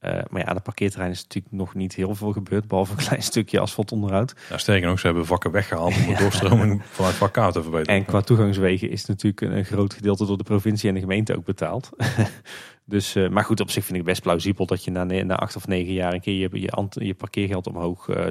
[0.00, 3.22] Eh, maar ja, de parkeerterreinen is natuurlijk nog niet heel veel gebeurd, behalve een klein
[3.22, 4.34] stukje asfaltonderhoud.
[4.50, 7.98] ja, sterker nog, ze hebben vakken weggehaald om de doorstroming vanuit vak K te verbeteren.
[7.98, 11.44] En qua toegangswegen is natuurlijk een, groot gedeelte door de provincie en de gemeente ook
[11.44, 11.90] betaald.
[12.84, 15.56] dus, eh, maar goed, op zich vind ik best plausibel dat je na, na acht
[15.56, 18.26] of negen jaar een keer je, je, parkeergeld omhoog eh,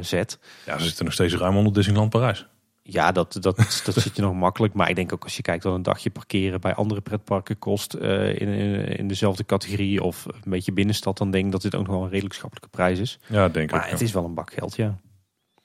[0.00, 0.38] zet.
[0.66, 2.46] Ja, ze zitten nog steeds ruim onder Disneyland Parijs.
[2.82, 4.74] Ja, dat, dat, dat zit je nog makkelijk.
[4.74, 7.94] Maar ik denk ook als je kijkt wat een dagje parkeren bij andere pretparken kost
[7.94, 11.74] eh, in, in, in dezelfde categorie of een beetje binnenstad, dan denk ik dat dit
[11.74, 13.18] ook nog wel een redelijk schappelijke prijs is.
[13.26, 13.70] Ja, denk ik.
[13.70, 14.04] Maar ook, het ja.
[14.04, 14.98] is wel een bak geld, ja.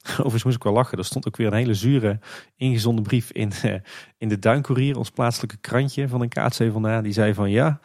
[0.11, 0.97] Overigens moest ik wel lachen.
[0.97, 2.19] Er stond ook weer een hele zure
[2.55, 3.73] ingezonden brief in, eh,
[4.17, 7.79] in de Duincourier, ons plaatselijke krantje van een KC Die zei van ja,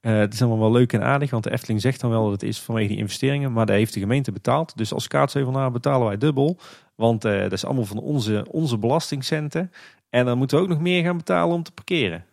[0.00, 2.32] eh, het is allemaal wel leuk en aardig, want de Efteling zegt dan wel dat
[2.32, 4.76] het is vanwege die investeringen, maar daar heeft de gemeente betaald.
[4.76, 6.58] Dus als KC betalen wij dubbel,
[6.96, 9.72] want eh, dat is allemaal van onze, onze belastingcenten.
[10.10, 12.24] En dan moeten we ook nog meer gaan betalen om te parkeren.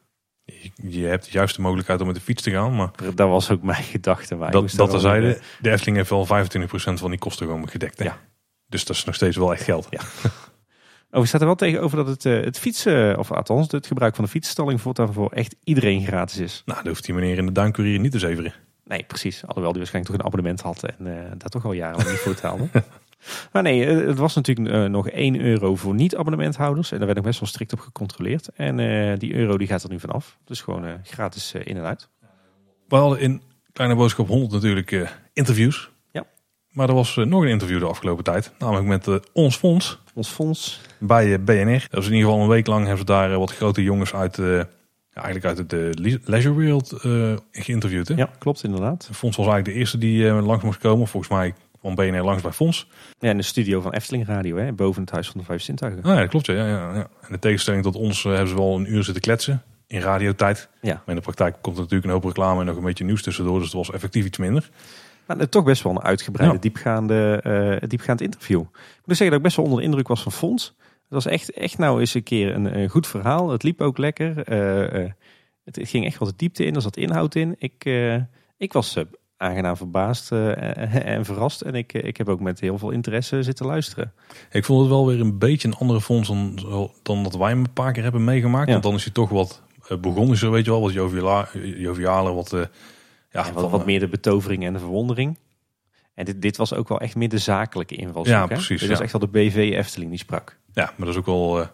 [0.76, 3.62] Je, hebt de juiste mogelijkheid om met de fiets te gaan, maar Dat was ook
[3.64, 4.36] mijn gedachte.
[4.36, 6.30] Maar dat, dat terzijde, weer- de Efteling heeft wel 25%
[6.94, 8.00] van die kosten gewoon gedekt.
[8.00, 8.06] Hè?
[8.06, 8.18] Ja.
[8.68, 9.88] Dus dat is nog steeds wel echt geld.
[9.90, 10.00] Ja.
[11.12, 14.16] Oh, er staat er wel tegenover dat het, eh, het fietsen, of althans het gebruik
[14.16, 16.62] van de fietsstalling voortaan voor echt iedereen gratis is.
[16.66, 18.54] Nou, dan hoeft die meneer in de Duincourier niet te zeveren.
[18.86, 19.42] Nee, precies.
[19.46, 22.34] Alhoewel die waarschijnlijk toch een abonnement had en eh, daar toch al jarenlang niet voor
[22.34, 22.68] betaalde.
[23.52, 26.92] Maar nee, eh, het was natuurlijk eh, nog 1 euro voor niet-abonnementhouders.
[26.92, 28.48] En daar werd nog best wel strikt op gecontroleerd.
[28.56, 30.38] En eh, die euro die gaat er nu vanaf.
[30.46, 32.10] Dus gewoon gratis in en uit.
[32.88, 33.42] We hadden in
[33.74, 35.90] Kleine Boodschap 100 natuurlijk interviews.
[36.12, 36.26] Ja.
[36.70, 38.52] Maar er was nog een interview de afgelopen tijd.
[38.60, 40.82] Namelijk met Ons Fonds Ons fonds.
[41.00, 41.88] bij BNR.
[41.90, 44.40] Dat is in ieder geval een week lang hebben ze daar wat grote jongens uit,
[45.14, 48.08] eigenlijk uit het le- leisure wereld eh, geïnterviewd.
[48.08, 48.16] Hè?
[48.16, 49.10] Ja, klopt inderdaad.
[49.12, 51.08] Fonds was eigenlijk de eerste die langs moest komen.
[51.08, 51.54] Volgens mij
[51.84, 52.88] kwam BNR langs bij Fonds.
[53.20, 56.04] Ja, in de studio van Efteling Radio, hè, boven het Huis van de Vijf Zintuigen.
[56.04, 56.46] Ah, ja, dat klopt.
[56.46, 57.08] Ja, ja, ja.
[57.22, 60.70] En de tegenstelling tot ons eh, hebben ze wel een uur zitten kletsen in radiotijd.
[60.82, 60.94] Ja.
[60.94, 63.22] Maar in de praktijk komt er natuurlijk een hoop reclame en nog een beetje nieuws
[63.22, 63.56] tussendoor.
[63.58, 64.70] Dus het was effectief iets minder.
[65.26, 66.62] Maar toch best wel een uitgebreide, Ja.
[66.62, 67.40] diepgaande,
[67.82, 68.60] eh, diepgaand interview.
[68.62, 70.76] Ik moet zeggen dat ik best wel onder de indruk was van Fons.
[70.80, 73.50] Het was echt, echt nou eens een keer een, een goed verhaal.
[73.50, 74.44] Het liep ook lekker.
[74.44, 75.10] Eh,
[75.64, 76.76] het, ging echt wat de diepte in.
[76.76, 77.56] Er zat inhoud in.
[77.58, 77.86] Ik,
[78.58, 78.98] ik was
[79.38, 81.62] aangenaam verbaasd eh, en verrast.
[81.62, 84.14] En ik, eh, ik heb ook met heel veel interesse zitten luisteren.
[84.52, 86.60] Ik vond het wel weer een beetje een andere fonds dan,
[87.04, 88.66] dan dat wij hem een paar keer hebben meegemaakt.
[88.66, 88.72] Ja.
[88.72, 89.62] Want dan is hij toch wat
[90.02, 90.82] begonnen, weet je wel.
[90.82, 92.54] Wat joviala, jovialer, wat...
[92.54, 92.60] eh,
[93.32, 95.38] ja, En wat, van, wat eh, meer de betovering en de verwondering.
[96.14, 98.36] En dit, dit was ook wel echt meer de zakelijke invalshoek.
[98.36, 98.88] Ja, precies, Dit ja.
[98.88, 100.58] was echt wel de BV Efteling die sprak.
[100.74, 101.68] Ja, maar dat is ook wel, eh,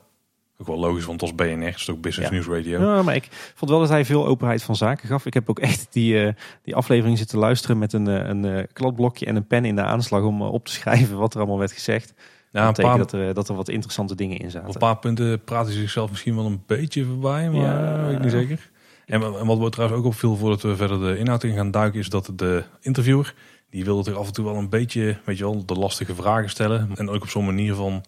[0.61, 1.65] ook wel logisch, want het was BNR.
[1.65, 2.35] Het is ook Business Ja.
[2.37, 2.79] News Radio.
[2.79, 5.25] Ja, maar ik vond wel dat hij veel openheid van zaken gaf.
[5.25, 6.33] Ik heb ook echt die, eh,
[6.63, 9.83] die aflevering zitten luisteren met een, eh, een eh, kladblokje en een pen in de
[9.83, 12.13] aanslag om op te schrijven wat er allemaal werd gezegd.
[12.51, 14.69] Ja, dat een paar, dat er, dat er wat interessante dingen in op zaten.
[14.69, 18.05] een paar punten praat hij zichzelf misschien wel een beetje voorbij, maar Ja.
[18.05, 18.69] weet ik niet zeker.
[19.05, 21.99] En, en wat we trouwens ook opviel voordat we verder de inhoud in gaan duiken,
[21.99, 23.33] is dat de interviewer,
[23.69, 26.49] die wilde er af en toe wel een beetje, weet je wel, de lastige vragen
[26.49, 26.89] stellen.
[26.95, 28.03] En ook op zo'n manier van,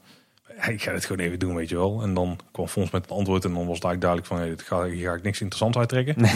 [0.68, 2.02] ik ga dit gewoon even doen, weet je wel.
[2.02, 4.50] En dan kwam Fons met een antwoord en dan was het eigenlijk duidelijk van, hey,
[4.50, 6.16] dit ga, hier ga ik niks interessants uittrekken.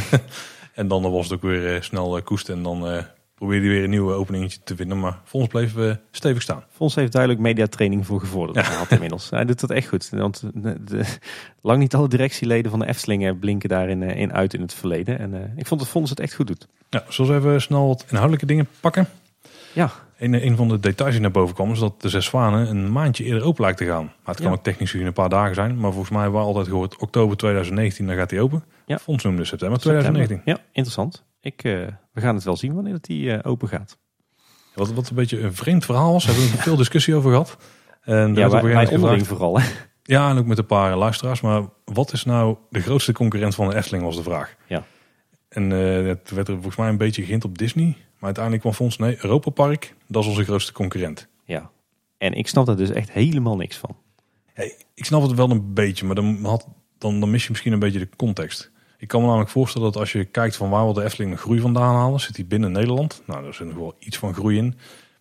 [0.73, 3.03] en dan was het ook weer eh, snel eh, koesten en dan eh,
[3.35, 4.99] probeerde weer een nieuwe openingetje te vinden.
[4.99, 6.63] Maar Fons bleef eh, stevig staan.
[6.71, 9.29] Fons heeft duidelijk mediatraining voor gevorderd gehad inmiddels.
[9.29, 10.09] Hij doet dat echt goed.
[10.09, 11.17] Want de, de-
[11.61, 15.19] lang niet alle directieleden van de Efteling eh, blinken daarin in uit in het verleden.
[15.19, 16.67] En ik vond dat Fons het echt goed doet.
[16.89, 19.07] Ja, zullen we even snel wat inhoudelijke dingen pakken?
[19.73, 22.69] Ja, Een, een van de details die naar boven kwam is dat de Zes Zwanen
[22.69, 24.03] een maandje eerder open lijkt te gaan.
[24.03, 24.51] Maar het kan Ja.
[24.57, 25.77] ook technisch gezien een paar dagen zijn.
[25.79, 28.63] Maar volgens mij hebben we altijd gehoord oktober 2019, dan gaat hij open.
[28.85, 28.97] Ja.
[28.99, 30.41] Fonds noemde september 2019.
[30.45, 31.23] Ja, interessant.
[31.41, 31.71] Ik, eh,
[32.11, 33.97] we gaan het wel zien wanneer het die eh, open gaat.
[34.73, 36.25] Wat, wat een beetje een vreemd verhaal was.
[36.25, 37.57] Daar hebben we veel discussie over gehad.
[38.01, 39.59] En Ja, wij, moment onderling vooral.
[39.59, 39.67] Hè?
[40.03, 41.41] Ja, en ook met een paar luisteraars.
[41.41, 44.55] Maar wat is nou de grootste concurrent van de Efteling was de vraag.
[44.67, 44.83] Ja.
[45.49, 47.97] En eh het werd er volgens mij een beetje gehind op Disney.
[48.25, 51.27] Maar uiteindelijk kwam Fonds, nee, Europa Park, dat is onze grootste concurrent.
[51.43, 51.69] Ja.
[52.17, 53.95] En ik snap daar dus echt helemaal niks van.
[54.53, 56.67] Hey, ik snap het wel een beetje, maar dan, had,
[56.97, 58.71] dan, dan mis je misschien een beetje de context.
[58.97, 61.37] Ik kan me namelijk voorstellen dat als je kijkt van waar wil de Efteling de
[61.37, 63.21] groei vandaan halen, zit die binnen Nederland.
[63.25, 64.77] Nou, daar zit nog wel iets van groei in.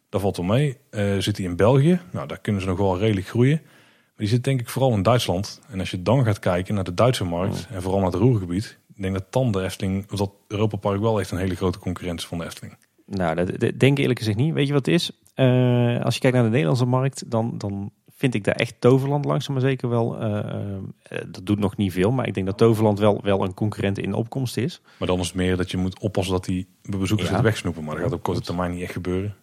[0.09, 0.77] Daar valt wel mee.
[0.91, 2.01] Eh, zit hij in België?
[2.11, 3.61] Nou, daar kunnen ze nog wel redelijk groeien.
[3.63, 5.61] Maar die zit denk ik vooral in Duitsland.
[5.69, 8.79] En als je dan gaat kijken naar de Duitse markt en vooral naar het Roergebied,
[8.95, 11.79] ik denk dat dan de Efteling, of dat Europa Park wel echt een hele grote
[11.79, 12.77] concurrent is van de Efteling.
[13.07, 14.55] Nou, dat, dat denk ik eerlijk gezegd niet.
[14.55, 15.11] Weet je wat het is?
[15.35, 19.25] Eh, als je kijkt naar de Nederlandse markt, dan, dan vind ik daar echt Toverland
[19.25, 20.19] langzaam maar zeker wel.
[20.21, 23.55] eh, eh, dat doet nog niet veel, maar ik denk dat Toverland wel, wel een
[23.55, 24.81] concurrent in opkomst is.
[24.99, 27.35] Maar dan is het meer dat je moet oppassen dat die bezoekers Ja.
[27.35, 27.85] het wegsnoepen.
[27.85, 29.35] Maar dat gaat op korte termijn niet echt gebeuren.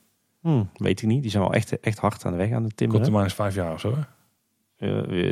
[0.41, 1.21] Hm, weet ik niet.
[1.21, 3.03] Die zijn wel echt, echt hard aan de weg aan de Korte timmeren.
[3.03, 3.95] termijn is vijf jaar of zo.
[3.95, 4.01] Hè?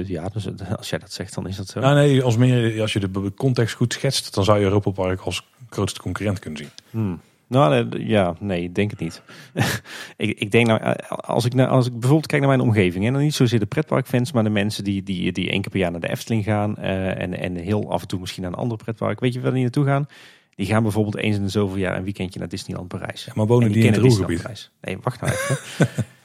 [0.06, 1.80] Ja, dus als jij dat zegt, dan is dat zo.
[1.80, 5.20] Ja, nee, als, meer, als je de context goed schetst, dan zou je Europa Park
[5.22, 6.70] als grootste concurrent kunnen zien.
[6.90, 7.20] Hmm.
[7.50, 9.22] Nou, ja, nee, ik denk het niet.
[10.18, 13.06] ik, ik denk nou, eh, als ik, nou, als ik bijvoorbeeld kijk naar mijn omgeving,
[13.06, 15.80] en dan niet zozeer de pretparkfans, maar de mensen die, die, die één keer per
[15.80, 18.58] jaar naar de Efteling gaan eh, en, en heel af en toe misschien naar een
[18.58, 19.20] ander pretpark.
[19.20, 20.08] Weet je waar die naartoe gaan?
[20.56, 23.26] Die gaan bijvoorbeeld eens in de zoveel jaar een weekendje naar Disneyland Parijs.
[23.26, 24.72] Ja, maar wonen En die, in het Roergebied?
[24.82, 25.58] Nee, wacht nou even.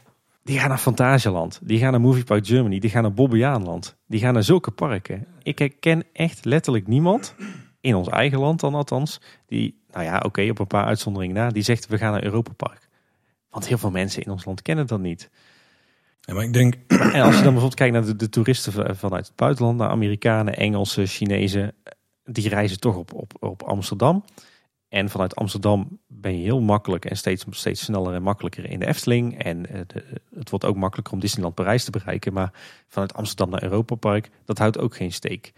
[0.45, 1.61] die gaan naar Fantasieland.
[1.63, 2.79] Die gaan naar Movie Park Germany.
[2.79, 3.97] Die gaan naar Bobbejaanland.
[4.07, 5.27] Die gaan naar zulke parken.
[5.43, 7.35] Ik herken echt letterlijk niemand,
[7.85, 11.49] in ons eigen land dan althans, die, nou ja, oké, op een paar uitzonderingen na,
[11.49, 12.89] die zegt we gaan naar Europa Park.
[13.51, 15.31] Want heel veel mensen in ons land kennen dat niet.
[16.21, 19.27] Ja, maar ik denk, En als je dan bijvoorbeeld kijkt naar de, de toeristen vanuit
[19.27, 21.75] het buitenland, naar Amerikanen, Engelsen, Chinezen,
[22.25, 24.25] die reizen toch op, op, op Amsterdam.
[24.89, 28.87] En vanuit Amsterdam ben je heel makkelijk en steeds, steeds sneller en makkelijker in de
[28.87, 29.43] Efteling.
[29.43, 30.05] En eh, de-
[30.35, 32.33] het wordt ook makkelijker om Disneyland Parijs te bereiken.
[32.33, 32.53] Maar
[32.89, 35.53] vanuit Amsterdam naar Europa Park, dat houdt ook geen steek.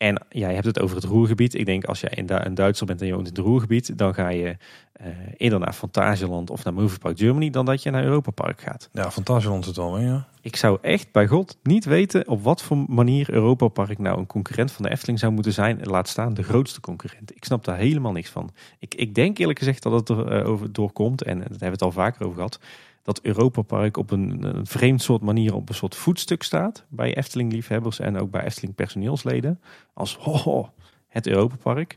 [0.00, 1.54] En ja, je hebt het over het Roergebied.
[1.54, 3.98] Ik denk als jij in Du- een Duitser bent en je woont in het Roergebied,
[3.98, 4.56] dan ga je
[4.92, 8.60] eh, eerder naar Fantasieland of naar Movie Park Germany dan dat je naar Europa Park
[8.60, 8.88] gaat.
[8.92, 10.26] ja, Fantasieland zit wel mee, ja.
[10.42, 14.26] Ik zou echt bij God niet weten op wat voor manier Europa Park nou een
[14.26, 15.80] concurrent van de Efteling zou moeten zijn.
[15.80, 17.36] En laat staan de grootste concurrent.
[17.36, 18.50] Ik snap daar helemaal niks van.
[18.78, 21.82] Ik, ik denk eerlijk gezegd dat het er over doorkomt, en daar hebben we het
[21.82, 22.58] al vaker over gehad,
[23.02, 27.16] dat Europa Park op een, een vreemd soort manier op een soort voetstuk staat bij
[27.16, 29.60] Efteling liefhebbers en ook bij Efteling personeelsleden.
[29.94, 30.72] Als ho, ho,
[31.08, 31.96] het Europa Park.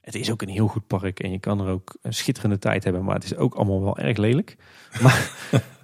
[0.00, 2.84] Het is ook een heel goed park en je kan er ook een schitterende tijd
[2.84, 4.56] hebben, maar het is ook allemaal wel erg lelijk.
[5.02, 5.32] Maar,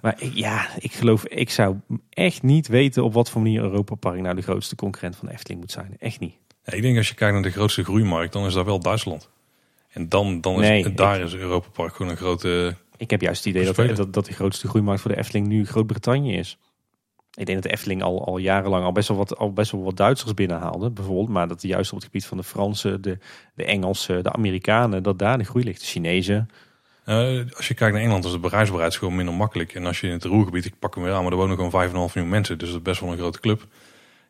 [0.01, 1.75] maar ik, ja, ik geloof, ik zou
[2.09, 5.33] echt niet weten op wat voor manier Europa Park nou de grootste concurrent van de
[5.33, 5.95] Efteling moet zijn.
[5.99, 6.35] Echt niet.
[6.63, 9.29] Ja, Ik denk als je kijkt naar de grootste groeimarkt, dan is dat wel Duitsland.
[9.89, 12.75] En dan, dan is, Nee, daar is Europa Park gewoon een grote...
[13.03, 15.65] Ik heb juist het idee dat, dat, dat de grootste groeimarkt voor de Efteling nu
[15.65, 16.57] Groot-Brittannië is.
[17.33, 19.83] Ik denk dat de Efteling al, al jarenlang al best, wel wat, al best wel
[19.83, 21.29] wat Duitsers binnenhaalde, bijvoorbeeld.
[21.29, 23.17] Maar dat juist op het gebied van de Fransen, de,
[23.55, 25.79] de Engelsen, de Amerikanen, dat daar de groei ligt.
[25.79, 26.49] De Chinezen.
[27.05, 29.73] Eh, als je kijkt naar Engeland, is de bereisbaarheid gewoon minder makkelijk.
[29.73, 31.87] En als je in het Roergebied, ik pak hem weer aan, maar er wonen gewoon
[31.87, 32.57] 5,5 miljoen mensen.
[32.57, 33.67] Dus dat is best wel een grote club.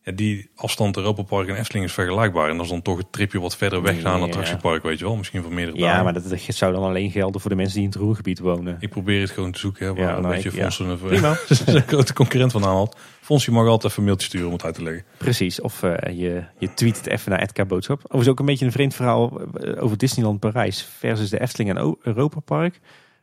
[0.06, 2.50] Ja, die afstand Europa Park en Efteling is vergelijkbaar.
[2.50, 4.26] En dat is dan toch het tripje wat verder weg naar een Ja.
[4.26, 5.16] attractiepark, weet je wel.
[5.16, 6.04] Misschien voor meerdere Ja, dagen.
[6.04, 8.78] maar dat, dat zou dan alleen gelden voor de mensen die in het Roergebied wonen.
[8.80, 10.50] Ik probeer het gewoon te zoeken, hè, waar Ja, een ja.
[10.52, 11.36] fondsen een,
[11.76, 12.98] een grote concurrent van aanhaalt.
[13.22, 15.04] Fons, je mag altijd even een mailtje sturen om het uit te leggen.
[15.18, 17.98] Precies, of eh, je, je tweet het even naar Edka Boodschap.
[18.04, 21.96] Overigens ook een beetje een vreemd verhaal eh, over Disneyland Parijs versus de Efteling en
[22.02, 22.80] Europa Park.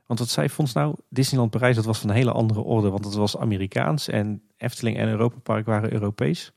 [0.07, 0.95] Want wat zei Fons nou?
[1.09, 4.97] Disneyland Parijs, dat was van een hele andere orde, want het was Amerikaans en Efteling
[4.97, 6.53] en Europa Park waren Europees.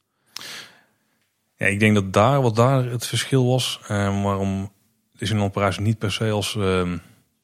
[1.55, 4.71] Ja, ik denk dat daar, wat daar het verschil was, eh, waarom
[5.13, 6.91] Disneyland Parijs niet per se als eh,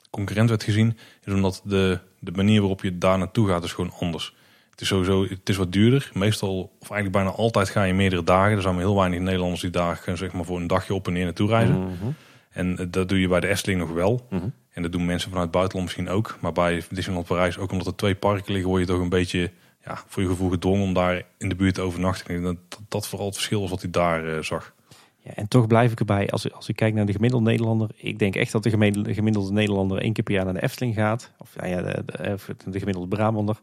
[0.10, 3.94] concurrent werd gezien, is omdat de, de manier waarop je daar naartoe gaat is gewoon
[4.00, 4.36] anders.
[4.70, 6.12] Het is sowieso, het is wat duurder.
[6.14, 8.56] Meestal, of eigenlijk bijna altijd ga je meerdere dagen.
[8.56, 11.14] Er zijn maar heel weinig Nederlanders die daar zeg maar, voor een dagje op en
[11.14, 11.80] neer naartoe reizen.
[11.80, 12.12] Mhm.
[12.50, 14.28] En eh, dat doe je bij de Efteling nog wel.
[14.30, 14.48] Mhm.
[14.72, 16.38] En dat doen mensen vanuit het buitenland misschien ook.
[16.42, 19.52] Maar bij Disneyland Parijs, ook omdat er twee parken liggen, word je toch een beetje
[19.86, 22.42] ja, voor je gevoel gedwongen om daar in de buurt te overnachten.
[22.44, 22.58] Dat
[22.88, 24.74] dat, vooral het verschil was wat hij daar eh, zag.
[25.22, 27.90] Ja, en toch blijf ik erbij, als, ik- als ik kijk naar de gemiddelde Nederlander,
[27.96, 30.96] ik denk echt dat de gemiddelde, gemiddelde Nederlander één keer per jaar naar de Efteling
[30.96, 31.32] gaat.
[31.38, 33.60] Of ja, ja, de, de, of de gemiddelde Brabander.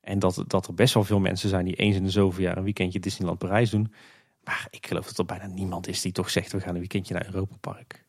[0.00, 2.56] En dat, dat er best wel veel mensen zijn die eens in de zoveel jaar
[2.56, 3.92] een weekendje Disneyland Parijs doen.
[4.44, 7.14] Maar ik geloof dat er bijna niemand is die toch zegt, we gaan een weekendje
[7.14, 8.04] naar Europa Park.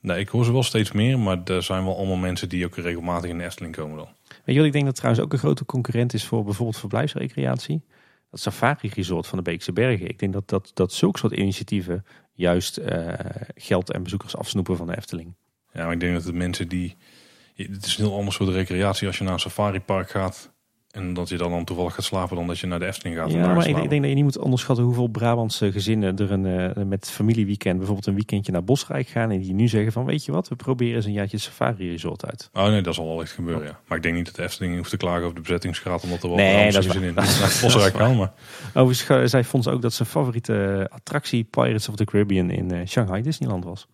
[0.00, 2.76] Nee, ik hoor ze wel steeds meer, maar er zijn wel allemaal mensen die ook
[2.76, 4.08] regelmatig in de Efteling komen dan.
[4.44, 7.84] Weet je wat ik denk dat trouwens ook een grote concurrent is voor bijvoorbeeld verblijfsrecreatie?
[8.30, 10.08] Dat Safari Resort van de Beekse Bergen.
[10.08, 13.14] Ik denk dat, dat, dat zulke soort initiatieven juist eh,
[13.54, 15.34] geld en bezoekers afsnoepen van de Efteling.
[15.72, 16.96] Ja, maar ik denk dat de mensen die...
[17.54, 20.52] Het is een heel ander soort recreatie als je naar een safaripark gaat.
[20.92, 23.32] En dat je dan, dan toevallig gaat slapen dan dat je naar de Efteling gaat.
[23.32, 26.84] Ja, maar ik, denk dat je niet moet onderschatten hoeveel Brabantse gezinnen er een, eh,
[26.84, 29.30] met familieweekend bijvoorbeeld een weekendje naar Bosrijk gaan.
[29.30, 32.26] En die nu zeggen van weet je wat, we proberen eens een jaartje Safari Resort
[32.26, 32.50] uit.
[32.52, 33.78] Oh nee, dat zal wel echt gebeuren, ja.
[33.86, 36.28] Maar ik denk niet dat de Efteling hoeft te klagen over de bezettingsgraad, omdat er
[36.28, 38.16] wel Nee, Brabantse dat is in naar Bosrijk gaan.
[38.16, 38.32] Maar
[38.74, 42.86] Overigens eh, zei Fons ook dat zijn favoriete attractie Pirates of the Caribbean in eh,
[42.86, 43.86] Shanghai Disneyland was.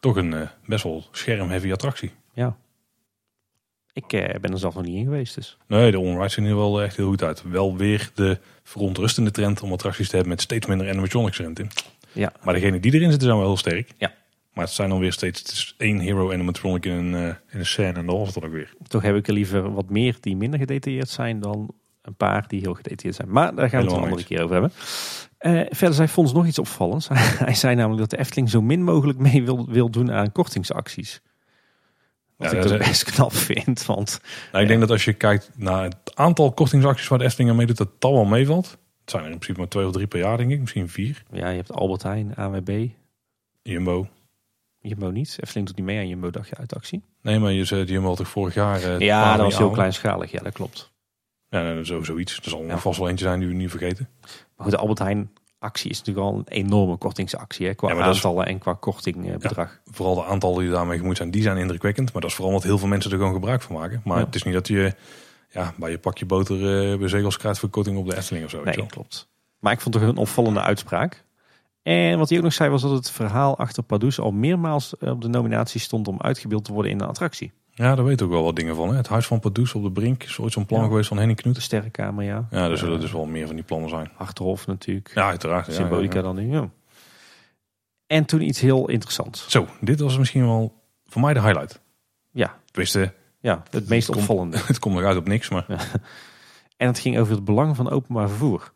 [0.00, 2.12] toch een eh, best wel scherm-heavy attractie.
[2.32, 2.56] Ja.
[3.92, 5.56] Ik eh, ben er zelf nog niet in geweest, dus.
[5.66, 7.42] Nee, de onrides zien er wel echt heel goed uit.
[7.50, 11.54] Wel weer de verontrustende trend om attracties te hebben met steeds minder animatronics erin.
[11.54, 11.68] Tim.
[12.12, 12.32] Ja.
[12.42, 13.92] Maar degene die erin zitten zijn wel heel sterk.
[13.96, 14.12] Ja.
[14.52, 17.58] Maar het zijn dan weer steeds het is één hero animatronic in een, eh, in
[17.58, 18.74] een scène en dat was het dan ook weer.
[18.88, 22.60] Toch heb ik er liever wat meer die minder gedetailleerd zijn dan een paar die
[22.60, 23.30] heel gedetailleerd zijn.
[23.30, 24.72] Maar daar gaan we het een andere keer over hebben.
[25.38, 27.08] Eh, verder zei Fons nog iets opvallends.
[27.44, 31.20] Hij zei namelijk dat de Efteling zo min mogelijk mee wil, wil doen aan kortingsacties.
[32.42, 33.86] Wat Ja, ik dat best knap vind.
[33.86, 34.20] Want
[34.52, 37.56] Nou, ik denk dat als je kijkt naar het aantal kortingsacties waar de Efteling aan
[37.56, 38.70] meedoet, dat het al wel meevalt.
[39.00, 40.60] Het zijn er in principe maar twee of drie per jaar, denk ik.
[40.60, 41.22] Misschien vier.
[41.32, 42.86] ja, je hebt Albert Heijn, AWB,
[43.62, 44.08] Jumbo.
[44.80, 45.36] Jumbo niet.
[45.40, 47.02] Efteling doet niet mee aan Jumbo dagje uit actie.
[47.22, 48.82] Nee, maar je zei Jumbo had toch vorig jaar...
[48.82, 49.72] eh, Ja, dat was heel aan.
[49.72, 50.30] kleinschalig.
[50.30, 50.90] Ja, dat klopt.
[51.48, 52.36] Ja, nee, zo, zoiets.
[52.36, 52.78] Er zal Ja.
[52.78, 54.08] vast wel eentje zijn die we niet vergeten.
[54.20, 54.30] Maar
[54.66, 55.30] goed, de Albert Heijn
[55.62, 57.66] actie is natuurlijk al een enorme kortingsactie.
[57.66, 59.80] Hè, qua Ja, is- aantallen en qua kortingbedrag.
[59.84, 62.12] Vooral de aantallen die daarmee gemoeid zijn, die zijn indrukwekkend.
[62.12, 64.00] Maar dat is vooral omdat heel veel mensen er gewoon gebruik van maken.
[64.04, 64.24] Maar Ja.
[64.24, 64.94] het is niet dat je
[65.50, 66.56] ja, bij je pakje boter
[66.92, 68.62] eh bij zegels krijgt voor korting op de Efteling of zo.
[68.64, 69.28] Nee, klopt.
[69.58, 71.24] Maar ik vond het toch een opvallende uitspraak.
[71.82, 75.20] En wat hij ook nog zei was dat het verhaal achter Pardoes al meermaals op
[75.20, 77.52] de nominatie stond om uitgebeeld te worden in een attractie.
[77.74, 78.88] Ja, daar weet ook wel wat dingen van.
[78.88, 78.96] Hè.
[78.96, 80.86] Het Huis van Pardoes op de Brink is ooit zo'n plan Ja.
[80.86, 81.62] geweest van Henny De Knut.
[81.62, 82.46] sterrenkamer, ja.
[82.50, 84.10] Ja, er zullen dus wel meer van die plannen zijn.
[84.16, 85.10] Achterhof natuurlijk.
[85.14, 85.72] Ja, uiteraard.
[85.72, 86.68] Symbolica dan nu, ja.
[88.06, 89.48] En toen iets heel interessants.
[89.48, 91.80] Zo, dit was misschien wel voor mij de highlight.
[92.30, 94.56] Ja, Tenminste, ja het meest opvallende.
[94.66, 95.48] het komt nog uit op niks.
[95.48, 95.64] Maar
[96.76, 98.72] En het ging over het belang van openbaar vervoer.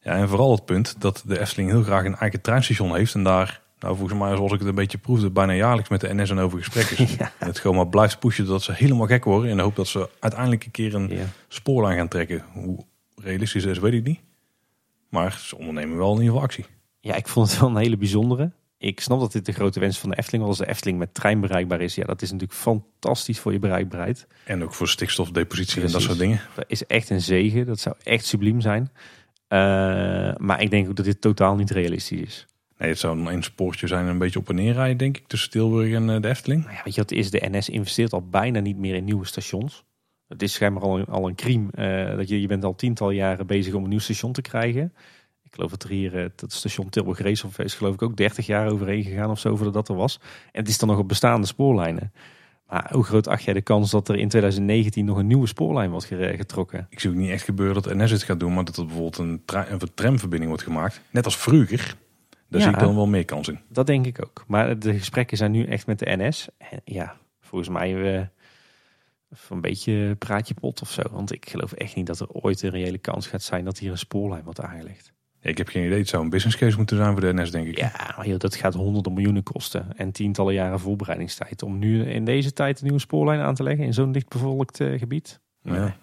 [0.00, 3.14] Ja, en vooral het punt dat de Efteling heel graag een eigen treinstation heeft.
[3.14, 6.14] En daar, nou volgens mij zoals ik het een beetje proefde, bijna jaarlijks met de
[6.14, 7.14] NS en over gesprek is.
[7.18, 7.32] Ja.
[7.38, 9.50] En het gewoon maar blijft pushen dat ze helemaal gek worden.
[9.50, 11.24] In de hoop dat ze uiteindelijk een keer een Ja.
[11.48, 12.44] spoorlijn gaan trekken.
[12.52, 12.84] Hoe
[13.16, 14.20] realistisch dat is, weet ik niet.
[15.08, 16.64] Maar ze ondernemen wel in ieder geval actie.
[17.00, 18.52] ja, ik vond het wel een hele bijzondere.
[18.78, 20.58] Ik snap dat dit de grote wens van de Efteling was.
[20.58, 21.94] Als de Efteling met trein bereikbaar is.
[21.94, 24.26] Ja, dat is natuurlijk fantastisch voor je bereikbaarheid.
[24.44, 26.40] En ook voor stikstofdepositie en dat soort dingen.
[26.54, 27.66] Dat is echt een zegen.
[27.66, 28.90] Dat zou echt subliem zijn.
[29.48, 29.58] Eh,
[30.36, 32.46] maar ik denk ook dat dit totaal niet realistisch is.
[32.78, 35.26] Nee, het zou een spoortje zijn en een beetje op en neer rijden, denk ik.
[35.26, 36.62] Tussen Tilburg en eh, de Efteling.
[36.62, 37.30] Nou ja, weet je wat is?
[37.30, 39.84] De NS investeert al bijna niet meer in nieuwe stations.
[40.28, 41.70] Het is schijnbaar al een, al een crime.
[41.72, 44.92] eh, dat je, je bent al tientallen jaren bezig om een nieuw station te krijgen.
[45.42, 48.46] Ik geloof dat er hier eh, het station Tilburg Reeshof is geloof ik ook 30
[48.46, 50.20] jaar overheen gegaan of zo voordat dat er was.
[50.52, 52.12] En het is dan nog op bestaande spoorlijnen.
[52.66, 55.90] Maar hoe groot acht jij de kans dat er in 2019 nog een nieuwe spoorlijn
[55.90, 56.86] wordt getrokken?
[56.90, 59.18] Ik zie ook niet echt gebeuren dat NS het gaat doen, maar dat er bijvoorbeeld
[59.18, 61.00] een, een tramverbinding wordt gemaakt.
[61.10, 61.96] Net als vroeger.
[62.52, 62.66] Daar Ja.
[62.66, 63.58] zie ik dan wel meer kans in.
[63.68, 64.44] Dat denk ik ook.
[64.46, 66.48] Maar de gesprekken zijn nu echt met de NS.
[66.58, 68.26] En ja, volgens mij eh,
[69.48, 71.02] een beetje praatje pot of zo.
[71.10, 73.90] Want ik geloof echt niet dat er ooit een reële kans gaat zijn dat hier
[73.90, 75.12] een spoorlijn wordt aangelegd.
[75.40, 75.98] Ik heb geen idee.
[75.98, 77.78] Het zou een business case moeten zijn voor de NS, denk ik.
[77.78, 79.96] Ja, maar joh, dat gaat honderden miljoenen kosten.
[79.96, 81.62] En tientallen jaren voorbereidingstijd.
[81.62, 84.98] Om nu in deze tijd een nieuwe spoorlijn aan te leggen in zo'n dichtbevolkt eh,
[84.98, 85.40] gebied.
[85.62, 85.96] Ja.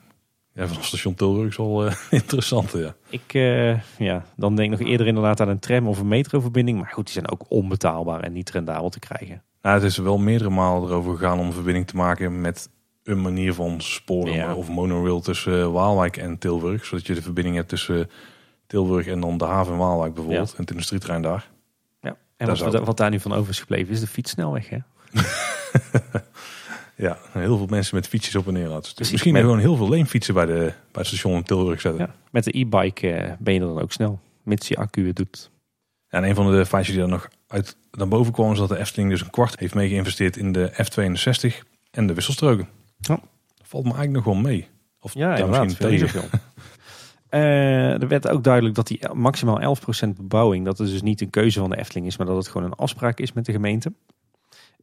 [0.53, 2.71] Ja, vanaf station Tilburg is wel eh, interessant.
[2.71, 2.95] Ja.
[3.09, 6.79] Ik, eh, ja, dan denk ik nog eerder inderdaad aan een tram of een metroverbinding.
[6.79, 9.43] Maar goed, die zijn ook onbetaalbaar en niet rendabel te krijgen.
[9.61, 12.69] Nou, het is wel meerdere malen erover gegaan om een verbinding te maken met
[13.03, 14.53] een manier van sporen Ja.
[14.55, 16.85] of monorail tussen eh, Waalwijk en Tilburg.
[16.85, 18.09] Zodat je de verbinding hebt tussen
[18.67, 20.53] Tilburg en dan de haven in Waalwijk bijvoorbeeld.
[20.53, 21.49] En het industrietrein daar.
[22.01, 22.09] Ja.
[22.09, 24.69] En Daar wat, zou- wat, wat daar nu van over is gebleven is de fietssnelweg.
[24.69, 24.77] Hè?
[27.01, 28.95] Ja, heel veel mensen met fietsjes op en neer laten.
[28.95, 32.05] Dus misschien Met- gewoon heel veel leenfietsen bij, de, bij het station in Tilburg zetten.
[32.05, 32.15] Ja.
[32.31, 34.19] Met de e-bike eh, ben je dan ook snel.
[34.43, 35.51] Mits je accu het doet.
[36.09, 38.51] Ja, en een van de feitjes die er nog uit naar boven kwam...
[38.51, 42.13] is dat de Efteling dus een kwart heeft mee geïnvesteerd in de F62 en de
[42.13, 42.67] wisselstroken.
[42.97, 43.19] Ja.
[43.57, 44.67] Dat valt me eigenlijk nog wel mee.
[44.99, 45.63] Of Ja, inderdaad.
[45.63, 46.23] misschien Veel.
[47.29, 51.29] Eh, er werd ook duidelijk dat die maximaal 11% bebouwing, dat het dus niet een
[51.29, 53.93] keuze van de Efteling is, maar dat het gewoon een afspraak is met de gemeente.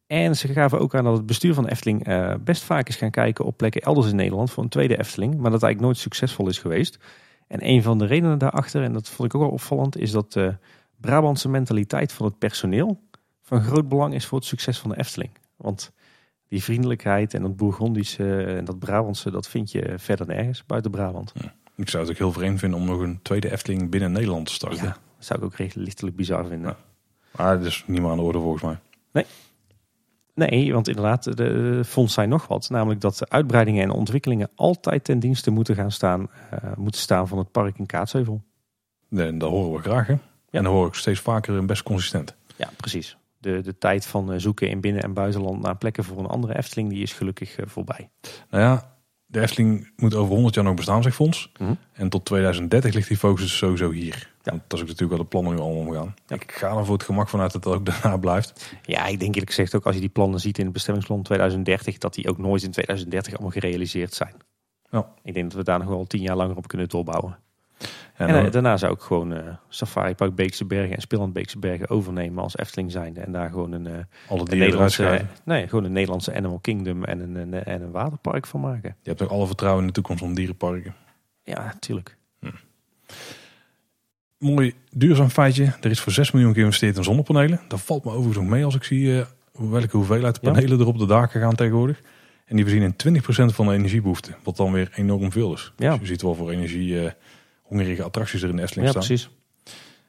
[0.07, 2.97] En ze gaven ook aan dat het bestuur van de Efteling eh, best vaak is
[2.97, 5.97] gaan kijken op plekken elders in Nederland voor een tweede Efteling, maar dat eigenlijk nooit
[5.97, 6.99] succesvol is geweest.
[7.47, 10.33] En een van de redenen daarachter, en dat vond ik ook wel opvallend, is dat
[10.33, 10.57] de
[11.01, 13.01] Brabantse mentaliteit van het personeel
[13.43, 15.31] van groot belang is voor het succes van de Efteling.
[15.57, 15.93] Want
[16.49, 21.33] die vriendelijkheid en dat Bourgondische en dat Brabantse, dat vind je verder nergens buiten Brabant.
[21.77, 24.53] Ik zou het ook heel vreemd vinden om nog een tweede Efteling binnen Nederland te
[24.53, 24.85] starten.
[24.85, 26.69] Ja, dat zou ik ook recht lichtelijk bizar vinden.
[26.69, 26.77] Ja.
[27.37, 28.79] Maar dat is niet meer aan de orde volgens mij.
[29.13, 29.25] Nee,
[30.73, 32.71] want inderdaad, de, fonds zijn nog wat.
[32.71, 37.29] Namelijk dat de uitbreidingen en ontwikkelingen altijd ten dienste moeten gaan staan, eh, moeten staan
[37.29, 38.43] van het park in Kaatsheuvel.
[39.11, 40.07] En dat horen we graag.
[40.07, 40.15] Hè?
[40.51, 42.37] En dan hoor ik steeds vaker en best consistent.
[42.57, 43.17] Ja, precies.
[43.39, 46.57] De, de tijd van eh, zoeken in binnen- en buitenland naar plekken voor een andere
[46.57, 48.11] Efteling, die is gelukkig eh, voorbij.
[48.51, 48.96] Nou ja,
[49.37, 51.53] de Efteling moet over 100 jaar nog bestaan, zegt Fons.
[51.59, 51.75] Mhm.
[51.93, 54.31] En tot 2030 ligt die focus dus sowieso hier.
[54.43, 54.51] Ja.
[54.51, 56.15] Want dat is ook natuurlijk wel de plannen nu allemaal omgaan.
[56.27, 56.35] Ja.
[56.35, 58.75] Ik ga er voor het gemak vanuit dat het ook daarna blijft.
[58.83, 61.99] Ja, ik denk eerlijk gezegd ook als je die plannen ziet in het bestemmingsplan 2030,
[61.99, 64.35] dat die ook nooit in 2030 allemaal gerealiseerd zijn.
[64.91, 65.09] Ja.
[65.23, 67.39] Ik denk dat we daar nog wel tien jaar langer op kunnen doorbouwen.
[68.17, 71.89] En, eh, daarna zou ik gewoon eh Safari Park Beekse Bergen en Speelland Beekse Bergen
[71.89, 73.21] overnemen als Efteling zijnde.
[73.21, 73.93] En daar gewoon een, eh,
[74.29, 78.47] alle een Nederlandse, nee, gewoon een Nederlandse Animal Kingdom en een, een, en een waterpark
[78.47, 78.97] van maken.
[79.03, 80.95] Je hebt ook alle vertrouwen in de toekomst van dierenparken.
[81.43, 82.17] Ja, natuurlijk.
[84.39, 85.73] Mooi duurzaam feitje.
[85.81, 87.61] Er is voor 6 miljoen geïnvesteerd in zonnepanelen.
[87.69, 90.51] Dat valt me overigens nog mee als ik zie welke hoeveelheid Ja.
[90.53, 92.01] panelen er op de daken gaan tegenwoordig.
[92.45, 94.35] En die voorzien in 20% van de energiebehoefte.
[94.43, 95.73] Wat dan weer enorm veel is.
[95.77, 95.91] Ja.
[95.91, 97.13] Dus je ziet wel voor energie
[97.67, 99.07] hongerige attracties er in de Efteling Ja, staan.
[99.07, 99.31] precies.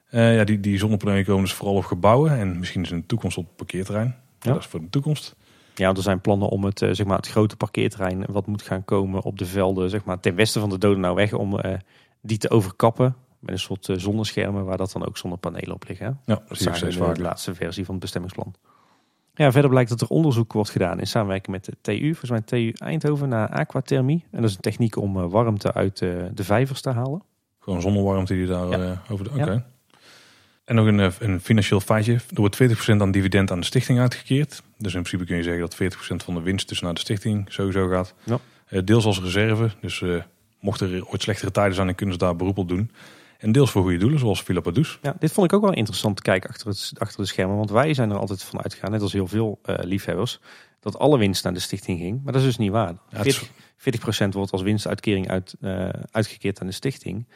[0.08, 2.38] Eh, ja, die, die zonnepanelen komen dus vooral op gebouwen.
[2.38, 4.16] En misschien is in de toekomst op het parkeerterrein.
[4.40, 4.52] Ja.
[4.52, 5.36] Dat is voor de toekomst.
[5.74, 8.62] Ja, want er zijn plannen om het, eh, zeg maar, het grote parkeerterrein wat moet
[8.62, 11.78] gaan komen op de velden zeg maar, ten westen van de Dodenauweg om eh,
[12.22, 13.16] die te overkappen.
[13.38, 16.06] Met een soort zonneschermen waar dat dan ook zonnepanelen op liggen.
[16.06, 16.32] hè?
[16.34, 17.22] Ja, dat in de vaker.
[17.22, 18.54] laatste versie van het bestemmingsplan.
[19.34, 22.40] Ja, verder blijkt dat er onderzoek wordt gedaan in samenwerking met de TU, volgens mij
[22.40, 24.24] TU Eindhoven, naar aquathermie.
[24.30, 27.22] En dat is een techniek om warmte uit de vijvers te halen.
[27.68, 28.78] Gewoon zonnewarmte die daar Ja.
[29.06, 29.30] eh, over de...
[29.30, 29.64] Oké.
[30.64, 32.12] En nog een, eh, een financieel feitje.
[32.12, 34.62] Er wordt 40% aan dividend aan de stichting uitgekeerd.
[34.78, 37.46] Dus in principe kun je zeggen dat 40% van de winst dus naar de stichting
[37.52, 38.14] sowieso gaat.
[38.24, 38.38] Ja.
[38.66, 39.70] Eh, deels als reserve.
[39.80, 40.22] Dus eh
[40.60, 42.90] mochten er ooit slechtere tijden zijn, dan kunnen ze daar beroep op doen.
[43.38, 44.98] En deels voor goede doelen, zoals Padus.
[45.02, 47.56] Ja, dit vond ik ook wel interessant te kijken achter, het, achter de schermen.
[47.56, 50.40] Want wij zijn er altijd van uitgegaan, net als heel veel liefhebbers,
[50.80, 52.20] dat alle winst naar de stichting ging.
[52.24, 52.92] Maar dat is dus niet waar.
[53.10, 55.54] Ja, het is- 40, 40% wordt als winstuitkering uit,
[56.10, 57.26] uitgekeerd aan de stichting.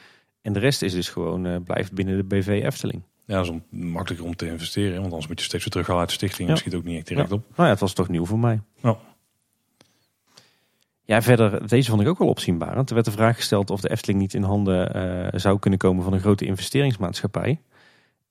[0.42, 3.02] En de rest is dus gewoon, eh, blijft binnen de BV Efteling.
[3.26, 4.92] Ja, dat is om, makkelijker om te investeren.
[5.00, 6.48] Want anders moet je steeds weer terughalen uit de stichting.
[6.48, 6.54] Ja.
[6.54, 7.34] Dat schiet ook niet echt direct Ja.
[7.34, 7.42] op.
[7.48, 8.60] Nou ja, het was toch nieuw voor mij.
[8.82, 8.96] Ja.
[11.04, 12.88] Ja, verder, deze vond ik ook wel opzienbarend.
[12.88, 16.04] Er werd de vraag gesteld of de Efteling niet in handen eh, zou kunnen komen
[16.04, 17.60] van een grote investeringsmaatschappij.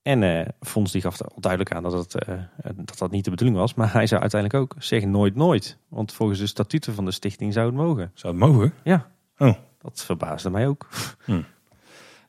[0.01, 2.25] En eh Fons die gaf al duidelijk aan dat, het,
[2.75, 3.73] dat dat niet de bedoeling was.
[3.73, 5.77] Maar hij zou uiteindelijk ook zeggen nooit nooit.
[5.87, 8.11] Want volgens de statuten van de stichting zou het mogen.
[8.13, 8.73] Zou het mogen?
[8.83, 9.53] Ja, Oh.
[9.81, 10.87] dat verbaasde mij ook.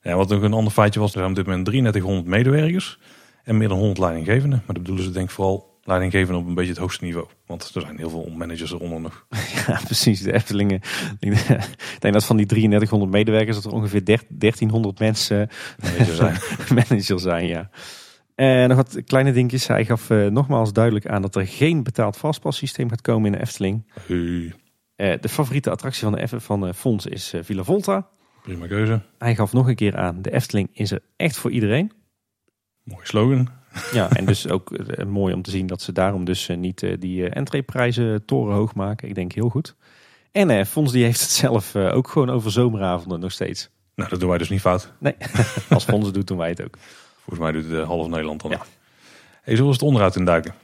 [0.02, 2.98] Ja, wat ook een ander feitje was, er zijn op dit moment 3300 medewerkers
[3.44, 4.58] en meer dan 100 leidinggevenden.
[4.66, 7.26] Maar dat bedoelen ze denk ik vooral leidinggevenden op een beetje het hoogste niveau.
[7.46, 9.26] Want er zijn heel veel managers eronder nog.
[9.66, 10.20] Ja, precies.
[10.22, 10.80] De Eftelingen.
[11.20, 11.46] Ik
[11.98, 15.48] denk dat van die 3300 medewerkers dat er ongeveer 1300 mensen
[15.82, 16.36] Managers zijn.
[16.88, 17.70] manager zijn, ja.
[18.34, 19.66] En nog wat kleine dingetjes.
[19.66, 23.40] Hij gaf eh, nogmaals duidelijk aan dat er geen betaald vastpassysteem gaat komen in de
[23.44, 23.90] Efteling.
[24.06, 24.52] Hey,
[24.96, 28.08] Eh, de favoriete attractie van de Eff- van eh, Fons is eh, Villa Volta.
[28.42, 29.00] Prima keuze.
[29.18, 31.92] Hij gaf nog een keer aan, de Efteling is er echt voor iedereen.
[32.82, 33.48] Mooie slogan.
[33.92, 36.82] Ja, en dus ook eh, mooi om te zien dat ze daarom dus eh, niet
[36.82, 39.08] eh, die entreeprijzen torenhoog maken.
[39.08, 39.76] Ik denk heel goed.
[40.32, 43.70] En eh, Fons die heeft het zelf ook gewoon over zomeravonden nog steeds.
[43.94, 44.92] Nou, dat doen wij dus niet fout.
[44.98, 45.14] Nee,
[45.68, 46.78] als Fons het doet, doen wij het ook.
[47.14, 48.50] Volgens mij doet het half Nederland dan.
[48.50, 48.58] Ja.
[49.42, 50.54] Hey, zullen we het onderuit induiken?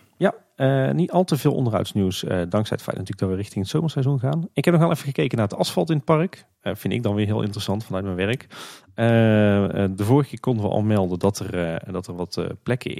[0.58, 2.24] Eh, niet al te veel onderhoudsnieuws.
[2.24, 4.48] eh, dankzij het feit natuurlijk dat we richting het zomerseizoen gaan.
[4.52, 6.46] Ik heb nog wel even gekeken naar het asfalt in het park.
[6.60, 8.46] Eh, vind ik dan weer heel interessant vanuit mijn werk.
[9.96, 12.96] De vorige keer konden we al melden dat er, dat er wat plekken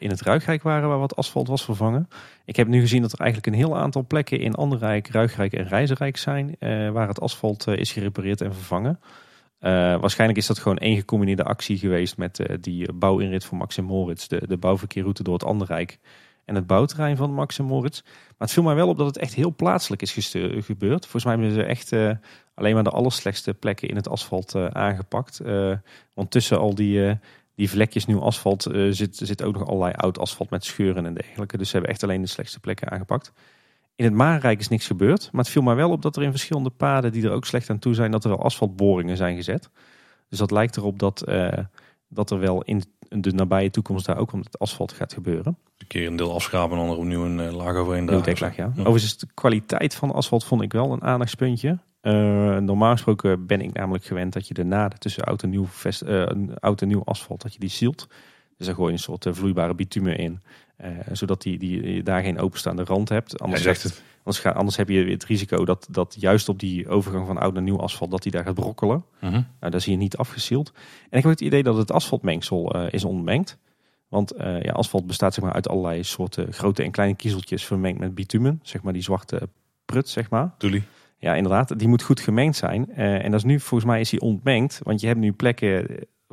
[0.00, 2.08] in het Ruigrijk waren waar wat asfalt was vervangen.
[2.44, 5.68] Ik heb nu gezien dat er eigenlijk een heel aantal plekken in Anderrijk, Ruigrijk en
[5.68, 6.56] Reizenrijk zijn.
[6.92, 9.00] waar het asfalt is gerepareerd en vervangen.
[10.00, 14.26] Waarschijnlijk is dat gewoon één gecombineerde actie geweest met die bouwinrit voor Max en Moritz.
[14.26, 15.98] De, de bouwverkeerroute door het Anderrijk
[16.44, 18.00] en het bouwterrein van Max en Moritz.
[18.02, 21.06] Maar het viel mij wel op dat het echt heel plaatselijk is gebeurd.
[21.06, 22.10] Volgens mij hebben ze echt eh,
[22.54, 25.40] alleen maar de allerslechtste plekken in het asfalt eh, aangepakt.
[25.40, 25.72] Eh,
[26.14, 27.18] want tussen al die,
[27.54, 31.58] die vlekjes nieuw asfalt zit, zit ook nog allerlei oud asfalt met scheuren en dergelijke.
[31.58, 33.32] Dus ze hebben echt alleen de slechtste plekken aangepakt.
[33.96, 35.28] In het Maanrijk is niks gebeurd.
[35.32, 37.70] Maar het viel mij wel op dat er in verschillende paden die er ook slecht
[37.70, 39.70] aan toe zijn, dat er wel asfaltboringen zijn gezet.
[40.28, 41.24] Dus dat lijkt erop dat,
[42.12, 45.58] dat er wel in de nabije toekomst daar ook om het asfalt gaat gebeuren.
[45.78, 48.24] Een keer een deel afschrapen en dan er opnieuw een eh, laag overheen dragen.
[48.24, 48.72] deklaag, ja.
[48.74, 48.80] Ja.
[48.80, 51.78] Overigens, de kwaliteit van asfalt vond ik wel een aandachtspuntje.
[52.00, 55.66] Eh, normaal gesproken ben ik namelijk gewend dat je de naden tussen oud en nieuw,
[55.66, 58.06] vest, eh, oud en nieuw asfalt, dat je die sealt.
[58.56, 60.40] Dus dan gooi je een soort vloeibare bitumen in.
[60.82, 63.40] Eh, zodat die, die, je daar geen openstaande rand hebt.
[63.40, 64.02] Anders, zegt het.
[64.18, 67.52] anders, ga, anders heb je het risico dat, dat juist op die overgang van oud
[67.52, 69.04] naar nieuw asfalt, dat die daar gaat brokkelen.
[69.20, 69.32] Mhm.
[69.32, 70.72] Nou, daar zie je niet afgeseeld.
[71.10, 73.58] En ik heb het idee dat het asfaltmengsel eh, is ontmengd.
[74.08, 77.98] Want eh, ja, asfalt bestaat zeg maar, uit allerlei soorten grote en kleine kiezeltjes vermengd
[77.98, 78.60] met bitumen.
[78.62, 79.48] Zeg maar die zwarte
[79.84, 80.54] prut, zeg maar.
[80.58, 80.82] Doelie.
[81.18, 81.78] Ja, inderdaad.
[81.78, 82.94] Die moet goed gemengd zijn.
[82.94, 84.80] En dat is nu, volgens mij is die ontmengd.
[84.82, 85.86] Want je hebt nu plekken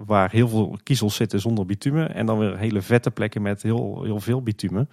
[0.05, 2.13] waar heel veel kiezels zitten zonder bitumen.
[2.13, 4.89] En dan weer hele vette plekken met heel, heel veel bitumen.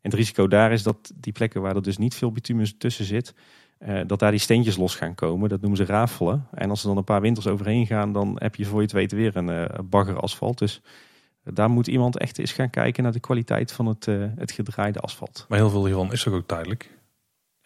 [0.00, 3.04] En het risico daar is dat die plekken waar er dus niet veel bitumen tussen
[3.04, 3.34] zit...
[3.78, 5.48] eh, dat daar die steentjes los gaan komen.
[5.48, 6.46] Dat noemen ze rafelen.
[6.54, 8.92] En als er dan een paar winters overheen gaan, dan heb je voor je het
[8.92, 10.58] weten weer een eh, bagger asfalt.
[10.58, 10.80] Dus
[11.44, 15.00] daar moet iemand echt eens gaan kijken naar de kwaliteit van het, eh, het gedraaide
[15.00, 15.46] asfalt.
[15.48, 16.97] Maar heel veel hiervan is toch ook tijdelijk.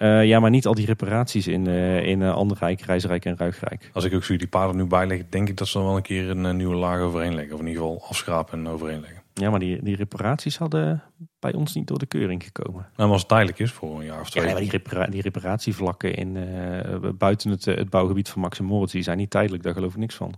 [0.03, 3.91] Eh, ja, maar niet al die reparaties in, eh in uh, Anderrijk, Rijsrijk en Ruigrijk.
[3.93, 6.03] Als ik ook zie die paden nu bijleggen, denk ik dat ze dan wel een
[6.03, 7.55] keer een eh, nieuwe laag overheen leggen.
[7.55, 9.23] Of in ieder geval afschrapen en overheen leggen.
[9.35, 11.03] Ja, maar die, die reparaties hadden
[11.39, 12.81] bij ons niet door de keuring gekomen.
[12.83, 14.53] Nou, maar als het tijdelijk is voor een jaar of Ja, twee.
[14.53, 18.65] maar die, repara- die reparatievlakken in, eh, buiten het, eh, het bouwgebied van Max en
[18.65, 19.63] Moritz, die zijn niet tijdelijk.
[19.63, 20.35] Daar geloof ik niks van.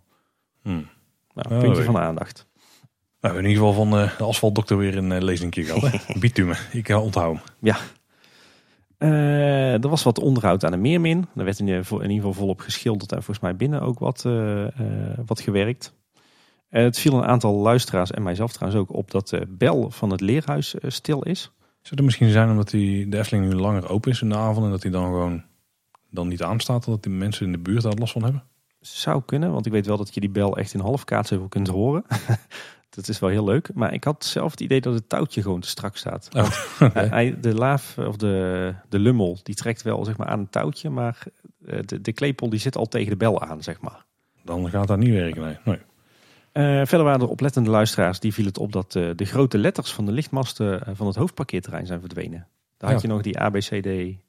[0.63, 0.89] Hmm.
[1.35, 2.47] Nou, puntje van aandacht.
[3.21, 6.07] Nou, in ieder geval van eh, de asfaltdokter weer een lezingje gehad.
[6.21, 7.43] Bitumen, ik onthoud hem.
[7.63, 7.77] Eh,
[9.83, 11.27] er was wat onderhoud aan de Meermin.
[11.37, 15.19] Er werd in, ieder geval- volop geschilderd en volgens mij binnen ook wat, eh, eh,
[15.27, 15.95] wat gewerkt.
[16.75, 20.11] Eh, het viel een aantal luisteraars en mijzelf trouwens ook op dat de bel van
[20.11, 21.41] het leerhuis eh, stil is.
[21.61, 24.65] Zou het misschien zijn omdat die, de Efteling nu langer open is in de avond
[24.65, 25.43] en dat hij dan gewoon
[26.11, 28.43] dan niet aanstaat, dat die mensen in de buurt daar last van hebben?
[28.81, 31.69] Zou kunnen, want ik weet wel dat je die bel echt in half kaatsheuvel kunt
[31.69, 32.05] horen.
[32.95, 33.71] dat is wel heel leuk.
[33.75, 36.29] Maar ik had zelf het idee dat het touwtje gewoon te strak staat.
[36.37, 36.51] Oh,
[36.95, 40.91] hij- de laaf of de, de lummel die trekt wel zeg maar, aan een touwtje,
[40.91, 41.19] maar
[41.67, 44.05] eh, de, de klepel die zit al tegen de bel aan, zeg maar.
[44.43, 45.57] Dan gaat dat niet werken, nee.
[45.65, 45.79] nee.
[46.53, 49.93] Eh, verder waren er oplettende luisteraars die viel het op dat eh, de grote letters
[49.93, 52.47] van de lichtmasten eh, van het hoofdparkeerterrein zijn verdwenen.
[52.77, 53.87] Daar had je nog die A, B, C, D,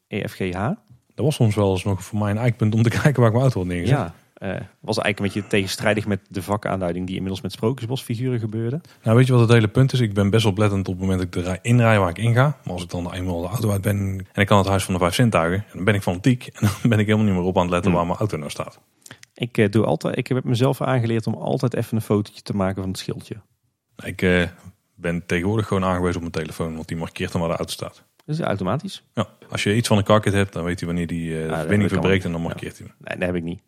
[0.08, 0.70] E, F, G, H.
[1.16, 3.32] Dat was soms wel eens nog voor mij een eikpunt om te kijken waar ik
[3.32, 3.98] mijn auto had neergezet.
[3.98, 4.12] Ja, eh,
[4.80, 8.82] was eigenlijk een beetje tegenstrijdig met de vakaanduiding die inmiddels met sprookjesbosfiguren gebeurde.
[9.04, 10.00] Nou, weet je wat het hele punt is?
[10.00, 12.58] Ik ben best oplettend op het moment dat ik er inrij waar ik inga.
[12.64, 14.94] Maar als ik dan eenmaal de auto uit ben en ik kan het huis van
[14.94, 16.48] de vijf zintuigen, dan ben ik fanatiek.
[16.54, 18.00] En dan ben ik helemaal niet meer op aan het letten Hmm.
[18.00, 18.80] waar mijn auto nou staat.
[19.34, 22.82] Ik, eh, doe altijd, ik heb mezelf aangeleerd om altijd even een fotootje te maken
[22.82, 23.36] van het schildje.
[24.04, 24.44] Ik eh,
[24.96, 28.04] ben tegenwoordig gewoon aangewezen op mijn telefoon, want die markeert dan waar de auto staat.
[28.26, 29.04] Dus automatisch.
[29.14, 31.48] Ja, als je iets van een carkit hebt, dan weet hij wanneer die eh, de
[31.48, 32.48] dat verbinding kan verbreekt en dan Ja.
[32.48, 32.96] markeert hij hem.
[33.08, 33.62] Nee, dat heb ik niet.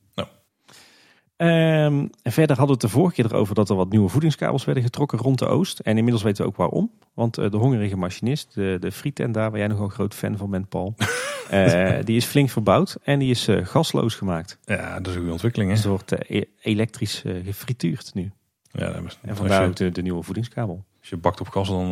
[1.37, 4.65] Ehm, en verder hadden we het de vorige keer erover dat er wat nieuwe voedingskabels
[4.65, 5.79] werden getrokken rond de Oost.
[5.79, 6.91] En inmiddels weten we ook waarom.
[7.13, 10.37] Want eh, de hongerige machinist, de, de frietent daar, waar jij nogal een groot fan
[10.37, 10.95] van bent, Paul.
[11.49, 14.57] eh, die is flink verbouwd en die is eh, gasloos gemaakt.
[14.63, 15.69] Ja, dat is een goede ontwikkeling.
[15.71, 15.85] Dus Hè?
[15.85, 18.31] er wordt e- elektrisch gefrituurd nu.
[18.71, 20.85] Ja, dat is, En vandaar ook de, de nieuwe voedingskabel.
[20.99, 21.91] als je bakt op gas, dan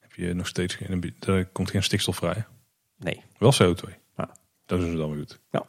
[0.00, 2.44] heb je nog steeds geen, er komt geen stikstof vrij.
[2.98, 3.22] Nee.
[3.38, 3.90] Wel CO2.
[4.16, 4.30] Ja.
[4.66, 5.40] Dat is dan weer goed.
[5.50, 5.66] Ja.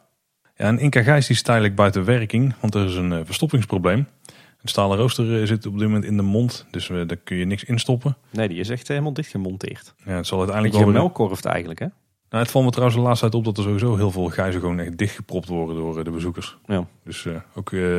[0.62, 3.98] Ja, en Inca Gijs die is tijdelijk buiten werking, want er is een eh, verstoppingsprobleem.
[3.98, 7.36] Een stalen rooster eh, zit op dit moment in de mond, dus eh, daar kun
[7.36, 8.16] je niks instoppen.
[8.30, 9.94] Nee, die is echt helemaal dichtgemonteerd.
[10.04, 11.00] Ja, het zal uiteindelijk Beetje wel...
[11.00, 11.86] gemelkorfd eigenlijk, hè?
[12.30, 14.60] Nou, het valt me trouwens de laatste tijd op dat er sowieso heel veel gijzen
[14.60, 16.56] gewoon echt dichtgepropt worden door de bezoekers.
[16.66, 16.86] Ja.
[17.04, 17.98] Dus ook eh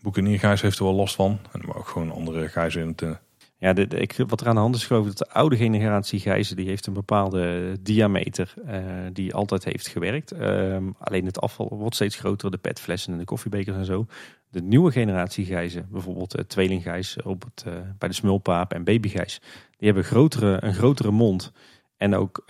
[0.00, 1.38] Boekenier Gijs heeft er wel last van.
[1.52, 3.20] En maar ook gewoon andere gijzen in het...
[3.62, 6.66] Ja, ik, wat er aan de hand is geloof dat de oude generatie gijzen, die
[6.66, 10.30] heeft een bepaalde diameter eh, die altijd heeft gewerkt.
[10.30, 14.06] Ehm, alleen het afval wordt steeds groter, de petflessen en de koffiebekers en zo.
[14.48, 19.40] De nieuwe generatie gijzen, bijvoorbeeld uh, tweelinggijs op het, eh, bij de smulpaap en babygijs,
[19.76, 21.52] die hebben grotere, een grotere mond.
[21.96, 22.44] En ook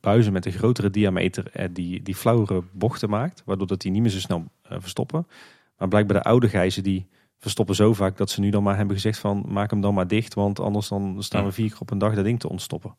[0.00, 3.42] buizen met een grotere diameter die, die flauwere bochten maakt.
[3.44, 5.26] Waardoor dat die niet meer zo snel verstoppen.
[5.78, 7.06] Maar blijkbaar de oude gijzen die
[7.38, 10.06] verstoppen zo vaak dat ze nu dan maar hebben gezegd van maak hem dan maar
[10.06, 10.34] dicht.
[10.34, 12.96] Want anders dan staan we vier keer op een dag dat ding te ontstoppen.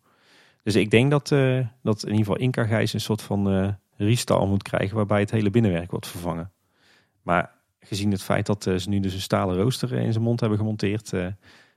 [0.64, 4.48] Dus ik denk dat, eh, dat in ieder geval Inca gijs een soort van restyle
[4.48, 4.96] moet krijgen.
[4.96, 6.52] Waarbij het hele binnenwerk wordt vervangen.
[7.22, 10.40] Maar gezien het feit dat eh, ze nu dus een stalen rooster in zijn mond
[10.40, 11.12] hebben gemonteerd.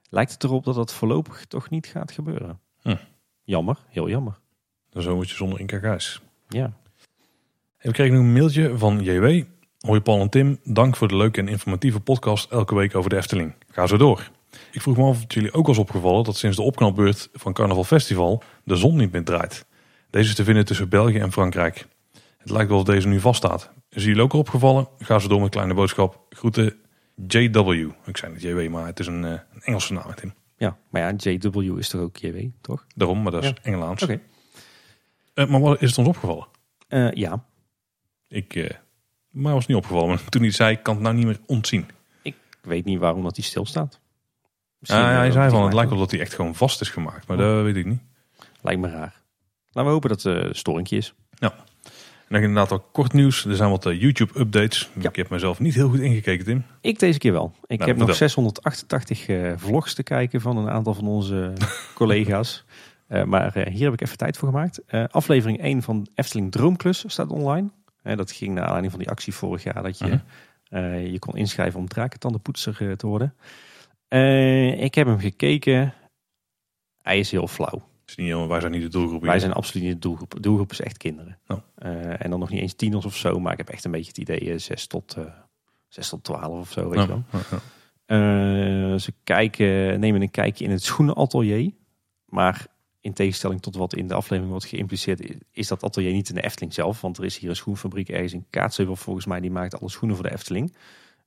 [0.08, 2.60] lijkt het erop dat dat voorlopig toch niet gaat gebeuren.
[2.82, 2.96] Hm.
[3.42, 4.40] Jammer, heel jammer.
[4.90, 6.20] dan zo moet je zonder Inca Gijs.
[6.48, 6.72] Ja.
[7.78, 9.44] En we kregen nu een mailtje van JW.
[9.86, 13.16] Hoi Paul en Tim, dank voor de leuke en informatieve podcast elke week over de
[13.16, 13.54] Efteling.
[13.70, 14.30] Ga zo door.
[14.72, 17.52] Ik vroeg me af of het jullie ook was opgevallen dat sinds de opknapbeurt van
[17.52, 19.66] Carnaval Festival de zon niet meer draait.
[20.10, 21.86] Deze is te vinden tussen België en Frankrijk.
[22.38, 23.70] Het lijkt wel of deze nu vaststaat.
[23.90, 24.88] Is jullie ook al opgevallen?
[24.98, 26.20] Ga zo door met kleine boodschap.
[26.30, 26.74] Groeten
[27.26, 27.70] JW.
[28.04, 30.34] Ik zei niet JW, maar het is een, eh, een Engelse naam hem.
[30.56, 32.86] ja, maar ja, JW is toch ook JW, toch?
[32.94, 33.54] Daarom, maar dat is Ja.
[33.62, 34.02] Engelaans.
[34.02, 34.20] Oké.
[35.34, 36.46] Eh, maar wat is het ons opgevallen?
[36.88, 37.44] Eh, ja,
[38.28, 38.80] Ik,
[39.32, 40.08] mij was niet opgevallen.
[40.08, 41.86] Maar toen hij zei, kan het nou niet meer ontzien.
[42.22, 44.00] ik weet niet waarom dat die stilstaat.
[44.78, 46.80] Ja, ja, hij eh, zei dat van, het lijkt wel dat hij echt gewoon vast
[46.80, 47.26] is gemaakt.
[47.26, 47.42] Maar Oh.
[47.44, 48.00] dat weet ik niet.
[48.60, 49.20] Lijkt me raar.
[49.70, 51.14] Laten we hopen dat het een storingje is.
[51.38, 53.44] En dan inderdaad al kort nieuws.
[53.44, 54.90] Er zijn wat eh, YouTube-updates.
[55.00, 55.08] Ja.
[55.08, 56.64] Ik heb mezelf niet heel goed ingekeken, Tim.
[56.80, 57.52] Ik deze keer wel.
[57.66, 58.28] Ik Nou, heb nog vertel.
[58.28, 61.52] 688 eh, vlogs te kijken van een aantal van onze
[61.94, 62.64] collega's.
[63.06, 64.80] Eh, maar eh, hier heb ik even tijd voor gemaakt.
[64.86, 67.70] Eh, aflevering 1 van Efteling Droomklus staat online.
[68.02, 70.18] Dat ging naar aanleiding van die actie vorig jaar dat je Mhm.
[70.68, 73.34] eh, je kon inschrijven om drakentandenpoetser eh, te worden.
[74.08, 75.94] Eh, ik heb hem gekeken.
[77.02, 77.90] Hij is heel flauw.
[78.06, 79.22] is niet, helemaal- wij zijn niet de doelgroep.
[79.22, 80.30] Wij zijn absoluut niet de doelgroep.
[80.30, 81.38] De doelgroep is echt kinderen.
[81.48, 81.58] Oh.
[81.74, 83.40] Eh, en dan nog niet eens tieners of zo.
[83.40, 85.24] Maar ik heb echt een beetje het idee eh, 6 tot, eh
[85.88, 86.88] 6 tot 12 of zo.
[86.88, 87.22] Weet je wel.
[87.32, 87.58] ja, ja.
[88.92, 91.70] Eh, ze kijken, nemen een kijkje in het schoenenatelier.
[92.24, 92.66] Maar
[93.02, 96.42] in tegenstelling tot wat in de aflevering wordt geïmpliceerd, is dat atelier niet in de
[96.42, 97.00] Efteling zelf.
[97.00, 99.40] Want er is hier een schoenfabriek ergens in Kaatsheuvel volgens mij.
[99.40, 100.74] Die maakt alle schoenen voor de Efteling.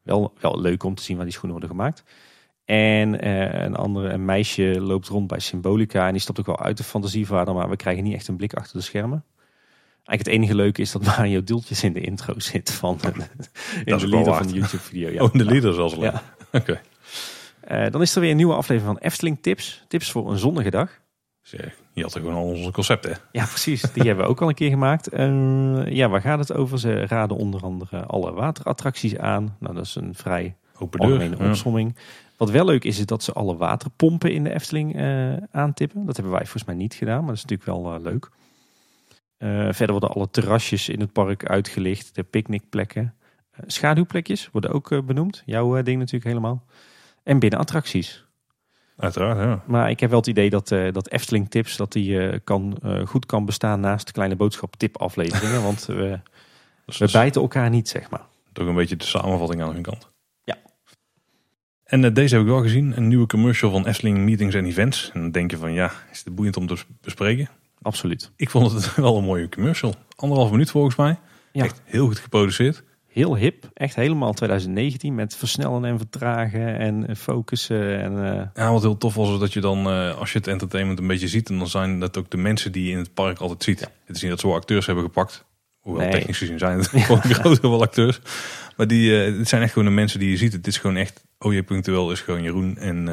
[0.02, 2.04] Wel, wel leuk om te zien waar die schoenen worden gemaakt.
[2.66, 6.06] En eh, een andere een meisje loopt rond bij Symbolica.
[6.06, 7.54] En die stapt ook wel uit de fantasievader.
[7.54, 9.24] Maar we krijgen niet echt een blik achter de schermen.
[10.06, 13.14] Eigenlijk het enige leuke is dat Mario Dueltjes in de intro zit van in
[13.86, 15.10] de ook wel leader van de YouTube video.
[15.10, 15.24] Ja.
[15.24, 16.02] Oh, de leader zelfs al.
[16.02, 16.24] Ja.
[16.52, 16.82] Oké.
[17.60, 19.84] Eh, dan is er weer een nieuwe aflevering van Efteling Tips.
[19.88, 21.00] Tips voor een zonnige dag.
[21.46, 23.18] Zeg, je had er gewoon al onze concepten.
[23.32, 23.82] Ja, precies.
[23.82, 25.08] Die hebben we ook al een keer gemaakt.
[25.08, 26.80] Eh, ja, waar gaat het over?
[26.80, 29.56] Ze raden onder andere alle waterattracties aan.
[29.60, 31.10] Nou, dat is een vrij Open deur.
[31.12, 31.50] algemene Ja.
[31.50, 31.96] opsomming.
[32.38, 36.06] Wat wel leuk is, is dat ze alle waterpompen in de Efteling eh, aantippen.
[36.06, 38.30] Dat hebben wij volgens mij niet gedaan, maar dat is natuurlijk wel eh, leuk.
[39.38, 42.16] Eh, verder worden alle terrasjes in het park uitgelicht.
[42.16, 43.14] De picknickplekken.
[43.52, 45.44] Eh, schaduwplekjes worden ook eh, benoemd.
[45.46, 46.64] Jouw eh, ding natuurlijk helemaal.
[47.24, 48.25] En binnenattracties.
[48.98, 49.64] Uiteraard, ja.
[49.66, 52.78] Maar ik heb wel het idee dat, eh, dat Efteling Tips dat die, eh, kan,
[52.84, 55.64] eh, goed kan bestaan naast de kleine boodschap tip afleveringen.
[55.64, 56.20] want we,
[56.86, 58.26] Dus we is bijten elkaar niet, zeg maar.
[58.54, 60.10] toch een beetje de samenvatting aan hun kant.
[60.44, 60.58] Ja.
[61.84, 62.98] En deze heb ik wel gezien.
[62.98, 65.12] Een nieuwe commercial van Efteling Meetings en Events.
[65.14, 67.50] En dan denk je van, ja, is het boeiend om te bespreken?
[67.82, 68.32] Absoluut.
[68.36, 69.94] Ik vond het wel een mooie commercial.
[70.16, 71.20] Anderhalf minuut volgens mij.
[71.52, 71.64] Ja.
[71.64, 72.84] Echt heel goed geproduceerd.
[73.16, 73.70] Heel hip.
[73.74, 78.00] Echt helemaal 2019 met versnellen en vertragen en focussen.
[78.02, 80.48] En, eh, Ja, wat heel tof was, is dat je dan, eh, als je het
[80.48, 83.14] entertainment een beetje ziet, en dan zijn dat ook de mensen die je in het
[83.14, 83.80] park altijd ziet.
[84.06, 85.46] Het is niet dat ze wel acteurs hebben gepakt.
[85.80, 86.12] Hoewel Nee.
[86.12, 88.20] technisch gezien zijn het gewoon groter wel acteurs.
[88.78, 90.54] Maar die, eh, het zijn echt gewoon de mensen die je ziet.
[90.54, 92.78] Het is gewoon echt, OJ Punctueel is gewoon Jeroen.
[92.78, 93.06] En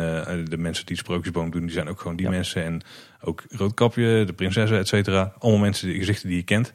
[0.48, 2.32] de mensen die Sprookjesboom doen, die zijn ook gewoon die Ja.
[2.32, 2.64] mensen.
[2.64, 2.80] En
[3.20, 5.32] ook Roodkapje, de prinsessen, et cetera.
[5.38, 6.72] Allemaal mensen, die gezichten die je kent.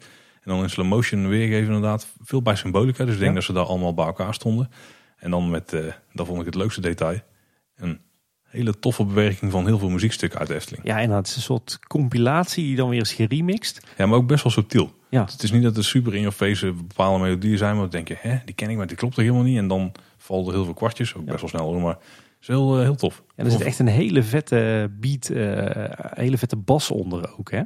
[0.48, 2.08] En dan in slow motion weergeven inderdaad.
[2.22, 3.04] Veel bij symbolica.
[3.04, 3.36] Dus ik denk Ja.
[3.36, 4.70] dat ze daar allemaal bij elkaar stonden.
[5.16, 5.80] En dan met, eh
[6.12, 7.18] dat vond ik het leukste detail.
[7.76, 8.00] Een
[8.42, 10.84] hele toffe bewerking van heel veel muziekstukken uit de Efteling.
[10.86, 13.86] ja, en het is een soort compilatie die dan weer is geremixed.
[13.96, 14.92] Ja, maar ook best wel subtiel.
[15.08, 15.24] Ja.
[15.24, 18.08] Het is niet dat het super in je face bepaalde melodieën zijn, maar dan denk
[18.08, 19.58] je, hè, die ken ik, maar die klopt er helemaal niet.
[19.58, 21.30] En dan vallen er heel veel kwartjes, ook Ja.
[21.30, 22.02] best wel snel hoor, maar het
[22.40, 23.22] is heel, eh, heel tof.
[23.36, 25.84] En er zit echt een hele vette beat, eh,
[26.14, 27.50] hele vette bas onder ook.
[27.50, 27.62] Hè?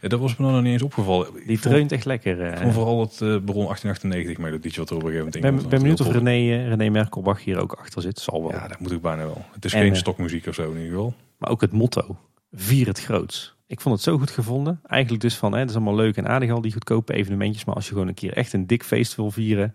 [0.00, 1.28] Ja, dat was me nog niet eens opgevallen.
[1.46, 2.58] Die dreunt echt lekker.
[2.58, 5.68] vond vooral het eh bron 1898 melodietje wat er op een gegeven moment ben, in
[5.68, 8.18] ben benieuwd of Dat René, eh, René Merkelbach hier ook achter zit.
[8.18, 8.50] Zal wel.
[8.50, 9.44] Ja, dat moet ik bijna wel.
[9.52, 11.14] Het is En, geen eh, stokmuziek of zo in ieder geval.
[11.38, 12.16] Maar ook het motto.
[12.52, 13.56] Vier het groots.
[13.66, 14.80] Ik vond het zo goed gevonden.
[14.86, 17.64] Eigenlijk dus van, hè, het is allemaal leuk en aardig al die goedkope evenementjes.
[17.64, 19.74] Maar als je gewoon een keer echt een dik feest wil vieren.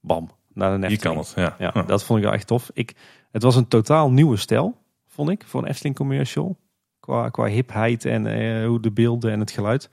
[0.00, 1.26] Bam, naar de Hier Efteling.
[1.34, 1.82] kan het, Ja.
[1.86, 2.70] dat vond ik wel echt tof.
[2.74, 2.92] Ik,
[3.30, 4.76] het was een totaal nieuwe stijl,
[5.08, 6.56] vond ik, voor een Efteling commercial.
[7.04, 9.90] Qua, qua hipheid en eh, hoe de beelden en het geluid.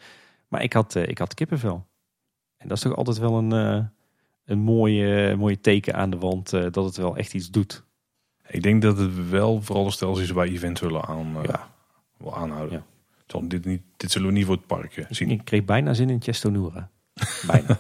[0.48, 1.86] Maar ik had, eh, ik had kippenvel.
[2.58, 3.86] En dat is toch altijd wel een, eh,
[4.46, 7.84] een mooie, mooie teken aan de wand dat het wel echt iets doet.
[8.48, 11.68] Ik denk dat het wel vooral de stijl is bij events zullen aan, Ja.
[12.18, 12.78] wel aanhouden.
[12.78, 12.84] Ja.
[13.28, 15.30] Zal dit, niet, dit zullen we niet voor het park eh, zien.
[15.32, 16.90] Ik kreeg bijna zin in Chesto Noora.
[17.48, 17.78] Bijna.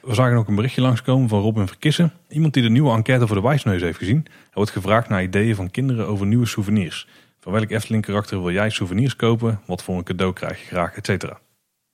[0.00, 2.12] We zagen ook een berichtje langskomen van Robin Verkissen.
[2.28, 4.24] Iemand die de nieuwe enquête voor de Wijsneus heeft gezien.
[4.26, 7.08] Er wordt gevraagd naar ideeën van kinderen over nieuwe souvenirs.
[7.48, 9.60] Van welk Efteling karakter wil jij souvenirs kopen?
[9.66, 11.40] Wat voor een cadeau krijg je graag, et cetera.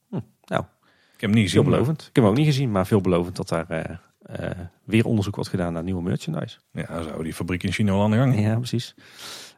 [0.09, 0.62] Hm, nou.
[0.62, 1.62] Ik heb hem niet gezien.
[1.62, 2.01] Veelbelovend.
[2.01, 5.51] Ik heb hem ook niet gezien, maar veelbelovend dat daar eh, eh, weer onderzoek wordt
[5.51, 6.59] gedaan naar nieuwe merchandise.
[6.72, 8.40] Ja, dan zou die fabriek in China wel aan de gang.
[8.40, 8.94] Ja, precies.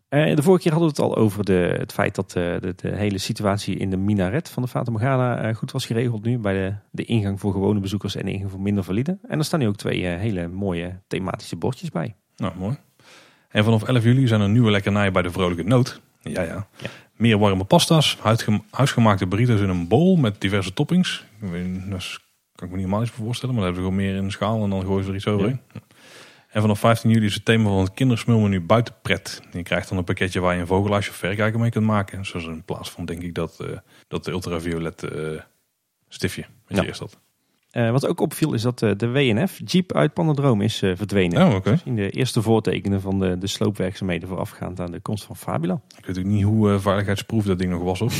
[0.09, 2.97] Eh, de vorige keer hadden we het al over de, het feit dat de, de
[2.97, 6.39] hele situatie in de minaret van de Fata Morgana goed was geregeld nu.
[6.39, 9.19] Bij de, de ingang voor gewone bezoekers en de ingang voor minder valide.
[9.29, 12.17] En er staan nu ook twee hele mooie thematische bordjes bij.
[12.37, 12.77] Nou, mooi.
[13.57, 16.01] En vanaf 11 juli zijn er nieuwe lekkernijen bij de Vrolijke Noot.
[16.23, 16.67] Ja, ja.
[16.77, 16.89] Ja.
[17.13, 18.19] Meer warme pasta's,
[18.71, 21.25] huisgemaakte burritos in een bowl met diverse toppings.
[21.41, 22.21] Ik weet, dat is-
[22.55, 24.25] kan ik me niet helemaal iets voor voorstellen, maar dan hebben ze gewoon meer in
[24.25, 25.61] een schaal en dan gooien ze er iets overheen.
[26.51, 29.43] En vanaf 15 juli is het thema van het kindersmulmenu buitenpret.
[29.53, 32.25] Je krijgt dan een pakketje waar je een vogelaasje of verrekijker mee kunt maken.
[32.27, 33.79] Zoals in plaats van, denk ik, dat, eh,
[34.09, 35.41] dat ultraviolet eh,
[36.09, 36.45] stiftje.
[36.69, 36.83] Ja.
[36.83, 37.19] eerst had.
[37.77, 41.47] Eh, wat ook opviel is dat eh, de WNF Jeep uit Pandadroom is eh, verdwenen.
[41.47, 41.79] Oh, oké.
[41.85, 45.81] In de eerste voortekenen van de, de sloopwerkzaamheden voorafgaand aan de komst van Fabula.
[45.99, 48.13] Ik weet ook niet hoe veiligheidsproef dat ding nog was, hoor.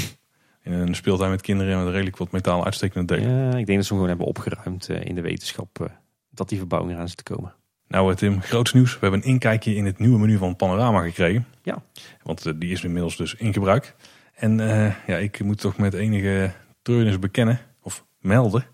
[0.63, 3.31] In een speeltuin met kinderen met redelijk wat metaal uitstekende delen.
[3.31, 5.91] Ja, ik denk dat ze hem gewoon hebben opgeruimd in de wetenschap
[6.31, 7.55] dat die verbouwing eraan zit te komen.
[7.89, 8.93] Nou Tim, groots nieuws.
[8.93, 11.47] We hebben een inkijkje in het nieuwe menu van Panorama gekregen.
[11.63, 11.83] Ja.
[12.23, 13.95] Want die is inmiddels dus in gebruik.
[14.35, 14.59] En
[15.07, 16.53] ja, ik moet toch met enige
[16.83, 18.65] treurnis bekennen, of melden,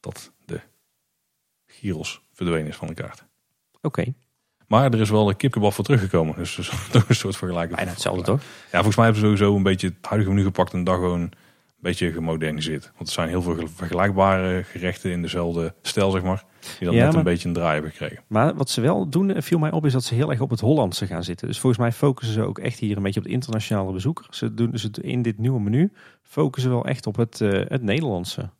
[0.00, 0.60] dat de
[1.66, 3.24] gyros verdwenen is van de kaart.
[3.82, 4.04] Oké.
[4.66, 6.34] Maar er is wel een kipkebab voor teruggekomen.
[6.36, 6.54] Dus
[6.92, 7.76] toch een soort vergelijking.
[7.76, 8.40] Bijna hetzelfde toch?
[8.40, 11.20] Ja, volgens mij hebben ze sowieso een beetje het huidige menu gepakt en daar gewoon
[11.20, 11.32] een
[11.76, 12.90] beetje gemoderniseerd.
[12.96, 16.44] Want er zijn heel veel ge- vergelijkbare gerechten in dezelfde stijl, zeg maar.
[16.78, 18.22] Die dan Ja, net een beetje een draai hebben gekregen.
[18.26, 20.50] Maar wat ze wel doen, eh, viel mij op, is dat ze heel erg op
[20.50, 21.46] het Hollandse gaan zitten.
[21.46, 24.26] Dus volgens mij focussen ze ook echt hier een beetje op de internationale bezoeker.
[24.30, 25.92] Ze doen dus in dit nieuwe menu
[26.22, 28.50] focussen wel echt op het, eh, het Nederlandse.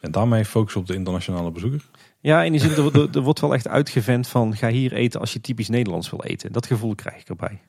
[0.00, 1.84] En daarmee focus op de internationale bezoeker.
[2.20, 5.32] Ja, in die zin, er, er, wordt wel echt uitgevent van ga hier eten als
[5.32, 6.52] je typisch Nederlands wil eten.
[6.52, 7.60] Dat gevoel krijg ik erbij.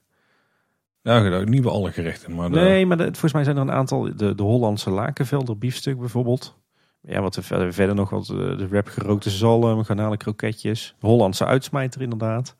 [1.01, 2.35] Ja, niet bij alle gerechten.
[2.35, 5.57] Maar de- Nee, maar de- volgens mij zijn er een aantal, de, de Hollandse lakenvelder
[5.57, 6.55] biefstuk bijvoorbeeld.
[7.01, 10.95] Ja, wat er verder, verder nog wat, eh, de wrap gerookte zalm, garnalen kroketjes.
[10.99, 12.55] Hollandse uitsmijter inderdaad.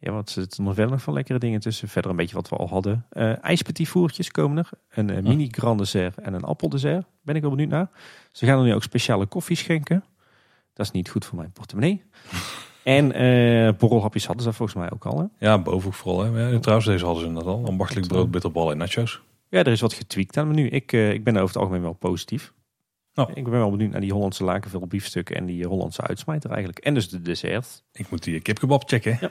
[0.00, 1.88] Ja, wat zitten er nog verder nog van lekkere dingen tussen.
[1.88, 3.06] Verder een beetje wat we al hadden.
[3.10, 4.70] Eh ijspetitvoertjes komen er.
[4.88, 7.06] Een eh, mini grand dessert en een appeldessert.
[7.22, 7.90] Ben ik wel benieuwd naar.
[8.32, 10.04] Ze gaan er nu ook speciale koffie schenken.
[10.72, 12.02] Dat is niet goed voor mijn portemonnee.
[12.82, 15.18] En eh borrelhapjes hadden ze volgens mij ook al.
[15.18, 15.46] Hè?
[15.46, 16.24] Ja, boven vooral.
[16.24, 16.50] Hè.
[16.50, 17.66] Ja, trouwens, deze hadden ze inderdaad al.
[17.66, 19.22] Ambachtelijk brood, bitterballen en nachos.
[19.48, 20.68] Ja, er is wat getweakt aan het menu.
[20.68, 22.52] Ik, ik ben over het algemeen wel positief.
[23.14, 23.32] Nou.
[23.34, 26.78] Ik ben wel benieuwd naar die Hollandse lakenvel biefstuk en die Hollandse uitsmijter eigenlijk.
[26.78, 27.84] En dus de dessert.
[27.92, 29.18] Ik moet die kipkebab checken.
[29.20, 29.30] Ja.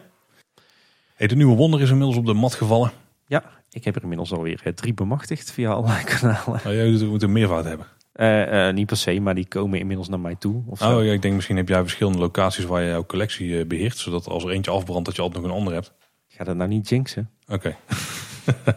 [1.18, 2.92] Hey, de nieuwe wonder is inmiddels op de mat gevallen.
[3.28, 6.60] Ja, ik heb er inmiddels alweer eh, drie bemachtigd via allerlei kanalen.
[6.64, 7.86] Nou, jij moet een meervoud hebben.
[8.12, 10.64] Eh, eh, niet per se, maar die komen inmiddels naar mij toe.
[10.66, 10.98] Of zo.
[10.98, 13.98] Oh ja, ik denk misschien heb jij verschillende locaties waar je jouw collectie eh, beheert.
[13.98, 15.94] Zodat als er eentje afbrandt, dat je altijd nog een ander hebt.
[16.28, 17.30] Ga dat nou niet jinxen.
[17.48, 17.76] Oké.
[18.56, 18.76] maar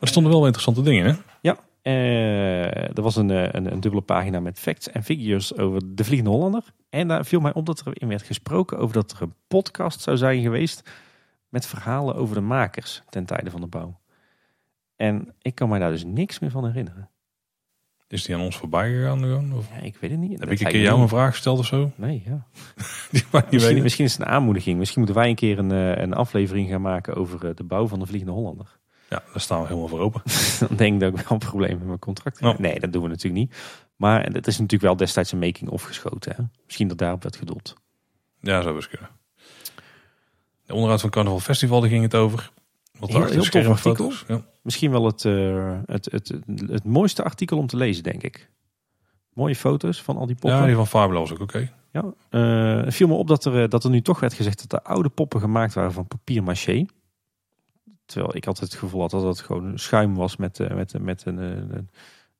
[0.00, 1.14] er stonden wel interessante dingen, hè?
[1.40, 1.56] Ja,
[2.94, 6.62] er was een, een, een dubbele pagina met facts en figures over de Vliegende Hollander.
[6.90, 10.00] En daar viel mij op dat er in werd gesproken over dat er een podcast
[10.00, 10.90] zou zijn geweest
[11.56, 14.00] met verhalen over de makers ten tijde van de bouw.
[14.96, 17.10] En ik kan mij daar dus niks meer van herinneren.
[18.08, 19.18] Is die aan ons voorbij gegaan?
[19.18, 19.52] Gewoon?
[19.52, 20.30] Of Ja, ik weet het niet.
[20.30, 21.92] heb Dat ik een keer jou een vraag gesteld of zo?
[21.94, 22.46] Nee, ja.
[23.10, 24.78] Die niet Misschien, misschien is het een aanmoediging.
[24.78, 27.86] Misschien moeten wij een keer een, eh, een aflevering gaan maken over eh, de bouw
[27.86, 28.78] van de Vliegende Hollander.
[29.08, 30.22] Ja, daar staan we helemaal voor open.
[30.68, 32.48] Dan denk ik dat ik wel een probleem met mijn contract heb.
[32.52, 32.58] Oh.
[32.58, 33.56] Nee, dat doen we natuurlijk niet.
[33.96, 36.32] Maar het is natuurlijk wel destijds een making-of geschoten.
[36.36, 36.42] Hè?
[36.64, 37.74] Misschien dat daarop werd gedoeld.
[38.40, 39.08] Ja, zou best kunnen.
[40.66, 42.52] De onderhoud van Carnaval Festival, daar ging het over.
[42.98, 44.24] Wat Heel- heel tof schermfoto's.
[44.28, 44.40] Ja.
[44.62, 46.32] Misschien wel het, eh, het, het,
[46.66, 48.50] het, mooiste artikel om te lezen, denk ik.
[49.32, 50.60] Mooie foto's van al die poppen.
[50.60, 51.72] ja, die van Fabula was ook oké.
[51.92, 52.04] Ja,
[52.84, 54.88] het viel me op dat er, eh, dat er nu toch werd gezegd dat de
[54.88, 56.86] oude poppen gemaakt waren van papier maché.
[58.04, 61.38] Terwijl ik altijd het gevoel had dat het gewoon schuim was met, met, met een,
[61.38, 61.90] een,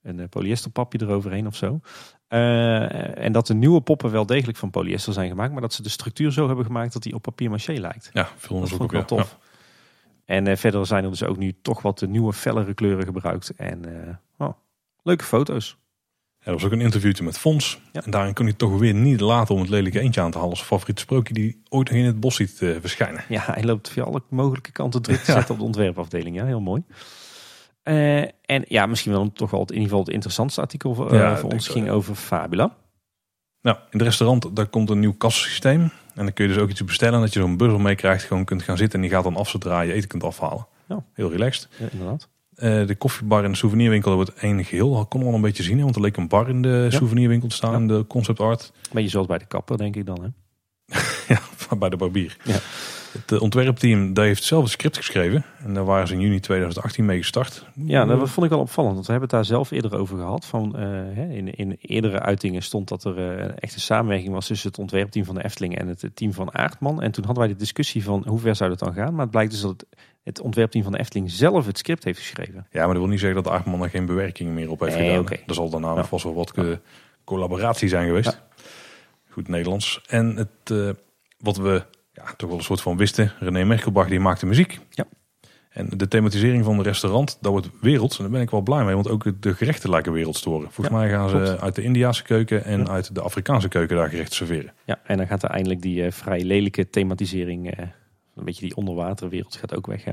[0.06, 1.80] een, een polyesterpapje eroverheen of zo.
[2.28, 5.82] Eh, en dat de nieuwe poppen wel degelijk van polyester zijn gemaakt, maar dat ze
[5.82, 8.10] de structuur zo hebben gemaakt dat die op papier maché lijkt.
[8.12, 9.38] Ja, veel onderzoek ik ook wel tof.
[10.24, 13.54] En eh, verder zijn er dus ook nu toch wat de nieuwe fellere kleuren gebruikt.
[13.56, 14.52] En eh, oh,
[15.02, 15.76] leuke foto's.
[16.38, 17.80] Ja, er was ook een interviewtje met Fons.
[17.92, 20.52] En daarin kon hij toch weer niet laten om het lelijke eentje aan te halen.
[20.52, 23.24] Als favoriete sprookje die ooit nog in het bos ziet eh, verschijnen.
[23.28, 26.36] Ja, hij loopt via alle mogelijke kanten druk te zetten op de ontwerpafdeling.
[26.36, 26.82] Ja, heel mooi.
[27.86, 31.12] Eh, en ja, misschien wel toch wel het, in ieder geval het interessantste artikel voor,
[31.12, 32.76] eh, Ja, voor ons ging over Fabula.
[33.62, 35.80] Nou, in het restaurant daar komt een nieuw kassasysteem.
[35.80, 37.20] En dan kun je dus ook iets bestellen.
[37.20, 38.24] Dat je zo'n buzzer mee krijgt.
[38.24, 38.98] Gewoon kunt gaan zitten.
[38.98, 40.66] En die gaat dan af zodra je eten kunt afhalen.
[40.88, 41.04] Ja.
[41.12, 41.68] Heel relaxed.
[41.78, 42.28] Ja, inderdaad.
[42.54, 44.94] Eh, de koffiebar en de souvenirwinkel wordt één geheel.
[44.94, 45.76] Dat kon we al een beetje zien.
[45.78, 46.96] hè, Want er leek een bar in de Ja.
[46.98, 47.74] souvenirwinkel te staan.
[47.74, 48.72] In de concept art.
[48.92, 50.22] Beetje zoals bij de kapper, denk ik dan.
[50.22, 50.28] Hè?
[51.34, 52.36] Ja, bij de barbier.
[52.44, 52.56] Ja.
[53.20, 55.44] Het eh, ontwerpteam daar heeft zelf het script geschreven.
[55.64, 57.64] En daar waren ze in juni 2018 mee gestart.
[57.74, 58.94] Ja, dat vond ik wel opvallend.
[58.94, 60.44] Want we hebben het daar zelf eerder over gehad.
[60.46, 64.68] Van, eh, in, in eerdere uitingen stond dat er eh, een echte samenwerking was tussen
[64.68, 67.02] het ontwerpteam van de Efteling en het team van Aardman.
[67.02, 69.12] En toen hadden wij de discussie van hoe ver zou dat dan gaan.
[69.12, 69.86] Maar het blijkt dus dat het,
[70.22, 72.66] het ontwerpteam van de Efteling zelf het script heeft geschreven.
[72.70, 75.06] Ja, maar dat wil niet zeggen dat Aardman er geen bewerking meer op heeft Nee,
[75.08, 75.20] gedaan.
[75.20, 75.36] oké.
[75.46, 76.04] Er zal daarna Ja.
[76.04, 76.52] vast wel wat
[77.24, 78.42] collaboratie zijn geweest.
[79.30, 80.00] Goed Nederlands.
[80.06, 80.96] En het,
[81.38, 81.82] wat we
[82.16, 83.32] ja, toch wel een soort van wisten.
[83.38, 84.78] René Merkelbach die maakte muziek.
[84.90, 85.04] Ja.
[85.70, 88.16] En de thematisering van het restaurant, dat wordt werelds.
[88.16, 88.94] En daar ben ik wel blij mee.
[88.94, 90.70] Want ook de gerechten lijken werelds te worden.
[90.72, 91.60] Volgens Ja, mij gaan ze klopt.
[91.60, 92.86] uit de Indiase keuken en Ja.
[92.88, 94.72] uit de Afrikaanse keuken daar gerechten serveren.
[94.84, 97.86] Ja, en dan gaat er eindelijk die eh, vrij lelijke thematisering, eh,
[98.34, 100.04] een beetje die onderwaterwereld gaat ook weg.
[100.04, 100.12] Hè?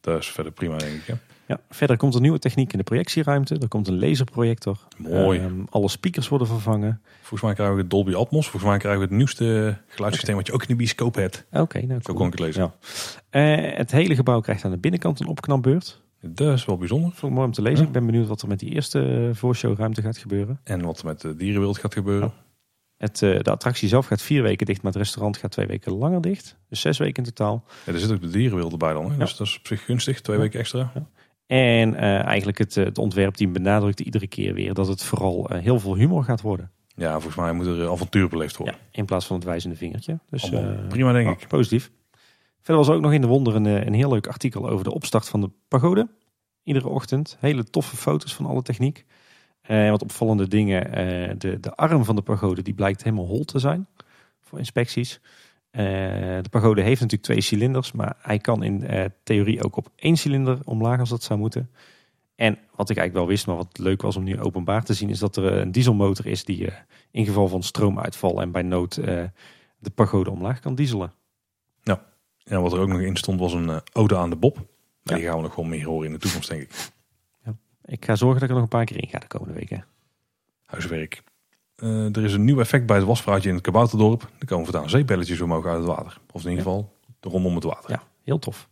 [0.00, 1.06] Dat is verder prima denk ik.
[1.06, 1.14] Hè?
[1.46, 3.58] Ja, verder komt er nieuwe techniek in de projectieruimte.
[3.58, 4.78] Er komt een laserprojector.
[4.96, 5.38] Mooi.
[5.38, 7.00] Ehm, alle speakers worden vervangen.
[7.18, 8.48] Volgens mij krijgen we het Dolby Atmos.
[8.48, 11.46] Volgens mij krijgen we het nieuwste geluidssysteem wat je ook in de bioscoop hebt.
[11.52, 12.16] Oké, nou Zo cool.
[12.16, 12.62] kon ik het lezen.
[12.62, 12.74] Ja.
[13.70, 16.04] Eh, het hele gebouw krijgt aan de binnenkant een opknapbeurt.
[16.20, 17.10] Dat is wel bijzonder.
[17.10, 17.80] Vond ik mooi om te lezen.
[17.80, 17.86] Ja.
[17.86, 20.60] Ik ben benieuwd wat er met die eerste eh, voorshowruimte gaat gebeuren.
[20.64, 22.32] En wat er met de dierenwereld gaat gebeuren.
[22.96, 25.92] Het, eh, de attractie zelf gaat vier weken dicht, maar het restaurant gaat twee weken
[25.92, 26.56] langer dicht.
[26.68, 27.64] Dus zes weken in totaal.
[27.86, 29.04] Ja, er zit ook de dierenwereld erbij dan.
[29.06, 29.12] Hè?
[29.12, 29.18] Ja.
[29.18, 30.20] Dus dat is op zich gunstig.
[30.20, 30.42] Twee Ja.
[30.42, 30.92] weken extra.
[31.46, 35.62] En eh, eigenlijk het, eh, het ontwerpteam benadrukt iedere keer weer dat het vooral eh,
[35.62, 36.70] heel veel humor gaat worden.
[36.94, 38.80] Ja, volgens mij moet er avontuur beleefd Ja, worden.
[38.90, 40.18] in plaats van het wijzende vingertje.
[40.30, 41.48] Dus Allemaal prima denk oh, ik.
[41.48, 41.90] positief.
[42.56, 44.94] Verder was er ook nog in de wonder een, een heel leuk artikel over de
[44.94, 46.08] opstart van de pagode.
[46.62, 47.36] Iedere ochtend.
[47.40, 49.04] Hele toffe foto's van alle techniek.
[49.62, 50.90] En wat opvallende dingen.
[51.38, 53.86] de, de arm van de pagode die blijkt helemaal hol te zijn.
[54.40, 55.20] Voor inspecties.
[55.76, 57.92] De pagode heeft natuurlijk twee cilinders.
[57.92, 61.70] Maar hij kan in theorie ook op één cilinder omlaag als dat zou moeten.
[62.34, 65.10] En wat ik eigenlijk wel wist, maar wat leuk was om nu openbaar te zien,
[65.10, 66.68] is dat er een dieselmotor is die
[67.10, 71.12] in geval van stroomuitval en bij nood de pagode omlaag kan dieselen.
[71.82, 72.04] Ja,
[72.44, 74.56] en wat er ook nog in stond was een ode aan de Bob.
[75.02, 76.90] Maar die gaan we nog wel meer horen in de toekomst, denk ik.
[77.44, 77.56] Ja.
[77.84, 79.84] Ik ga zorgen dat ik er nog een paar keer in ga de komende weken.
[80.64, 81.22] Huiswerk.
[81.82, 84.30] Uh, er is een nieuw effect bij het wasvraatje in het Kabouterdorp.
[84.38, 86.18] Er komen voortaan zeepbelletjes omhoog uit het water.
[86.32, 87.90] Of in ieder geval rondom het water.
[87.90, 88.68] Ja, heel tof.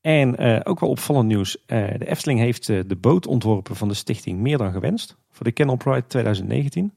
[0.00, 1.56] En uh, ook wel opvallend nieuws.
[1.56, 1.66] Uh,
[1.98, 5.16] de Efteling heeft de boot ontworpen van de stichting Meer dan Gewenst.
[5.30, 6.92] Voor de Kennel Pride 2019.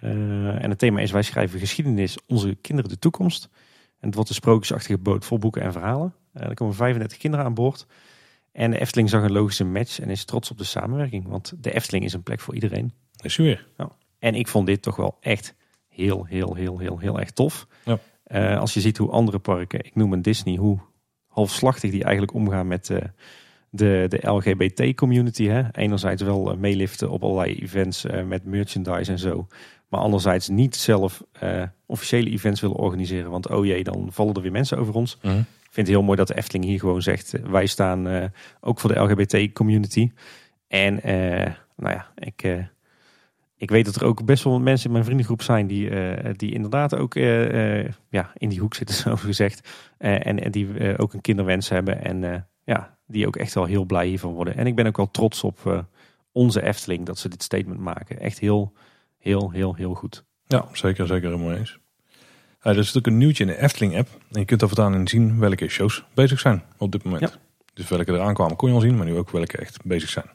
[0.00, 3.48] en het thema is wij schrijven geschiedenis, onze kinderen de toekomst.
[3.98, 6.14] En het wordt een sprookjesachtige boot vol boeken en verhalen.
[6.32, 7.86] er komen 35 kinderen aan boord.
[8.52, 11.28] En de Efteling zag een logische match en is trots op de samenwerking.
[11.28, 12.92] Want de Efteling is een plek voor iedereen.
[13.22, 13.66] Is weer.
[13.76, 13.90] Ja.
[14.26, 15.54] En ik vond dit toch wel echt
[15.88, 17.66] heel, heel, heel, heel, heel erg tof.
[17.84, 17.98] Ja.
[18.26, 20.78] Uh, als je ziet hoe andere parken, ik noem een Disney, hoe
[21.26, 22.98] halfslachtig die eigenlijk omgaan met uh,
[23.70, 25.50] de, de LGBT-community.
[25.72, 29.46] Enerzijds wel uh, meeliften op allerlei events met merchandise en zo.
[29.88, 31.22] Maar anderzijds niet zelf
[31.86, 33.30] officiële events willen organiseren.
[33.30, 35.18] Want oh jee, dan vallen er weer mensen over ons.
[35.22, 35.38] Mhm.
[35.38, 38.30] Ik vind het heel mooi dat de Efteling hier gewoon zegt, wij staan
[38.60, 40.10] ook voor de LGBT-community.
[40.68, 41.00] En
[41.76, 42.68] nou ja, ik
[43.56, 46.52] ik weet dat er ook best wel mensen in mijn vriendengroep zijn die, uh, die
[46.52, 49.68] inderdaad ook uh, uh, ja, in die hoek zitten, zo gezegd.
[49.98, 52.04] en, en die ook een kinderwens hebben.
[52.04, 54.56] En ja, die ook echt wel heel blij hiervan worden.
[54.56, 55.86] En ik ben ook wel trots op
[56.32, 58.20] onze Efteling dat ze dit statement maken.
[58.20, 58.72] Echt heel,
[59.18, 60.24] heel, heel, heel goed.
[60.46, 61.78] Ja, zeker, zeker helemaal eens.
[62.60, 64.08] er is natuurlijk een nieuwtje in de Efteling-app.
[64.30, 67.22] En je kunt er voortaan in zien welke shows bezig zijn op dit moment.
[67.22, 67.30] Ja.
[67.74, 70.26] Dus welke eraan kwamen kon je al zien, maar nu ook welke echt bezig zijn.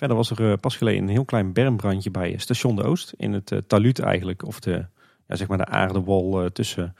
[0.00, 3.12] Verder was er eh, pas geleden een heel klein bermbrandje bij Station de Oost.
[3.16, 4.46] In het uh, taluut eigenlijk.
[4.46, 4.86] Of de,
[5.26, 6.96] ja, zeg maar de aardewol tussen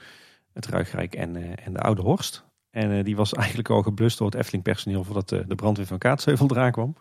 [0.53, 2.43] het Ruigrijk en, en de Oude Horst.
[2.71, 5.97] En die was eigenlijk al geblust door het Efteling personeel voordat de, de brandweer van
[5.97, 6.95] Kaatsheuvel eraan kwam.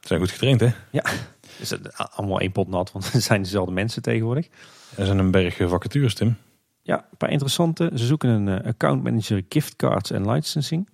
[0.00, 0.70] Ze zijn goed getraind hè?
[0.90, 1.04] Ja,
[1.58, 4.48] dus allemaal één pot nat, want het zijn dezelfde mensen tegenwoordig.
[4.96, 6.36] Er zijn een berg vacatures Tim.
[6.82, 7.90] Ja, een paar interessante.
[7.94, 10.88] Ze zoeken een account manager giftcards en licensing.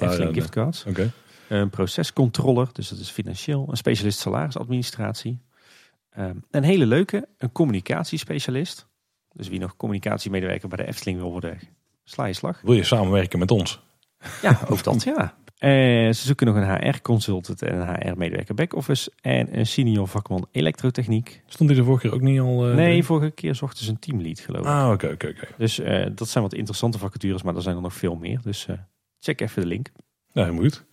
[0.00, 0.84] Efteling giftcards.
[0.84, 1.12] Oké.
[1.50, 3.66] Een procescontroller, dus dat is financieel.
[3.70, 5.40] Een specialist salarisadministratie.
[6.10, 8.86] Ehm, een hele leuke, een communicatiespecialist.
[9.32, 11.58] Dus wie nog communicatiemedewerker bij de Efteling wil worden,
[12.04, 12.60] sla je slag.
[12.60, 13.80] Wil je samenwerken met ons?
[14.42, 15.34] Ja, ook dat ja.
[15.60, 19.12] Uh, ze zoeken nog een HR-consultant en een HR-medewerker back-office.
[19.20, 21.42] En een senior vakman elektrotechniek.
[21.46, 22.68] Stond die de vorige keer ook niet al?
[22.68, 24.66] Uh, nee, vorige keer zochten ze een teamlead geloof ik.
[24.66, 25.48] Ah, oké, oké, oké.
[25.56, 28.40] Dus uh, dat zijn wat interessante vacatures, maar er zijn er nog veel meer.
[28.42, 28.66] Dus
[29.18, 29.90] check even de link.
[30.32, 30.84] Ja, helemaal goed.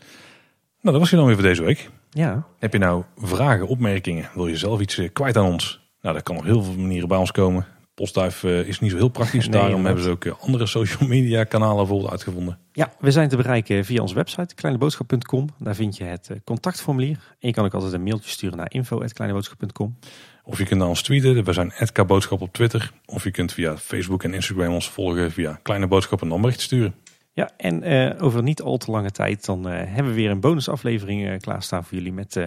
[0.88, 1.90] Nou, dat was je dan weer voor deze week.
[2.10, 2.48] Ja.
[2.60, 4.30] Heb je nou vragen, opmerkingen?
[4.34, 5.80] Wil je zelf iets eh, kwijt aan ons?
[6.02, 7.66] Nou, dat kan op heel veel manieren bij ons komen.
[7.94, 9.48] Postduif uh, is niet zo heel praktisch.
[9.48, 12.60] Nee, Daarom hebben ze ook eh, andere social media kanalen bijvoorbeeld uitgevonden.
[12.72, 15.50] Ja, we zijn te bereiken via onze website kleineboodschap.com.
[15.60, 17.18] Daar vind je het contactformulier.
[17.40, 19.98] En je kan ook altijd een mailtje sturen naar info.kleineboodschap.com.
[20.44, 21.44] Of je kunt naar ons tweeten.
[21.44, 22.92] We zijn @kboodschap op Twitter.
[23.06, 26.62] Of je kunt via Facebook en Instagram ons volgen via Kleine Boodschap en dan bericht
[26.62, 26.96] sturen.
[27.38, 30.40] Ja, en uh, over niet al te lange tijd dan uh, hebben we weer een
[30.40, 32.40] bonusaflevering uh, klaarstaan voor jullie met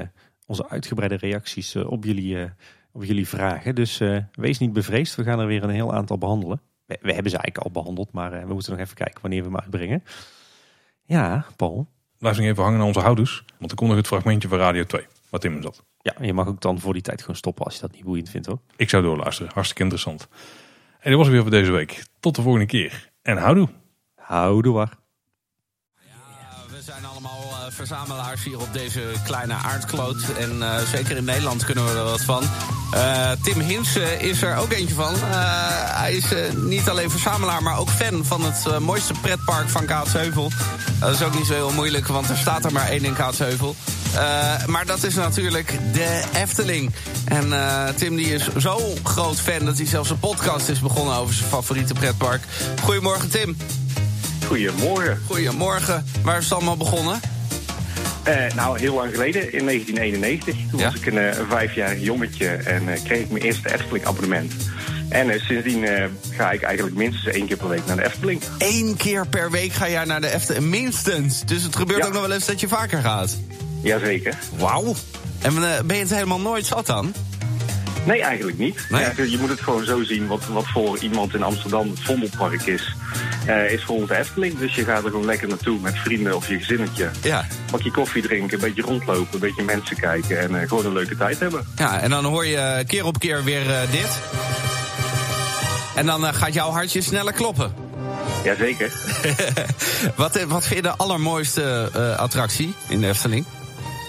[0.47, 2.51] onze uitgebreide reacties op, jullie,
[2.93, 3.75] op jullie vragen.
[3.75, 4.03] Dus
[4.33, 6.61] wees niet bevreesd, we gaan er weer een heel aantal behandelen.
[6.87, 9.49] We, we hebben ze eigenlijk al behandeld, maar we moeten nog even kijken wanneer we
[9.49, 10.05] hem uitbrengen.
[11.05, 11.87] Ja, Paul.
[12.19, 14.85] Blijf nog even hangen aan onze houders, want er komt nog het fragmentje van Radio
[14.85, 15.85] 2, wat in me zat.
[15.99, 18.31] Ja, je mag ook dan voor die tijd gewoon stoppen als je dat niet boeiend
[18.31, 18.59] vindt hoor.
[18.77, 20.29] Ik zou doorluisteren, hartstikke interessant.
[21.01, 22.05] En dat was het weer voor deze week.
[22.21, 23.69] Tot de volgende keer en houdoe.
[24.31, 24.93] Houdoe waar.
[25.95, 30.23] Ja, we zijn allemaal uh, verzamelaars hier op deze kleine aardkloot.
[30.39, 32.43] En uh, zeker in Nederland kunnen we er wat van.
[32.95, 35.15] Uh, Tim Hins is er ook eentje van.
[35.95, 36.25] hij is
[36.57, 40.51] niet alleen verzamelaar, maar ook fan van het mooiste pretpark van Kaatsheuvel.
[41.01, 43.75] Dat is ook niet zo heel moeilijk, want er staat er maar één in Kaatsheuvel.
[44.67, 46.93] maar dat is natuurlijk de Efteling.
[47.25, 47.53] En
[47.97, 51.49] Tim die is zo groot fan dat hij zelfs een podcast is begonnen over zijn
[51.49, 52.43] favoriete pretpark.
[52.83, 53.57] Goedemorgen Tim.
[54.51, 55.23] Goedemorgen.
[55.27, 56.05] Goedemorgen.
[56.23, 57.21] Waar is het allemaal begonnen?
[58.29, 60.57] Uh, nou, heel lang geleden, in 1991.
[60.71, 64.07] Toen was ik een, uh, een vijfjarig jongetje en uh, kreeg ik mijn eerste Efteling
[64.07, 64.55] abonnement.
[65.09, 65.87] En sindsdien
[66.31, 68.43] ga ik eigenlijk minstens één keer per week naar de Efteling.
[68.59, 70.65] Eén keer per week ga jij naar de Efteling?
[70.65, 71.45] Minstens?
[71.45, 73.39] Dus het gebeurt ook nog wel eens dat je vaker gaat?
[73.83, 74.39] Jazeker.
[74.59, 74.95] Wauw.
[75.41, 75.55] En
[75.87, 77.15] ben je het helemaal nooit zat dan?
[78.07, 78.87] Nee, eigenlijk niet.
[78.89, 79.31] Nee.
[79.31, 82.95] je moet het gewoon zo zien wat, wat voor iemand in Amsterdam het Vondelpark is.
[83.47, 84.59] eh, is voor ons de Efteling.
[84.59, 87.11] Dus je gaat er gewoon lekker naartoe met vrienden of je gezinnetje.
[87.23, 87.47] Ja.
[87.71, 91.17] Bakje koffie drinken, een beetje rondlopen, een beetje mensen kijken en eh, gewoon een leuke
[91.17, 91.67] tijd hebben.
[91.77, 94.19] ja, en dan hoor je keer op keer weer eh, dit.
[95.95, 97.73] En dan eh, gaat jouw hartje sneller kloppen.
[98.45, 98.93] Jazeker.
[100.17, 103.45] Wat, eh, wat vind je de allermooiste eh, attractie in de Efteling?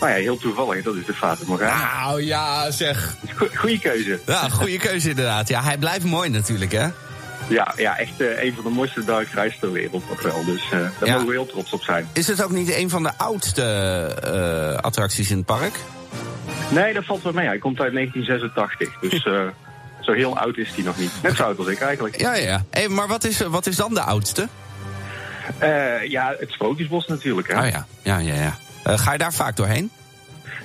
[0.01, 2.01] Nou ja, heel toevallig, dat is de Fata Morgana.
[2.05, 3.15] Nou ja, zeg.
[3.35, 4.19] Go- Goeie keuze.
[4.25, 5.47] Ja, goede keuze inderdaad.
[5.47, 6.87] Ja, hij blijft mooi natuurlijk, hè?
[7.49, 9.27] Ja, ja echt eh, een van de mooiste dark
[9.59, 10.45] ter wereld nog wel.
[10.45, 11.11] Dus eh, daar Ja.
[11.13, 12.07] mogen we heel trots op zijn.
[12.13, 13.63] Is het ook niet een van de oudste
[14.23, 15.73] eh, attracties in het park?
[16.69, 17.47] Nee, dat valt wel mee.
[17.47, 18.99] Hij komt uit 1986.
[18.99, 19.23] Dus
[20.05, 21.11] zo heel oud is hij nog niet.
[21.21, 22.21] Net zo oud als ik eigenlijk.
[22.21, 22.63] Ja, ja.
[22.69, 24.47] Hey, maar wat is, wat is dan de oudste?
[26.07, 27.47] Ja, het Sprookjesbos natuurlijk.
[27.47, 27.59] Hè?
[27.59, 28.33] Oh ja, ja, ja.
[28.33, 28.57] ja.
[28.83, 29.91] Eh, ga je daar vaak doorheen?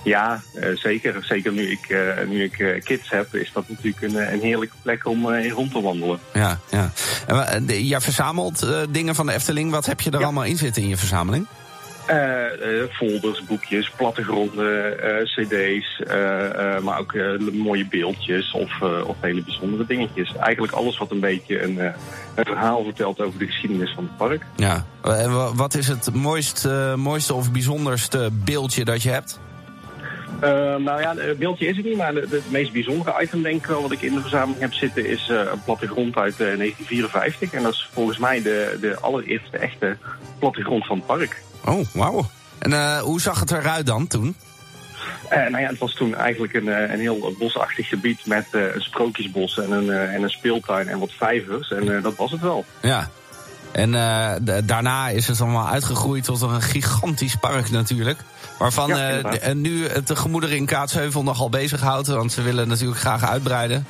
[0.04, 1.24] Ja, eh, zeker.
[1.24, 5.06] Zeker nu ik, eh, nu ik kids heb, is dat natuurlijk een, een heerlijke plek
[5.06, 6.18] om in rond te wandelen.
[6.32, 6.90] Ja, ja.
[7.26, 9.70] En, jij verzamelt dingen van de Efteling.
[9.70, 10.24] Wat heb je er Ja.
[10.24, 11.46] allemaal in zitten in je verzameling?
[12.06, 12.44] Eh,
[12.82, 16.02] eh, folders, boekjes, plattegronden, eh, cd's,
[16.82, 17.14] maar ook
[17.52, 20.32] mooie beeldjes of, of hele bijzondere dingetjes.
[20.40, 21.78] Eigenlijk alles wat een beetje een,
[22.34, 24.42] een verhaal vertelt over de geschiedenis van het park.
[24.56, 24.86] Ja.
[25.02, 29.40] En wa- wat is het mooist, eh, mooiste of bijzonderste beeldje dat je hebt?
[30.78, 33.82] Nou ja, het beeldje is het niet, maar het meest bijzondere item denk ik wel
[33.82, 37.52] wat ik in de verzameling heb zitten is een plattegrond uit eh, 1954.
[37.52, 39.96] En dat is volgens mij de, de allereerste echte
[40.38, 41.42] plattegrond van het park.
[41.66, 42.30] Oh, wauw.
[42.58, 44.36] En eh, hoe zag het eruit dan toen?
[45.28, 48.80] Eh, nou ja, het was toen eigenlijk een, eh, een heel bosachtig gebied met een
[48.82, 51.70] sprookjesbos en een, en een speeltuin en wat vijvers.
[51.70, 52.64] En dat was het wel.
[52.82, 53.08] Ja.
[53.72, 58.18] En da- daarna is het allemaal uitgegroeid tot een gigantisch park natuurlijk.
[58.58, 62.06] Waarvan Ja, nu het de gemoederen in Kaatsheuvel nogal bezighoudt.
[62.06, 63.86] Want ze willen natuurlijk graag uitbreiden.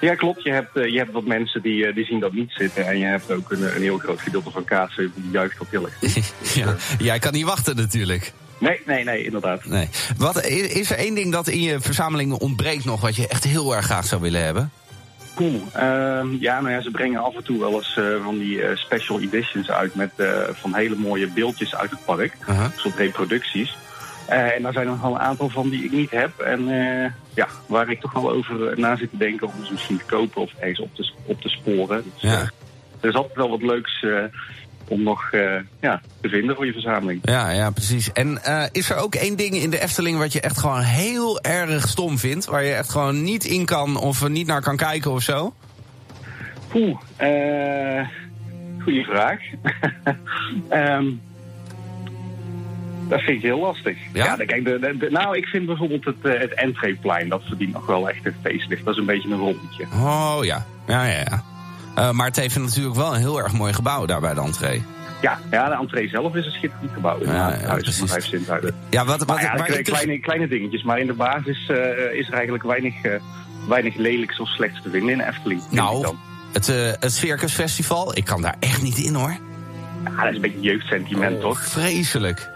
[0.00, 0.42] Ja, klopt.
[0.42, 2.86] Je hebt, eh, je hebt wat mensen die, eh, die zien dat niet zitten.
[2.86, 5.40] En je hebt ook een, een heel groot gedeelte van Kaatsheuvel die
[5.70, 6.54] heel erg.
[6.54, 6.76] ja.
[6.98, 8.32] Jij kan niet wachten natuurlijk.
[8.58, 9.64] Nee, nee, nee, inderdaad.
[9.64, 9.88] Nee.
[10.16, 13.00] Wat, is er één ding dat in je verzameling ontbreekt nog...
[13.00, 14.70] wat je echt heel erg graag zou willen hebben?
[15.34, 15.62] Cool.
[15.72, 19.20] Ehm, ja, nou ja, ze brengen af en toe wel eens eh, van die special
[19.20, 20.10] editions uit met
[20.52, 22.36] van hele mooie beeldjes uit het park.
[22.46, 23.76] Een soort reproducties.
[24.32, 26.38] Eh, en daar zijn er nog wel een aantal van die ik niet heb.
[26.38, 29.98] En eh, ja, waar ik toch wel over na zit te denken om ze misschien
[29.98, 32.02] te kopen of ergens op te, op te sporen.
[32.12, 32.40] Dus, Ja.
[32.40, 32.48] eh,
[33.00, 34.04] er is altijd wel wat leuks
[34.88, 35.30] om nog
[35.80, 37.20] ja, te vinden voor je verzameling.
[37.22, 38.12] Ja, ja, precies.
[38.12, 38.40] En
[38.72, 42.18] is er ook één ding in de Efteling wat je echt gewoon heel erg stom
[42.18, 42.44] vindt?
[42.44, 45.54] Waar je echt gewoon niet in kan of niet naar kan kijken of zo?
[46.74, 48.06] Oeh, eh
[48.82, 49.40] goede vraag.
[50.68, 51.06] Ehm,
[53.08, 53.96] dat vind ik heel lastig.
[54.12, 54.36] Ja?
[54.36, 57.86] kijk, de, de- de- nou, ik vind bijvoorbeeld het, eh, het entreeplein, dat verdient nog
[57.86, 58.84] wel echt een facelift.
[58.84, 59.84] Dat is een beetje een rondje.
[59.94, 61.18] Oh ja, ja, ja.
[61.30, 61.42] ja.
[61.94, 64.82] Eh, maar het heeft natuurlijk wel een heel erg mooi gebouw daar bij de entree.
[65.22, 67.18] Ja, ja, de entree zelf is een schitterend gebouw.
[67.24, 67.98] Ja, Ja, het huis precies.
[67.98, 68.74] van Vijf Sinthuizen.
[68.90, 70.82] Ja, wat, wat, Maar ja, dus- kleine, kleine dingetjes.
[70.82, 71.76] Maar in de basis eh,
[72.18, 73.12] is er eigenlijk weinig, eh,
[73.68, 75.62] weinig lelijks of slechts te vinden in Efteling.
[75.70, 76.14] Nou,
[76.52, 79.36] het, eh het Circus Festival, ik kan daar echt niet in hoor.
[80.04, 81.64] Ja, dat is een beetje jeugdsentiment, Oh, toch?
[81.66, 82.50] Vreselijk.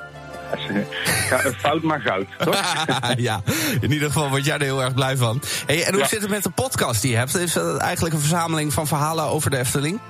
[1.62, 2.74] fout maar goud, toch?
[3.16, 3.40] ja,
[3.80, 5.40] in ieder geval word jij er heel erg blij van.
[5.66, 6.08] Hey, en hoe Ja.
[6.08, 7.34] zit het met de podcast die je hebt?
[7.36, 10.00] Is dat eigenlijk een verzameling van verhalen over de Efteling?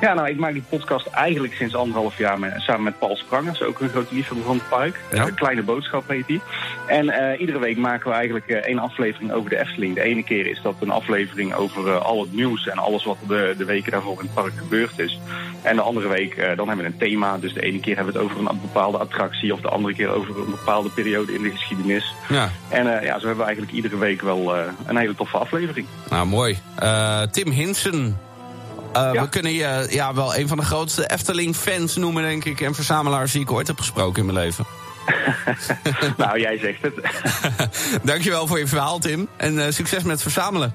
[0.00, 3.62] Ja, nou, ik maak die podcast eigenlijk sinds anderhalf jaar met, samen met Paul Sprangers,
[3.62, 5.00] ook een grote liefhebber van het park.
[5.12, 5.30] Ja.
[5.30, 6.40] Kleine boodschap heet die.
[6.86, 9.94] En eh, iedere week maken we eigenlijk eh, één aflevering over de Efteling.
[9.94, 13.16] De ene keer is dat een aflevering over eh, al het nieuws en alles wat
[13.28, 15.20] de, de weken daarvoor in het park gebeurd is.
[15.62, 17.38] En de andere week dan hebben we een thema.
[17.38, 20.08] Dus de ene keer hebben we het over een bepaalde attractie of de andere keer
[20.08, 22.14] over een bepaalde periode in de geschiedenis.
[22.28, 22.50] Ja.
[22.68, 24.56] En ja, zo hebben we eigenlijk iedere week wel
[24.86, 25.86] een hele toffe aflevering.
[26.10, 26.58] Nou, mooi.
[27.30, 28.27] Tim Hinsen.
[28.92, 29.22] Eh, Ja.
[29.22, 32.60] We kunnen je ja, wel een van de grootste Efteling-fans noemen, denk ik.
[32.60, 34.64] En verzamelaars die ik ooit heb gesproken in mijn leven.
[36.16, 36.94] nou, jij zegt het.
[38.02, 39.28] Dankjewel voor je verhaal, Tim.
[39.36, 40.74] En eh, succes met verzamelen.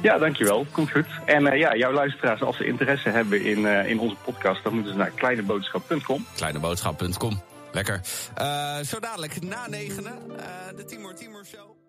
[0.00, 0.66] Ja, dankjewel.
[0.70, 1.06] Komt goed.
[1.26, 4.92] En eh, ja, jouw luisteraars, als ze interesse hebben in, in onze podcast, dan moeten
[4.92, 6.26] ze naar kleineboodschap.com.
[6.36, 7.42] Kleineboodschap.com.
[7.72, 8.00] Lekker.
[8.84, 10.12] Zo dadelijk na negenen,
[10.76, 11.81] de Timor Timor Show.